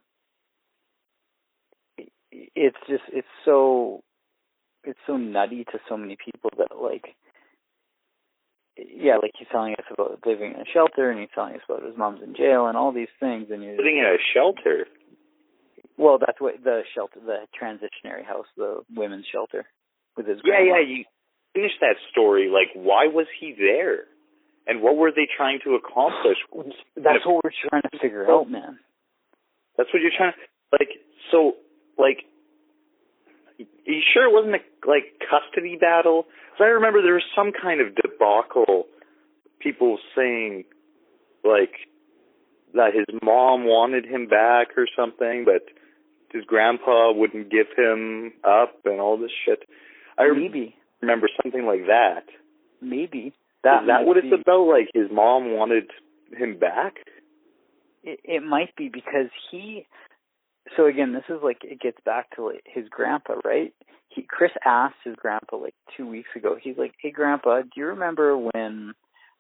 it's 2.33 2.77
just 2.89 3.03
it's 3.13 3.29
so 3.45 4.03
it's 4.85 4.99
so 5.07 5.17
nutty 5.17 5.65
to 5.65 5.79
so 5.89 5.97
many 5.97 6.17
people 6.23 6.51
that 6.59 6.77
like 6.81 7.15
yeah, 8.77 9.17
like 9.17 9.33
he's 9.39 9.49
telling 9.53 9.75
us 9.75 9.85
about 9.93 10.21
living 10.25 10.55
in 10.55 10.61
a 10.61 10.65
shelter 10.73 11.11
and 11.11 11.21
he's 11.21 11.29
telling 11.35 11.55
us 11.55 11.61
about 11.69 11.85
his 11.85 11.97
mom's 11.97 12.23
in 12.23 12.35
jail 12.35 12.67
and 12.67 12.77
all 12.77 12.93
these 12.93 13.13
things 13.19 13.49
and 13.51 13.63
you're 13.63 13.77
Living 13.77 13.99
in 13.99 14.07
a 14.07 14.17
shelter. 14.35 14.87
Well, 16.01 16.17
that's 16.19 16.41
what 16.41 16.65
the 16.65 16.81
shelter, 16.95 17.21
the 17.21 17.45
transitionary 17.53 18.25
house, 18.25 18.47
the 18.57 18.81
women's 18.97 19.27
shelter, 19.31 19.67
with 20.17 20.27
his 20.27 20.39
Yeah, 20.45 20.57
grandma. 20.65 20.79
yeah. 20.79 20.87
You 20.89 21.05
finish 21.55 21.73
that 21.81 21.97
story. 22.11 22.49
Like, 22.49 22.73
why 22.75 23.07
was 23.07 23.27
he 23.39 23.53
there? 23.53 24.05
And 24.67 24.81
what 24.83 24.97
were 24.97 25.11
they 25.11 25.29
trying 25.37 25.61
to 25.65 25.75
accomplish? 25.75 26.39
That's 26.97 27.25
what 27.27 27.45
we're 27.45 27.53
trying 27.69 27.83
to 27.93 27.99
figure 28.01 28.31
out, 28.31 28.51
man. 28.51 28.79
That's 29.77 29.89
what 29.93 30.01
you're 30.01 30.13
trying 30.17 30.33
to 30.33 30.39
like. 30.79 30.91
So, 31.31 31.55
like, 31.99 32.25
are 33.59 33.93
you 33.93 34.03
sure 34.15 34.25
it 34.29 34.33
wasn't 34.33 34.55
a 34.57 34.89
like 34.89 35.21
custody 35.29 35.77
battle? 35.81 36.25
Because 36.53 36.65
I 36.65 36.69
remember 36.81 37.03
there 37.03 37.15
was 37.15 37.29
some 37.35 37.53
kind 37.53 37.81
of 37.81 37.95
debacle. 37.95 38.85
People 39.61 39.99
saying 40.17 40.65
like 41.45 41.73
that 42.75 42.95
his 42.95 43.05
mom 43.23 43.65
wanted 43.65 44.05
him 44.07 44.27
back 44.29 44.69
or 44.77 44.87
something, 44.97 45.45
but 45.45 45.63
his 46.33 46.45
grandpa 46.45 47.13
wouldn't 47.13 47.51
give 47.51 47.67
him 47.77 48.33
up 48.45 48.75
and 48.85 49.01
all 49.01 49.19
this 49.19 49.31
shit. 49.45 49.61
I 50.19 50.29
Maybe, 50.33 50.75
remember 51.01 51.29
something 51.43 51.65
like 51.67 51.87
that. 51.87 52.25
maybe 52.81 53.33
That 53.65 53.83
Is 53.83 53.87
that 53.89 54.05
what 54.07 54.17
it's 54.17 54.27
be- 54.29 54.41
about? 54.41 54.67
Like 54.67 54.89
his 54.95 55.11
mom 55.11 55.53
wanted 55.53 55.91
him 56.37 56.59
back? 56.59 56.95
It, 58.03 58.21
it 58.25 58.43
might 58.43 58.75
be 58.77 58.89
because 58.89 59.29
he. 59.51 59.87
So 60.77 60.87
again, 60.87 61.13
this 61.13 61.25
is 61.29 61.43
like 61.43 61.59
it 61.65 61.81
gets 61.81 61.99
back 62.05 62.35
to 62.37 62.45
like 62.47 62.63
his 62.67 62.89
grandpa, 62.89 63.35
right? 63.45 63.73
He 64.09 64.23
Chris 64.23 64.53
asked 64.65 64.97
his 65.05 65.17
grandpa 65.17 65.57
like 65.57 65.75
two 65.97 66.07
weeks 66.07 66.29
ago. 66.37 66.57
He's 66.61 66.77
like, 66.79 66.95
"Hey, 67.01 67.11
grandpa, 67.11 67.63
do 67.63 67.69
you 67.77 67.87
remember 67.87 68.37
when, 68.37 68.93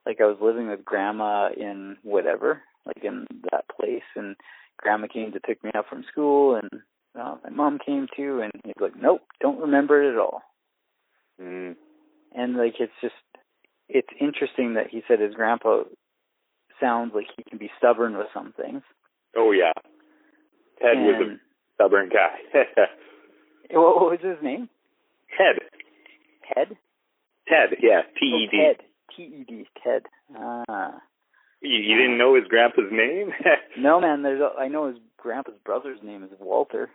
like, 0.06 0.20
I 0.20 0.26
was 0.26 0.38
living 0.40 0.68
with 0.68 0.84
grandma 0.84 1.50
in 1.56 1.96
whatever, 2.02 2.62
like 2.86 3.02
in 3.04 3.26
that 3.50 3.64
place, 3.68 4.02
and 4.14 4.36
grandma 4.80 5.06
came 5.06 5.32
to 5.32 5.40
pick 5.40 5.62
me 5.62 5.70
up 5.76 5.86
from 5.88 6.04
school, 6.10 6.56
and 6.56 6.82
uh, 7.18 7.36
my 7.44 7.50
mom 7.50 7.78
came 7.84 8.06
too, 8.16 8.40
and 8.42 8.52
he's 8.64 8.74
like, 8.80 8.94
"Nope, 9.00 9.22
don't 9.40 9.60
remember 9.60 10.02
it 10.02 10.12
at 10.14 10.18
all." 10.18 10.42
Mm. 11.40 11.74
and 12.34 12.56
like 12.56 12.74
it's 12.80 12.92
just 13.00 13.14
it's 13.88 14.08
interesting 14.20 14.74
that 14.74 14.88
he 14.90 15.02
said 15.08 15.20
his 15.20 15.34
grandpa 15.34 15.84
sounds 16.78 17.12
like 17.14 17.26
he 17.34 17.42
can 17.48 17.58
be 17.58 17.70
stubborn 17.78 18.16
with 18.18 18.26
some 18.34 18.52
things. 18.60 18.82
Oh 19.36 19.52
yeah. 19.52 19.72
Ted 20.80 20.96
was 20.98 21.28
a 21.28 21.74
stubborn 21.74 22.08
guy. 22.10 22.36
what 23.72 24.10
was 24.10 24.18
his 24.22 24.36
name? 24.42 24.68
Ted. 25.36 25.62
Ted. 26.54 26.76
Ted, 27.48 27.78
yeah. 27.82 28.02
T 28.18 28.32
Oh, 28.34 28.38
E 28.38 28.48
D. 28.50 28.58
Ted. 28.58 28.86
T 29.16 29.22
E 29.22 29.44
D. 29.46 29.66
Ted. 29.82 30.02
Ah. 30.36 31.00
You, 31.62 31.76
you 31.78 31.96
didn't 31.96 32.18
know 32.18 32.34
his 32.34 32.44
grandpa's 32.48 32.90
name? 32.92 33.32
No 33.78 34.00
man, 34.00 34.22
there's 34.22 34.40
a, 34.40 34.58
I 34.58 34.68
know 34.68 34.88
his 34.88 34.96
grandpa's 35.16 35.54
brother's 35.64 35.98
name 36.02 36.22
is 36.24 36.30
Walter. 36.40 36.90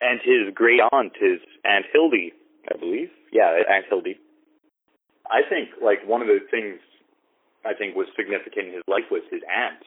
and 0.00 0.20
his 0.22 0.52
great 0.54 0.80
aunt 0.92 1.12
is 1.20 1.40
Aunt 1.64 1.86
Hildy, 1.92 2.32
I 2.72 2.78
believe. 2.78 3.08
Yeah, 3.32 3.50
Aunt 3.68 3.84
Hildy. 3.88 4.18
I 5.30 5.40
think 5.48 5.70
like 5.82 6.06
one 6.06 6.20
of 6.22 6.28
the 6.28 6.38
things 6.50 6.78
I 7.64 7.72
think 7.74 7.96
was 7.96 8.06
significant 8.16 8.68
in 8.68 8.74
his 8.74 8.82
life 8.88 9.08
was 9.10 9.22
his 9.30 9.40
aunt. 9.48 9.82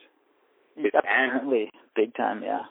His 0.76 0.92
aunt 0.94 1.42
big 1.96 2.14
time. 2.16 2.42
Yeah. 2.42 2.62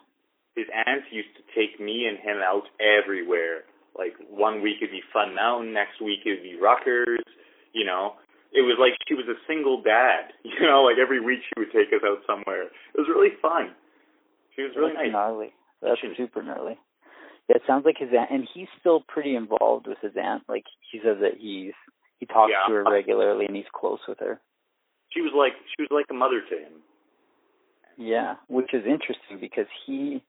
his 0.56 0.68
aunt 0.86 1.04
used 1.12 1.30
to 1.36 1.44
take 1.56 1.80
me 1.80 2.06
and 2.08 2.18
him 2.20 2.38
out 2.44 2.64
everywhere. 2.80 3.64
Like 3.98 4.14
one 4.30 4.62
week 4.62 4.78
it'd 4.82 4.92
be 4.92 5.02
Fun 5.12 5.34
Mountain, 5.36 5.74
next 5.74 6.00
week 6.02 6.20
it'd 6.26 6.44
be 6.44 6.56
Ruckers. 6.62 7.24
You 7.74 7.86
know, 7.86 8.14
it 8.54 8.62
was 8.62 8.78
like 8.80 8.94
she 9.08 9.14
was 9.14 9.26
a 9.28 9.38
single 9.48 9.82
dad. 9.82 10.32
You 10.44 10.66
know, 10.66 10.84
like 10.84 10.98
every 11.02 11.20
week 11.20 11.40
she 11.46 11.54
would 11.60 11.72
take 11.72 11.94
us 11.94 12.02
out 12.06 12.20
somewhere. 12.26 12.64
It 12.64 12.98
was 12.98 13.08
really 13.10 13.36
fun. 13.42 13.72
She 14.56 14.64
was 14.64 14.72
really 14.76 14.94
That's 14.94 15.06
nice. 15.06 15.12
gnarly. 15.14 15.54
That's 15.82 16.00
She- 16.02 16.14
super 16.18 16.42
gnarly. 16.42 16.78
Yeah, 17.50 17.58
it 17.58 17.62
sounds 17.68 17.86
like 17.86 17.98
his 17.98 18.10
aunt, 18.12 18.30
and 18.32 18.48
he's 18.54 18.68
still 18.80 19.02
pretty 19.08 19.36
involved 19.36 19.88
with 19.88 20.00
his 20.02 20.12
aunt. 20.18 20.44
Like 20.50 20.66
he 20.92 21.00
says 21.00 21.18
that 21.22 21.38
he's 21.40 21.74
he 22.20 22.26
talks 22.26 22.52
Yeah. 22.52 22.68
to 22.68 22.74
her 22.74 22.84
regularly 22.92 23.46
and 23.46 23.56
he's 23.56 23.70
close 23.74 24.00
with 24.08 24.20
her. 24.20 24.40
She 25.12 25.22
was 25.22 25.32
like 25.36 25.54
she 25.76 25.84
was 25.84 25.90
like 25.92 26.06
a 26.10 26.14
mother 26.14 26.42
to 26.42 26.56
him. 26.58 26.82
Yeah, 27.98 28.36
which 28.48 28.74
is 28.74 28.86
interesting 28.86 29.40
because 29.40 29.68
he. 29.86 30.22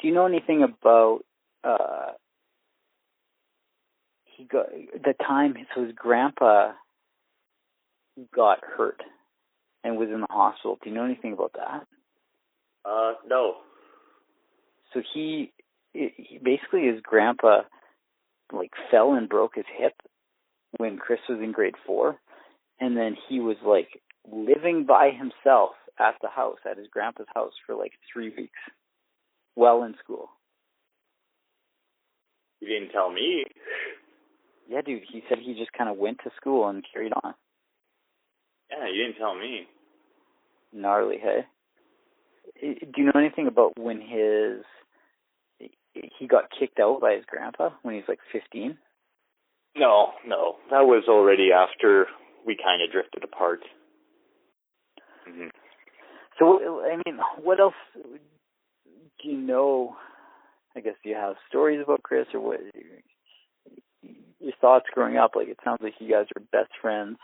Do 0.00 0.06
you 0.08 0.14
know 0.14 0.26
anything 0.26 0.62
about 0.62 1.20
uh 1.64 2.12
he 4.38 4.44
got 4.44 4.66
the 4.70 5.14
time 5.14 5.54
so 5.74 5.84
his 5.84 5.92
grandpa 5.94 6.72
got 8.34 8.60
hurt 8.62 9.02
and 9.82 9.96
was 9.96 10.08
in 10.12 10.20
the 10.20 10.26
hospital. 10.30 10.78
Do 10.82 10.88
you 10.88 10.94
know 10.94 11.04
anything 11.04 11.32
about 11.32 11.54
that? 11.54 11.86
Uh, 12.84 13.14
no. 13.26 13.56
So 14.94 15.02
he, 15.12 15.52
he 15.92 16.38
basically 16.42 16.86
his 16.86 17.00
grandpa 17.02 17.62
like 18.52 18.70
fell 18.90 19.14
and 19.14 19.28
broke 19.28 19.56
his 19.56 19.66
hip 19.76 19.94
when 20.76 20.98
Chris 20.98 21.20
was 21.28 21.40
in 21.42 21.52
grade 21.52 21.74
4 21.84 22.16
and 22.80 22.96
then 22.96 23.16
he 23.28 23.40
was 23.40 23.56
like 23.66 24.00
living 24.30 24.86
by 24.86 25.10
himself 25.10 25.72
at 25.98 26.14
the 26.22 26.28
house 26.28 26.58
at 26.70 26.78
his 26.78 26.86
grandpa's 26.90 27.26
house 27.34 27.52
for 27.66 27.74
like 27.74 27.92
3 28.12 28.32
weeks 28.36 28.60
while 29.54 29.82
in 29.82 29.94
school. 30.02 30.30
You 32.60 32.68
didn't 32.68 32.92
tell 32.92 33.10
me. 33.10 33.44
Yeah, 34.68 34.82
dude, 34.82 35.02
he 35.10 35.22
said 35.28 35.38
he 35.38 35.54
just 35.54 35.72
kind 35.72 35.88
of 35.88 35.96
went 35.96 36.18
to 36.24 36.30
school 36.36 36.68
and 36.68 36.84
carried 36.92 37.12
on. 37.24 37.34
Yeah, 38.70 38.86
you 38.86 39.04
didn't 39.04 39.18
tell 39.18 39.34
me. 39.34 39.66
Gnarly, 40.72 41.16
hey. 41.22 41.46
Do 42.60 42.92
you 42.96 43.04
know 43.04 43.12
anything 43.18 43.46
about 43.46 43.78
when 43.78 44.00
his 44.00 44.64
he 45.92 46.26
got 46.26 46.50
kicked 46.58 46.78
out 46.78 47.00
by 47.00 47.14
his 47.14 47.24
grandpa 47.26 47.70
when 47.82 47.94
he 47.94 48.00
was 48.00 48.08
like 48.08 48.20
15? 48.32 48.76
No, 49.76 50.08
no. 50.26 50.56
That 50.70 50.86
was 50.86 51.04
already 51.08 51.50
after 51.52 52.06
we 52.46 52.56
kind 52.56 52.82
of 52.82 52.92
drifted 52.92 53.24
apart. 53.24 53.60
hmm 55.26 55.48
So 56.38 56.82
I 56.84 56.96
mean, 57.06 57.18
what 57.42 57.60
else 57.60 57.74
do 57.94 59.28
you 59.28 59.36
know? 59.38 59.96
I 60.76 60.80
guess 60.80 60.94
do 61.02 61.08
you 61.08 61.16
have 61.16 61.36
stories 61.48 61.80
about 61.82 62.02
Chris 62.02 62.26
or 62.34 62.40
what? 62.40 62.60
Your 64.40 64.52
thoughts 64.60 64.86
growing 64.92 65.16
up? 65.16 65.32
Like 65.34 65.48
it 65.48 65.58
sounds 65.64 65.80
like 65.82 65.94
you 66.00 66.10
guys 66.10 66.26
are 66.36 66.42
best 66.52 66.72
friends. 66.80 67.18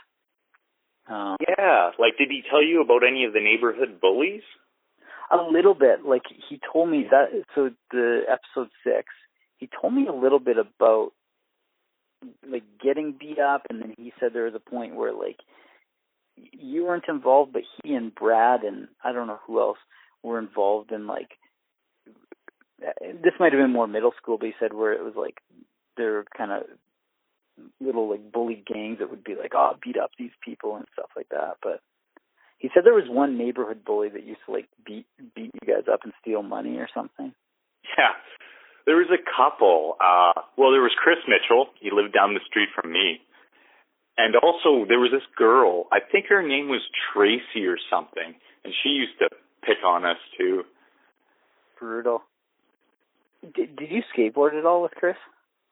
Um, 1.08 1.36
Yeah. 1.58 1.90
Like, 1.98 2.16
did 2.18 2.28
he 2.30 2.42
tell 2.48 2.62
you 2.62 2.80
about 2.82 3.06
any 3.06 3.24
of 3.24 3.32
the 3.32 3.40
neighborhood 3.40 4.00
bullies? 4.00 4.42
a 5.30 5.36
little 5.36 5.74
bit. 5.74 6.04
Like 6.04 6.22
he 6.48 6.60
told 6.72 6.88
me 6.88 7.06
that. 7.10 7.44
So 7.54 7.70
the 7.90 8.22
episode 8.28 8.70
six, 8.84 9.06
he 9.56 9.68
told 9.80 9.94
me 9.94 10.06
a 10.06 10.12
little 10.12 10.38
bit 10.38 10.56
about 10.58 11.12
like 12.48 12.64
getting 12.82 13.16
beat 13.18 13.38
up, 13.38 13.62
and 13.68 13.80
then 13.80 13.94
he 13.96 14.12
said 14.18 14.30
there 14.32 14.44
was 14.44 14.54
a 14.54 14.70
point 14.70 14.94
where 14.94 15.12
like 15.12 15.38
you 16.36 16.84
weren't 16.84 17.08
involved, 17.08 17.52
but 17.52 17.62
he 17.82 17.94
and 17.94 18.14
Brad 18.14 18.62
and 18.62 18.88
I 19.02 19.12
don't 19.12 19.26
know 19.26 19.40
who 19.46 19.60
else 19.60 19.78
were 20.22 20.38
involved 20.38 20.92
in 20.92 21.06
like 21.06 21.30
this 23.00 23.32
might 23.40 23.52
have 23.52 23.60
been 23.62 23.72
more 23.72 23.86
middle 23.86 24.12
school, 24.20 24.36
but 24.38 24.46
he 24.46 24.54
said 24.60 24.72
where 24.72 24.92
it 24.92 25.02
was 25.02 25.14
like 25.16 25.38
they're 25.96 26.24
kind 26.36 26.52
of 26.52 26.62
little 27.80 28.10
like 28.10 28.32
bully 28.32 28.62
gangs 28.66 28.98
that 28.98 29.10
would 29.10 29.24
be 29.24 29.34
like, 29.34 29.52
oh, 29.54 29.72
beat 29.82 29.96
up 29.96 30.10
these 30.18 30.34
people 30.44 30.76
and 30.76 30.86
stuff 30.92 31.10
like 31.16 31.28
that. 31.30 31.56
But 31.62 31.80
he 32.58 32.70
said 32.72 32.84
there 32.84 32.94
was 32.94 33.08
one 33.08 33.38
neighborhood 33.38 33.84
bully 33.84 34.08
that 34.08 34.24
used 34.24 34.40
to 34.46 34.52
like 34.52 34.68
beat 34.84 35.06
beat 35.34 35.50
you 35.54 35.74
guys 35.74 35.84
up 35.92 36.00
and 36.04 36.12
steal 36.20 36.42
money 36.42 36.78
or 36.78 36.88
something. 36.94 37.32
Yeah. 37.98 38.14
There 38.86 38.96
was 38.96 39.08
a 39.08 39.22
couple. 39.22 39.96
Uh, 40.00 40.40
well, 40.56 40.72
there 40.72 40.82
was 40.82 40.92
Chris 40.96 41.18
Mitchell. 41.28 41.68
He 41.80 41.90
lived 41.90 42.12
down 42.12 42.34
the 42.34 42.40
street 42.46 42.68
from 42.74 42.92
me. 42.92 43.20
And 44.16 44.36
also, 44.36 44.86
there 44.86 45.00
was 45.00 45.10
this 45.10 45.26
girl. 45.36 45.86
I 45.90 45.98
think 46.00 46.26
her 46.28 46.42
name 46.42 46.68
was 46.68 46.82
Tracy 47.12 47.66
or 47.66 47.76
something. 47.90 48.34
And 48.64 48.72
she 48.82 48.90
used 48.90 49.18
to 49.18 49.28
pick 49.62 49.78
on 49.84 50.04
us, 50.04 50.18
too. 50.38 50.62
Brutal. 51.78 52.22
Did 53.42 53.76
did 53.76 53.90
you 53.90 54.02
skateboard 54.16 54.58
at 54.58 54.64
all 54.64 54.82
with 54.82 54.92
Chris? 54.92 55.16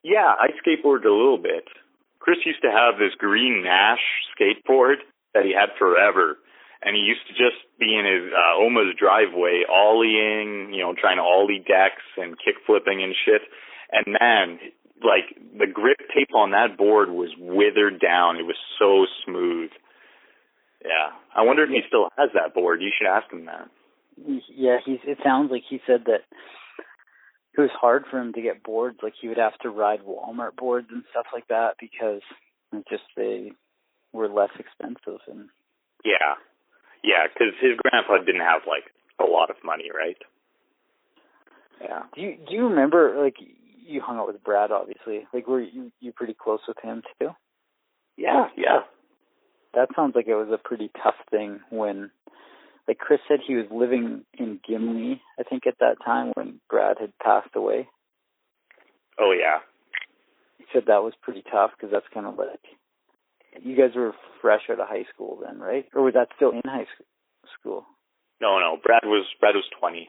Yeah, 0.03 0.35
I 0.35 0.49
skateboarded 0.59 1.07
a 1.07 1.15
little 1.15 1.39
bit. 1.39 1.65
Chris 2.19 2.39
used 2.45 2.63
to 2.63 2.71
have 2.71 2.99
this 2.99 3.15
green 3.19 3.63
Nash 3.65 4.03
skateboard 4.35 5.03
that 5.35 5.45
he 5.45 5.53
had 5.53 5.71
forever. 5.79 6.39
And 6.85 6.97
he 6.97 7.03
used 7.03 7.23
to 7.29 7.33
just 7.33 7.63
be 7.79 7.95
in 7.95 8.05
his 8.05 8.33
uh, 8.35 8.59
Oma's 8.59 8.95
driveway, 8.99 9.63
ollieing, 9.71 10.75
you 10.75 10.83
know, 10.83 10.95
trying 10.99 11.19
to 11.19 11.23
ollie 11.23 11.63
decks 11.63 12.03
and 12.17 12.35
kick 12.35 12.57
flipping 12.67 13.03
and 13.03 13.15
shit. 13.15 13.43
And 13.93 14.17
man, 14.19 14.59
like 14.99 15.31
the 15.59 15.71
grip 15.71 15.99
tape 16.15 16.35
on 16.35 16.51
that 16.51 16.77
board 16.77 17.11
was 17.11 17.31
withered 17.39 18.01
down. 18.01 18.37
It 18.37 18.47
was 18.47 18.59
so 18.79 19.07
smooth. 19.25 19.71
Yeah, 20.83 21.15
I 21.35 21.43
wonder 21.43 21.63
if 21.63 21.71
he 21.71 21.83
still 21.87 22.09
has 22.19 22.31
that 22.35 22.55
board. 22.55 22.83
You 22.83 22.91
should 22.91 23.07
ask 23.07 23.33
him 23.33 23.47
that. 23.47 23.71
Yeah, 24.51 24.79
he's. 24.85 24.99
It 25.05 25.19
sounds 25.23 25.53
like 25.53 25.63
he 25.69 25.81
said 25.87 26.05
that 26.07 26.27
it 27.57 27.61
was 27.61 27.71
hard 27.79 28.05
for 28.11 28.19
him 28.19 28.33
to 28.33 28.43
get 28.43 28.63
boards. 28.63 28.99
Like 29.03 29.15
he 29.21 29.29
would 29.29 29.39
have 29.39 29.59
to 29.59 29.71
ride 29.71 30.01
Walmart 30.01 30.57
boards 30.57 30.89
and 30.91 31.05
stuff 31.11 31.27
like 31.33 31.49
that 31.49 31.75
because 31.79 32.23
just 32.89 33.03
they 33.17 33.53
were 34.13 34.29
less 34.29 34.51
expensive 34.59 35.21
and 35.29 35.49
Yeah, 36.05 36.37
yeah, 37.05 37.27
because 37.33 37.55
his 37.61 37.73
grandpa 37.83 38.19
didn't 38.25 38.41
have 38.41 38.63
like 38.67 38.85
a 39.21 39.31
lot 39.31 39.51
of 39.51 39.57
money, 39.65 39.91
right? 39.95 40.17
Yeah. 41.81 42.03
Do 42.15 42.21
you 42.21 42.37
do 42.49 42.55
you 42.55 42.69
remember 42.69 43.23
like 43.23 43.37
you 43.39 44.01
hung 44.01 44.19
out 44.19 44.29
with 44.29 44.43
Brad 44.43 44.71
obviously? 44.71 45.27
Like 45.33 45.47
were 45.47 45.61
you 45.61 45.93
you 46.01 46.13
pretty 46.13 46.35
close 46.35 46.61
with 46.67 46.79
him 46.83 47.03
too? 47.21 47.31
Yeah, 48.17 48.49
yeah. 48.57 48.81
That 49.75 49.89
sounds 49.97 50.15
like 50.15 50.29
it 50.29 50.35
was 50.35 50.51
a 50.53 50.59
pretty 50.59 50.91
tough 51.03 51.15
thing 51.31 51.61
when 51.71 52.11
like 52.89 52.99
Chris 52.99 53.21
said 53.29 53.41
he 53.47 53.55
was 53.55 53.67
living 53.71 54.25
in 54.39 54.59
Gimli, 54.67 55.21
I 55.39 55.43
think 55.45 55.67
at 55.67 55.79
that 55.81 55.97
time 56.05 56.33
when 56.35 56.61
Brad 56.69 56.97
had 57.01 57.13
passed 57.23 57.55
away. 57.55 57.89
Oh 59.19 59.33
yeah. 59.39 59.59
He 60.59 60.65
said 60.73 60.85
that 60.87 61.03
was 61.03 61.13
pretty 61.23 61.43
tough 61.51 61.71
because 61.77 61.93
that's 61.93 62.07
kind 62.13 62.27
of 62.27 62.37
like 62.37 62.61
you 63.63 63.77
guys 63.77 63.95
were 63.95 64.13
fresh 64.41 64.63
out 64.71 64.81
of 64.81 64.89
high 64.89 65.05
school 65.15 65.39
then, 65.45 65.59
right? 65.61 65.85
Or 65.95 66.03
was 66.03 66.15
that 66.15 66.29
still 66.37 66.51
in 66.51 66.63
high 66.65 66.87
school? 67.61 67.85
No, 68.41 68.59
no. 68.59 68.79
Brad 68.83 69.03
was 69.05 69.27
Brad 69.41 69.55
was 69.55 69.65
twenty. 69.79 70.09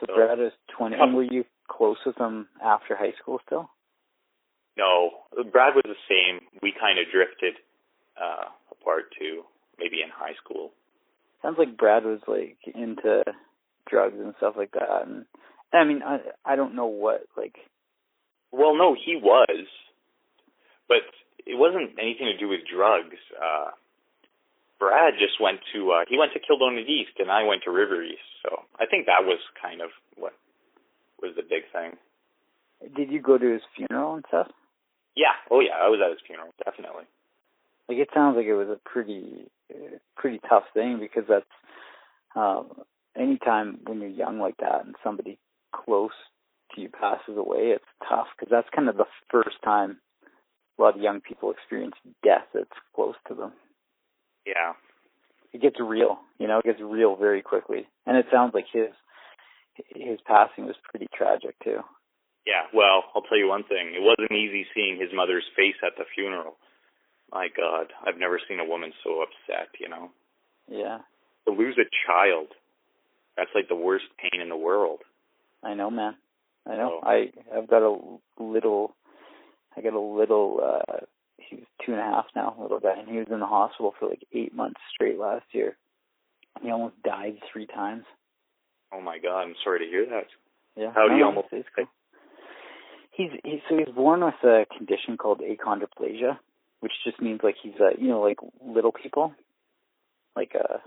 So 0.00 0.06
So- 0.06 0.14
Brad 0.14 0.38
is 0.38 0.52
20. 0.76 0.94
And 0.96 1.14
were 1.16 1.24
you 1.24 1.44
close 1.68 1.96
with 2.06 2.16
him 2.16 2.46
after 2.62 2.94
high 2.96 3.12
school 3.20 3.40
still? 3.44 3.68
No, 4.76 5.10
Brad 5.50 5.74
was 5.74 5.82
the 5.84 5.98
same. 6.08 6.40
We 6.62 6.72
kind 6.72 6.98
of 6.98 7.06
drifted 7.12 7.54
uh 8.16 8.44
apart 8.70 9.12
too, 9.18 9.42
maybe 9.78 10.00
in 10.02 10.08
high 10.08 10.34
school. 10.42 10.70
Sounds 11.42 11.56
like 11.58 11.76
Brad 11.76 12.04
was 12.04 12.20
like 12.26 12.58
into 12.74 13.22
drugs 13.88 14.16
and 14.18 14.34
stuff 14.38 14.54
like 14.56 14.72
that. 14.72 15.06
And 15.06 15.24
I 15.72 15.84
mean, 15.84 16.02
I 16.02 16.18
I 16.44 16.56
don't 16.56 16.74
know 16.74 16.86
what 16.86 17.26
like. 17.36 17.56
Well, 18.50 18.74
no, 18.76 18.94
he 18.94 19.14
was, 19.16 19.66
but 20.88 21.04
it 21.46 21.58
wasn't 21.58 21.98
anything 22.00 22.26
to 22.26 22.36
do 22.38 22.48
with 22.48 22.60
drugs. 22.66 23.18
Uh 23.36 23.70
Brad 24.78 25.14
just 25.18 25.40
went 25.40 25.60
to 25.74 25.92
uh 25.92 26.04
he 26.08 26.18
went 26.18 26.32
to 26.32 26.40
Kildonan 26.40 26.86
East 26.88 27.18
and 27.18 27.30
I 27.30 27.44
went 27.44 27.62
to 27.64 27.70
River 27.70 28.02
East. 28.02 28.28
So 28.42 28.62
I 28.78 28.86
think 28.86 29.06
that 29.06 29.24
was 29.24 29.38
kind 29.60 29.80
of 29.80 29.90
what 30.16 30.32
was 31.20 31.34
the 31.36 31.42
big 31.42 31.62
thing. 31.72 31.96
Did 32.96 33.10
you 33.10 33.20
go 33.20 33.38
to 33.38 33.52
his 33.52 33.62
funeral 33.76 34.14
and 34.14 34.24
stuff? 34.28 34.48
Yeah. 35.16 35.34
Oh 35.50 35.60
yeah, 35.60 35.74
I 35.82 35.88
was 35.88 36.00
at 36.04 36.10
his 36.10 36.20
funeral, 36.26 36.54
definitely. 36.64 37.04
Like 37.88 37.98
it 37.98 38.08
sounds 38.14 38.36
like 38.36 38.46
it 38.46 38.54
was 38.54 38.68
a 38.68 38.78
pretty 38.88 39.50
pretty 40.16 40.40
tough 40.48 40.64
thing 40.74 40.98
because 41.00 41.24
that's 41.28 41.44
um 42.36 42.68
anytime 43.16 43.78
when 43.86 44.00
you're 44.00 44.10
young 44.10 44.38
like 44.38 44.56
that 44.58 44.84
and 44.84 44.94
somebody 45.02 45.38
close 45.74 46.12
to 46.74 46.80
you 46.80 46.88
passes 46.88 47.36
away, 47.36 47.72
it's 47.74 47.84
tough 48.08 48.26
because 48.36 48.50
that's 48.50 48.68
kind 48.74 48.88
of 48.88 48.96
the 48.96 49.06
first 49.30 49.56
time 49.64 49.98
a 50.78 50.82
lot 50.82 50.94
of 50.94 51.00
young 51.02 51.20
people 51.20 51.50
experience 51.50 51.94
death 52.22 52.46
that's 52.54 52.68
close 52.94 53.16
to 53.26 53.34
them. 53.34 53.52
Yeah. 54.46 54.74
it 55.52 55.60
gets 55.60 55.76
real, 55.80 56.18
you 56.38 56.46
know, 56.46 56.58
it 56.58 56.64
gets 56.64 56.80
real 56.80 57.16
very 57.16 57.42
quickly. 57.42 57.86
And 58.06 58.16
it 58.16 58.26
sounds 58.32 58.54
like 58.54 58.66
his 58.72 58.90
his 59.94 60.18
passing 60.26 60.66
was 60.66 60.76
pretty 60.90 61.06
tragic 61.14 61.54
too. 61.62 61.80
Yeah, 62.46 62.64
well, 62.72 63.04
I'll 63.14 63.22
tell 63.22 63.38
you 63.38 63.48
one 63.48 63.64
thing. 63.64 63.92
It 63.94 64.00
wasn't 64.02 64.32
easy 64.32 64.66
seeing 64.74 64.98
his 64.98 65.10
mother's 65.12 65.44
face 65.54 65.76
at 65.84 65.92
the 65.98 66.04
funeral. 66.14 66.56
My 67.32 67.48
God, 67.54 67.92
I've 68.06 68.18
never 68.18 68.40
seen 68.48 68.58
a 68.60 68.64
woman 68.64 68.92
so 69.04 69.22
upset, 69.22 69.68
you 69.78 69.88
know. 69.88 70.10
Yeah, 70.70 70.98
To 71.46 71.52
lose 71.52 71.78
a 71.78 71.88
child, 72.06 72.48
that's 73.36 73.50
like 73.54 73.68
the 73.68 73.74
worst 73.74 74.04
pain 74.18 74.40
in 74.40 74.48
the 74.48 74.56
world. 74.56 75.00
I 75.62 75.74
know, 75.74 75.90
man. 75.90 76.14
I 76.66 76.76
know. 76.76 77.00
Oh. 77.02 77.06
I 77.08 77.30
I've 77.56 77.68
got 77.68 77.82
a 77.82 77.96
little, 78.38 78.94
I 79.76 79.80
got 79.82 79.94
a 79.94 80.00
little. 80.00 80.60
uh 80.62 80.96
He's 81.38 81.60
two 81.86 81.92
and 81.92 82.00
a 82.00 82.04
half 82.04 82.26
now, 82.36 82.54
little 82.60 82.78
guy, 82.80 82.98
and 82.98 83.08
he 83.08 83.16
was 83.16 83.28
in 83.30 83.40
the 83.40 83.46
hospital 83.46 83.94
for 83.98 84.06
like 84.10 84.22
eight 84.34 84.54
months 84.54 84.80
straight 84.92 85.18
last 85.18 85.46
year. 85.52 85.78
He 86.60 86.70
almost 86.70 87.02
died 87.02 87.36
three 87.50 87.66
times. 87.66 88.04
Oh 88.92 89.00
my 89.00 89.18
God, 89.18 89.42
I'm 89.42 89.54
sorry 89.64 89.78
to 89.80 89.86
hear 89.86 90.04
that. 90.06 90.26
Yeah. 90.76 90.92
How 90.94 91.08
do 91.08 91.16
you 91.16 91.24
almost 91.24 91.48
cool. 91.50 91.86
He's 93.12 93.30
he's 93.44 93.60
so 93.68 93.78
he's 93.78 93.94
born 93.94 94.24
with 94.24 94.34
a 94.44 94.66
condition 94.76 95.16
called 95.16 95.40
achondroplasia, 95.40 96.38
which 96.80 96.92
just 97.04 97.20
means 97.20 97.40
like 97.42 97.56
he's 97.62 97.74
uh 97.80 97.96
you 97.98 98.08
know 98.08 98.20
like 98.20 98.38
little 98.64 98.92
people, 98.92 99.32
like 100.36 100.52
uh 100.54 100.78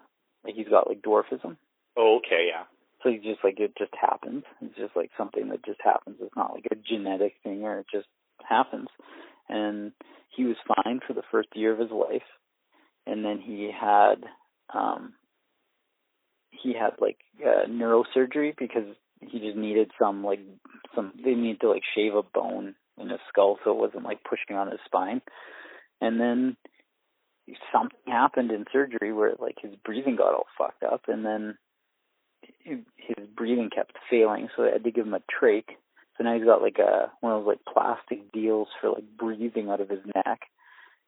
like 0.44 0.56
he's 0.56 0.68
got 0.68 0.88
like 0.88 1.02
dwarfism. 1.02 1.58
Oh, 1.98 2.20
okay, 2.20 2.48
yeah. 2.48 2.64
So 3.04 3.10
he 3.10 3.18
just 3.18 3.44
like 3.44 3.60
it 3.60 3.74
just 3.78 3.94
happens. 4.00 4.44
It's 4.62 4.78
just 4.78 4.96
like 4.96 5.12
something 5.18 5.50
that 5.50 5.66
just 5.66 5.82
happens. 5.84 6.18
It's 6.22 6.36
not 6.36 6.54
like 6.54 6.66
a 6.72 6.76
genetic 6.76 7.34
thing 7.44 7.64
or 7.64 7.80
it 7.80 7.88
just 7.94 8.08
happens. 8.48 8.88
And 9.50 9.92
he 10.36 10.46
was 10.46 10.56
fine 10.68 11.02
for 11.06 11.14
the 11.14 11.24
first 11.32 11.50
year 11.56 11.74
of 11.74 11.80
his 11.80 11.92
life, 11.92 12.22
and 13.06 13.26
then 13.26 13.40
he 13.40 13.70
had 13.72 14.24
um 14.74 15.14
he 16.52 16.74
had 16.74 16.92
like 17.00 17.18
uh, 17.46 17.68
neurosurgery 17.68 18.54
because 18.58 18.86
he 19.20 19.40
just 19.40 19.58
needed 19.58 19.92
some 20.00 20.24
like 20.24 20.40
some 20.96 21.14
they 21.24 21.34
needed 21.34 21.62
to 21.62 21.70
like 21.70 21.84
shave 21.96 22.16
a 22.16 22.24
bone 22.24 22.76
in 22.98 23.10
his 23.10 23.20
skull 23.30 23.58
so 23.64 23.72
it 23.72 23.78
wasn't 23.78 24.04
like 24.04 24.24
pushing 24.24 24.56
on 24.56 24.70
his 24.70 24.80
spine. 24.86 25.22
And 26.02 26.20
then 26.20 26.58
something 27.72 28.00
happened 28.08 28.52
in 28.52 28.66
surgery 28.72 29.14
where 29.14 29.34
like 29.40 29.58
his 29.62 29.76
breathing 29.86 30.16
got 30.16 30.34
all 30.34 30.48
fucked 30.58 30.84
up 30.84 31.04
and 31.08 31.26
then 31.26 31.58
his 32.64 33.28
breathing 33.36 33.70
kept 33.74 33.94
failing 34.10 34.50
so 34.56 34.64
they 34.64 34.72
had 34.72 34.84
to 34.84 34.92
give 34.92 35.06
him 35.06 35.14
a 35.14 35.20
trach. 35.20 35.66
So 36.18 36.24
now 36.24 36.36
he's 36.36 36.46
got 36.46 36.62
like 36.62 36.80
a 36.80 37.12
one 37.22 37.34
of 37.34 37.44
those 37.44 37.48
like 37.56 37.74
plastic 37.74 38.32
deals 38.32 38.68
for 38.80 38.90
like 38.90 39.06
breathing 39.18 39.70
out 39.70 39.82
of 39.82 39.90
his 39.90 40.00
neck. 40.16 40.42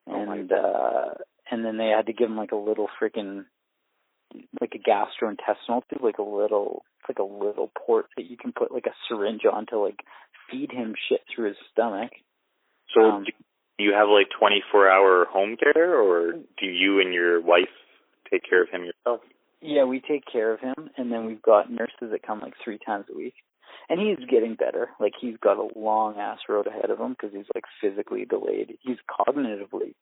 Oh 0.07 0.15
And 0.15 0.51
uh 0.51 1.15
and 1.49 1.65
then 1.65 1.77
they 1.77 1.87
had 1.87 2.05
to 2.07 2.13
give 2.13 2.29
him 2.29 2.37
like 2.37 2.51
a 2.51 2.57
little 2.57 2.87
freaking 3.01 3.45
like 4.59 4.73
a 4.73 4.89
gastrointestinal 4.89 5.81
tube, 5.89 6.03
like 6.03 6.17
a 6.17 6.23
little 6.23 6.83
it's 6.99 7.09
like 7.09 7.19
a 7.19 7.23
little 7.45 7.71
port 7.85 8.07
that 8.17 8.29
you 8.29 8.37
can 8.37 8.51
put 8.51 8.71
like 8.71 8.85
a 8.85 8.95
syringe 9.07 9.41
on 9.51 9.65
to 9.67 9.79
like 9.79 9.99
feed 10.49 10.71
him 10.71 10.93
shit 11.09 11.21
through 11.33 11.49
his 11.49 11.57
stomach. 11.71 12.11
So 12.93 13.01
Um, 13.01 13.25
you 13.79 13.93
have 13.93 14.07
like 14.09 14.27
24 14.37 14.89
hour 14.89 15.25
home 15.25 15.57
care 15.57 15.99
or 15.99 16.33
do 16.33 16.65
you 16.65 16.99
and 16.99 17.13
your 17.13 17.41
wife 17.41 17.73
take 18.29 18.47
care 18.47 18.63
of 18.63 18.69
him 18.69 18.83
yourself? 18.85 19.21
Yeah, 19.61 19.85
we 19.85 20.01
take 20.01 20.23
care 20.29 20.53
of 20.53 20.59
him, 20.59 20.89
and 20.97 21.09
then 21.09 21.25
we've 21.25 21.41
got 21.41 21.71
nurses 21.71 22.11
that 22.11 22.27
come 22.27 22.41
like 22.41 22.53
three 22.61 22.79
times 22.85 23.05
a 23.09 23.15
week. 23.15 23.35
And 23.89 23.99
he's 23.99 24.27
getting 24.29 24.55
better. 24.55 24.89
Like 24.99 25.13
he's 25.19 25.37
got 25.41 25.57
a 25.57 25.79
long 25.79 26.17
ass 26.17 26.39
road 26.49 26.67
ahead 26.67 26.89
of 26.89 26.99
him 26.99 27.11
because 27.11 27.31
he's 27.33 27.45
like 27.55 27.63
physically 27.81 28.25
delayed. 28.25 28.77
He's 28.81 28.97
cognitively 29.09 29.93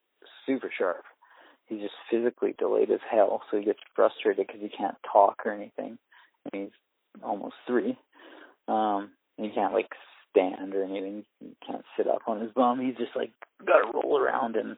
super 0.45 0.71
sharp. 0.75 1.03
He's 1.65 1.81
just 1.81 1.93
physically 2.09 2.55
delayed 2.57 2.91
as 2.91 2.99
hell. 3.09 3.43
So 3.49 3.57
he 3.57 3.65
gets 3.65 3.79
frustrated 3.95 4.47
because 4.47 4.61
he 4.61 4.69
can't 4.69 4.97
talk 5.11 5.41
or 5.45 5.53
anything. 5.53 5.97
And 6.51 6.63
he's 6.63 7.21
almost 7.23 7.55
three. 7.67 7.97
Um, 8.67 9.11
and 9.37 9.47
he 9.47 9.51
can't 9.53 9.73
like 9.73 9.89
stand 10.31 10.73
or 10.73 10.83
anything. 10.83 11.25
He 11.39 11.55
can't 11.65 11.85
sit 11.97 12.07
up 12.07 12.21
on 12.27 12.41
his 12.41 12.51
bum. 12.51 12.79
He's 12.79 12.97
just 12.97 13.15
like 13.15 13.31
got 13.65 13.79
to 13.79 13.91
roll 13.93 14.17
around 14.17 14.55
and 14.55 14.77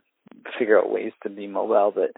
figure 0.57 0.79
out 0.79 0.91
ways 0.91 1.13
to 1.23 1.29
be 1.29 1.47
mobile. 1.47 1.91
But 1.93 2.11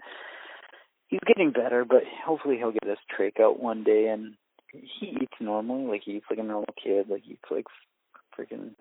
he's 1.08 1.20
getting 1.26 1.52
better, 1.52 1.84
but 1.84 2.02
hopefully 2.24 2.56
he'll 2.56 2.72
get 2.72 2.86
his 2.86 2.98
trach 3.16 3.40
out 3.40 3.60
one 3.62 3.84
day 3.84 4.08
and 4.08 4.34
he 4.72 5.16
eats 5.22 5.34
normally, 5.40 5.86
like 5.86 6.02
he 6.04 6.12
eats 6.12 6.26
like 6.28 6.38
a 6.38 6.42
normal 6.42 6.74
kid, 6.82 7.06
like 7.08 7.22
he 7.24 7.32
eats 7.32 7.50
like 7.50 7.66
freaking 8.38 8.72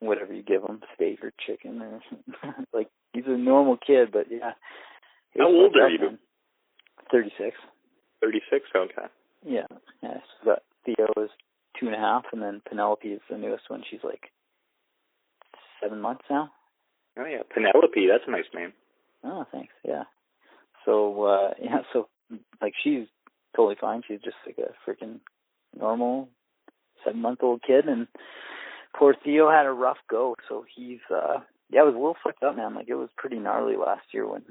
whatever 0.00 0.32
you 0.32 0.42
give 0.42 0.62
him, 0.62 0.80
steak 0.94 1.18
or 1.22 1.32
chicken 1.46 1.82
or 1.82 2.00
like 2.72 2.88
he's 3.12 3.24
a 3.26 3.36
normal 3.36 3.76
kid, 3.76 4.10
but 4.12 4.26
yeah. 4.30 4.52
How 5.36 5.46
old 5.46 5.74
are 5.76 5.88
you? 5.88 6.18
Thirty 7.10 7.32
six. 7.38 7.56
36? 8.22 8.64
Okay. 8.74 8.92
Yeah. 9.44 9.66
Yeah. 10.02 10.18
So 10.40 10.50
got 10.50 10.62
Theo 10.86 11.06
is 11.24 11.30
two 11.78 11.86
and 11.86 11.94
a 11.94 11.98
half 11.98 12.24
and 12.32 12.42
then 12.42 12.62
Penelope 12.68 13.08
is 13.08 13.20
the 13.30 13.36
newest 13.36 13.68
one. 13.68 13.82
She's 13.88 14.04
like 14.04 14.30
seven 15.82 16.00
months 16.00 16.24
now. 16.30 16.50
Oh 17.18 17.24
yeah, 17.24 17.42
Penelope, 17.52 18.08
that's 18.10 18.24
a 18.26 18.30
nice 18.30 18.44
name. 18.54 18.72
Oh, 19.24 19.46
thanks. 19.52 19.72
Yeah. 19.84 20.04
So 20.84 21.24
uh 21.24 21.54
yeah, 21.62 21.82
so 21.92 22.08
like 22.60 22.74
she's 22.82 23.06
totally 23.56 23.76
fine. 23.80 24.02
She's 24.06 24.20
just 24.20 24.36
like 24.46 24.58
a 24.58 24.90
freaking 24.90 25.20
normal 25.78 26.28
seven 27.04 27.20
month 27.20 27.40
old 27.42 27.62
kid 27.66 27.86
and 27.86 28.06
poor 28.96 29.14
Theo 29.24 29.50
had 29.50 29.66
a 29.66 29.72
rough 29.72 29.98
go, 30.10 30.36
so 30.48 30.64
he's 30.74 31.00
uh 31.10 31.40
yeah, 31.70 31.82
it 31.82 31.86
was 31.86 31.94
a 31.94 31.98
little 31.98 32.16
fucked 32.22 32.42
up 32.42 32.56
man. 32.56 32.74
Like 32.74 32.88
it 32.88 32.94
was 32.94 33.08
pretty 33.16 33.38
gnarly 33.38 33.76
last 33.76 34.06
year 34.12 34.28
when 34.28 34.42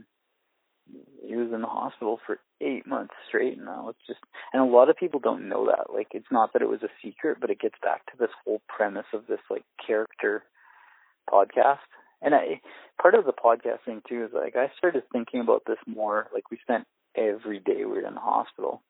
he 1.25 1.35
was 1.35 1.51
in 1.53 1.61
the 1.61 1.67
hospital 1.67 2.19
for 2.25 2.39
eight 2.59 2.85
months 2.87 3.13
straight 3.27 3.57
and 3.57 3.65
now. 3.65 3.89
It's 3.89 4.07
just 4.07 4.19
and 4.53 4.61
a 4.61 4.65
lot 4.65 4.89
of 4.89 4.97
people 4.97 5.19
don't 5.19 5.47
know 5.47 5.65
that. 5.67 5.93
Like 5.93 6.07
it's 6.11 6.31
not 6.31 6.53
that 6.53 6.61
it 6.61 6.69
was 6.69 6.83
a 6.83 6.89
secret, 7.03 7.37
but 7.39 7.49
it 7.49 7.59
gets 7.59 7.75
back 7.81 8.05
to 8.07 8.17
this 8.19 8.29
whole 8.43 8.61
premise 8.67 9.05
of 9.13 9.27
this 9.27 9.39
like 9.49 9.63
character 9.85 10.43
podcast. 11.29 11.79
And 12.21 12.35
I 12.35 12.61
part 13.01 13.15
of 13.15 13.25
the 13.25 13.33
podcasting 13.33 14.01
too 14.07 14.25
is 14.25 14.31
like 14.33 14.55
I 14.55 14.71
started 14.77 15.03
thinking 15.11 15.39
about 15.41 15.63
this 15.65 15.79
more. 15.85 16.27
Like 16.33 16.49
we 16.51 16.57
spent 16.61 16.85
every 17.15 17.59
day 17.59 17.77
we 17.77 17.85
were 17.85 18.07
in 18.07 18.15
the 18.15 18.19
hospital. 18.19 18.81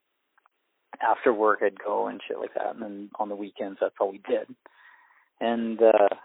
After 1.02 1.34
work 1.34 1.60
I'd 1.64 1.80
go 1.84 2.08
and 2.08 2.22
shit 2.28 2.40
like 2.40 2.54
that 2.56 2.74
and 2.74 2.82
then 2.82 3.10
on 3.20 3.30
the 3.30 3.36
weekends 3.36 3.80
that's 3.82 3.96
all 4.00 4.12
we 4.12 4.22
did. 4.28 4.48
And 5.40 5.82
uh 5.82 6.16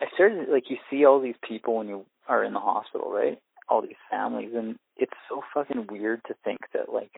I 0.00 0.06
started 0.14 0.48
like 0.50 0.68
you 0.68 0.76
see 0.90 1.04
all 1.04 1.20
these 1.20 1.36
people 1.46 1.76
when 1.76 1.88
you 1.88 2.04
are 2.28 2.44
in 2.44 2.52
the 2.52 2.60
hospital, 2.60 3.10
right? 3.10 3.38
All 3.68 3.82
these 3.82 4.02
families 4.10 4.50
and 4.54 4.76
it's 4.96 5.12
so 5.28 5.42
fucking 5.52 5.86
weird 5.90 6.20
to 6.26 6.34
think 6.44 6.60
that 6.72 6.92
like 6.92 7.12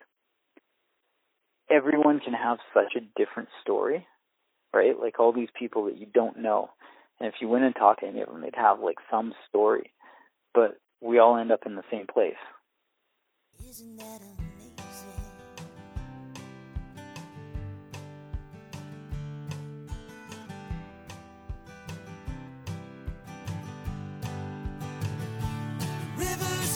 everyone 1.71 2.21
can 2.21 2.33
have 2.33 2.59
such 2.75 2.95
a 2.97 3.01
different 3.17 3.49
story, 3.63 4.07
right? 4.73 4.99
Like 4.99 5.21
all 5.21 5.33
these 5.33 5.51
people 5.59 5.85
that 5.87 5.99
you 5.99 6.07
don't 6.13 6.39
know. 6.39 6.71
And 7.21 7.29
if 7.29 7.35
you 7.41 7.49
went 7.49 7.65
and 7.65 7.75
talked 7.75 8.01
to 8.01 8.07
any 8.07 8.21
of 8.21 8.29
them, 8.29 8.41
they'd 8.41 8.55
have 8.55 8.81
like 8.81 8.99
some 9.11 9.35
story. 9.49 9.93
But 10.55 10.79
we 11.01 11.19
all 11.19 11.37
end 11.37 11.53
up 11.53 11.67
in 11.67 11.75
the 11.75 11.85
same 11.91 12.07
place. 12.07 12.35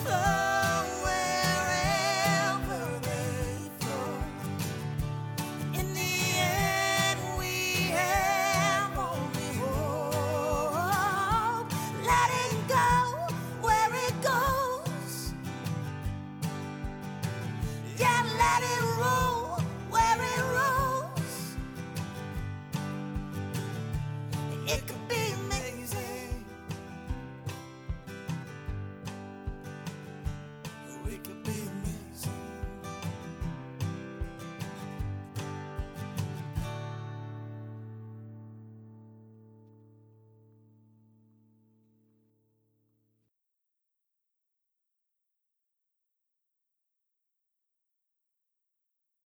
Isn't 0.05 0.41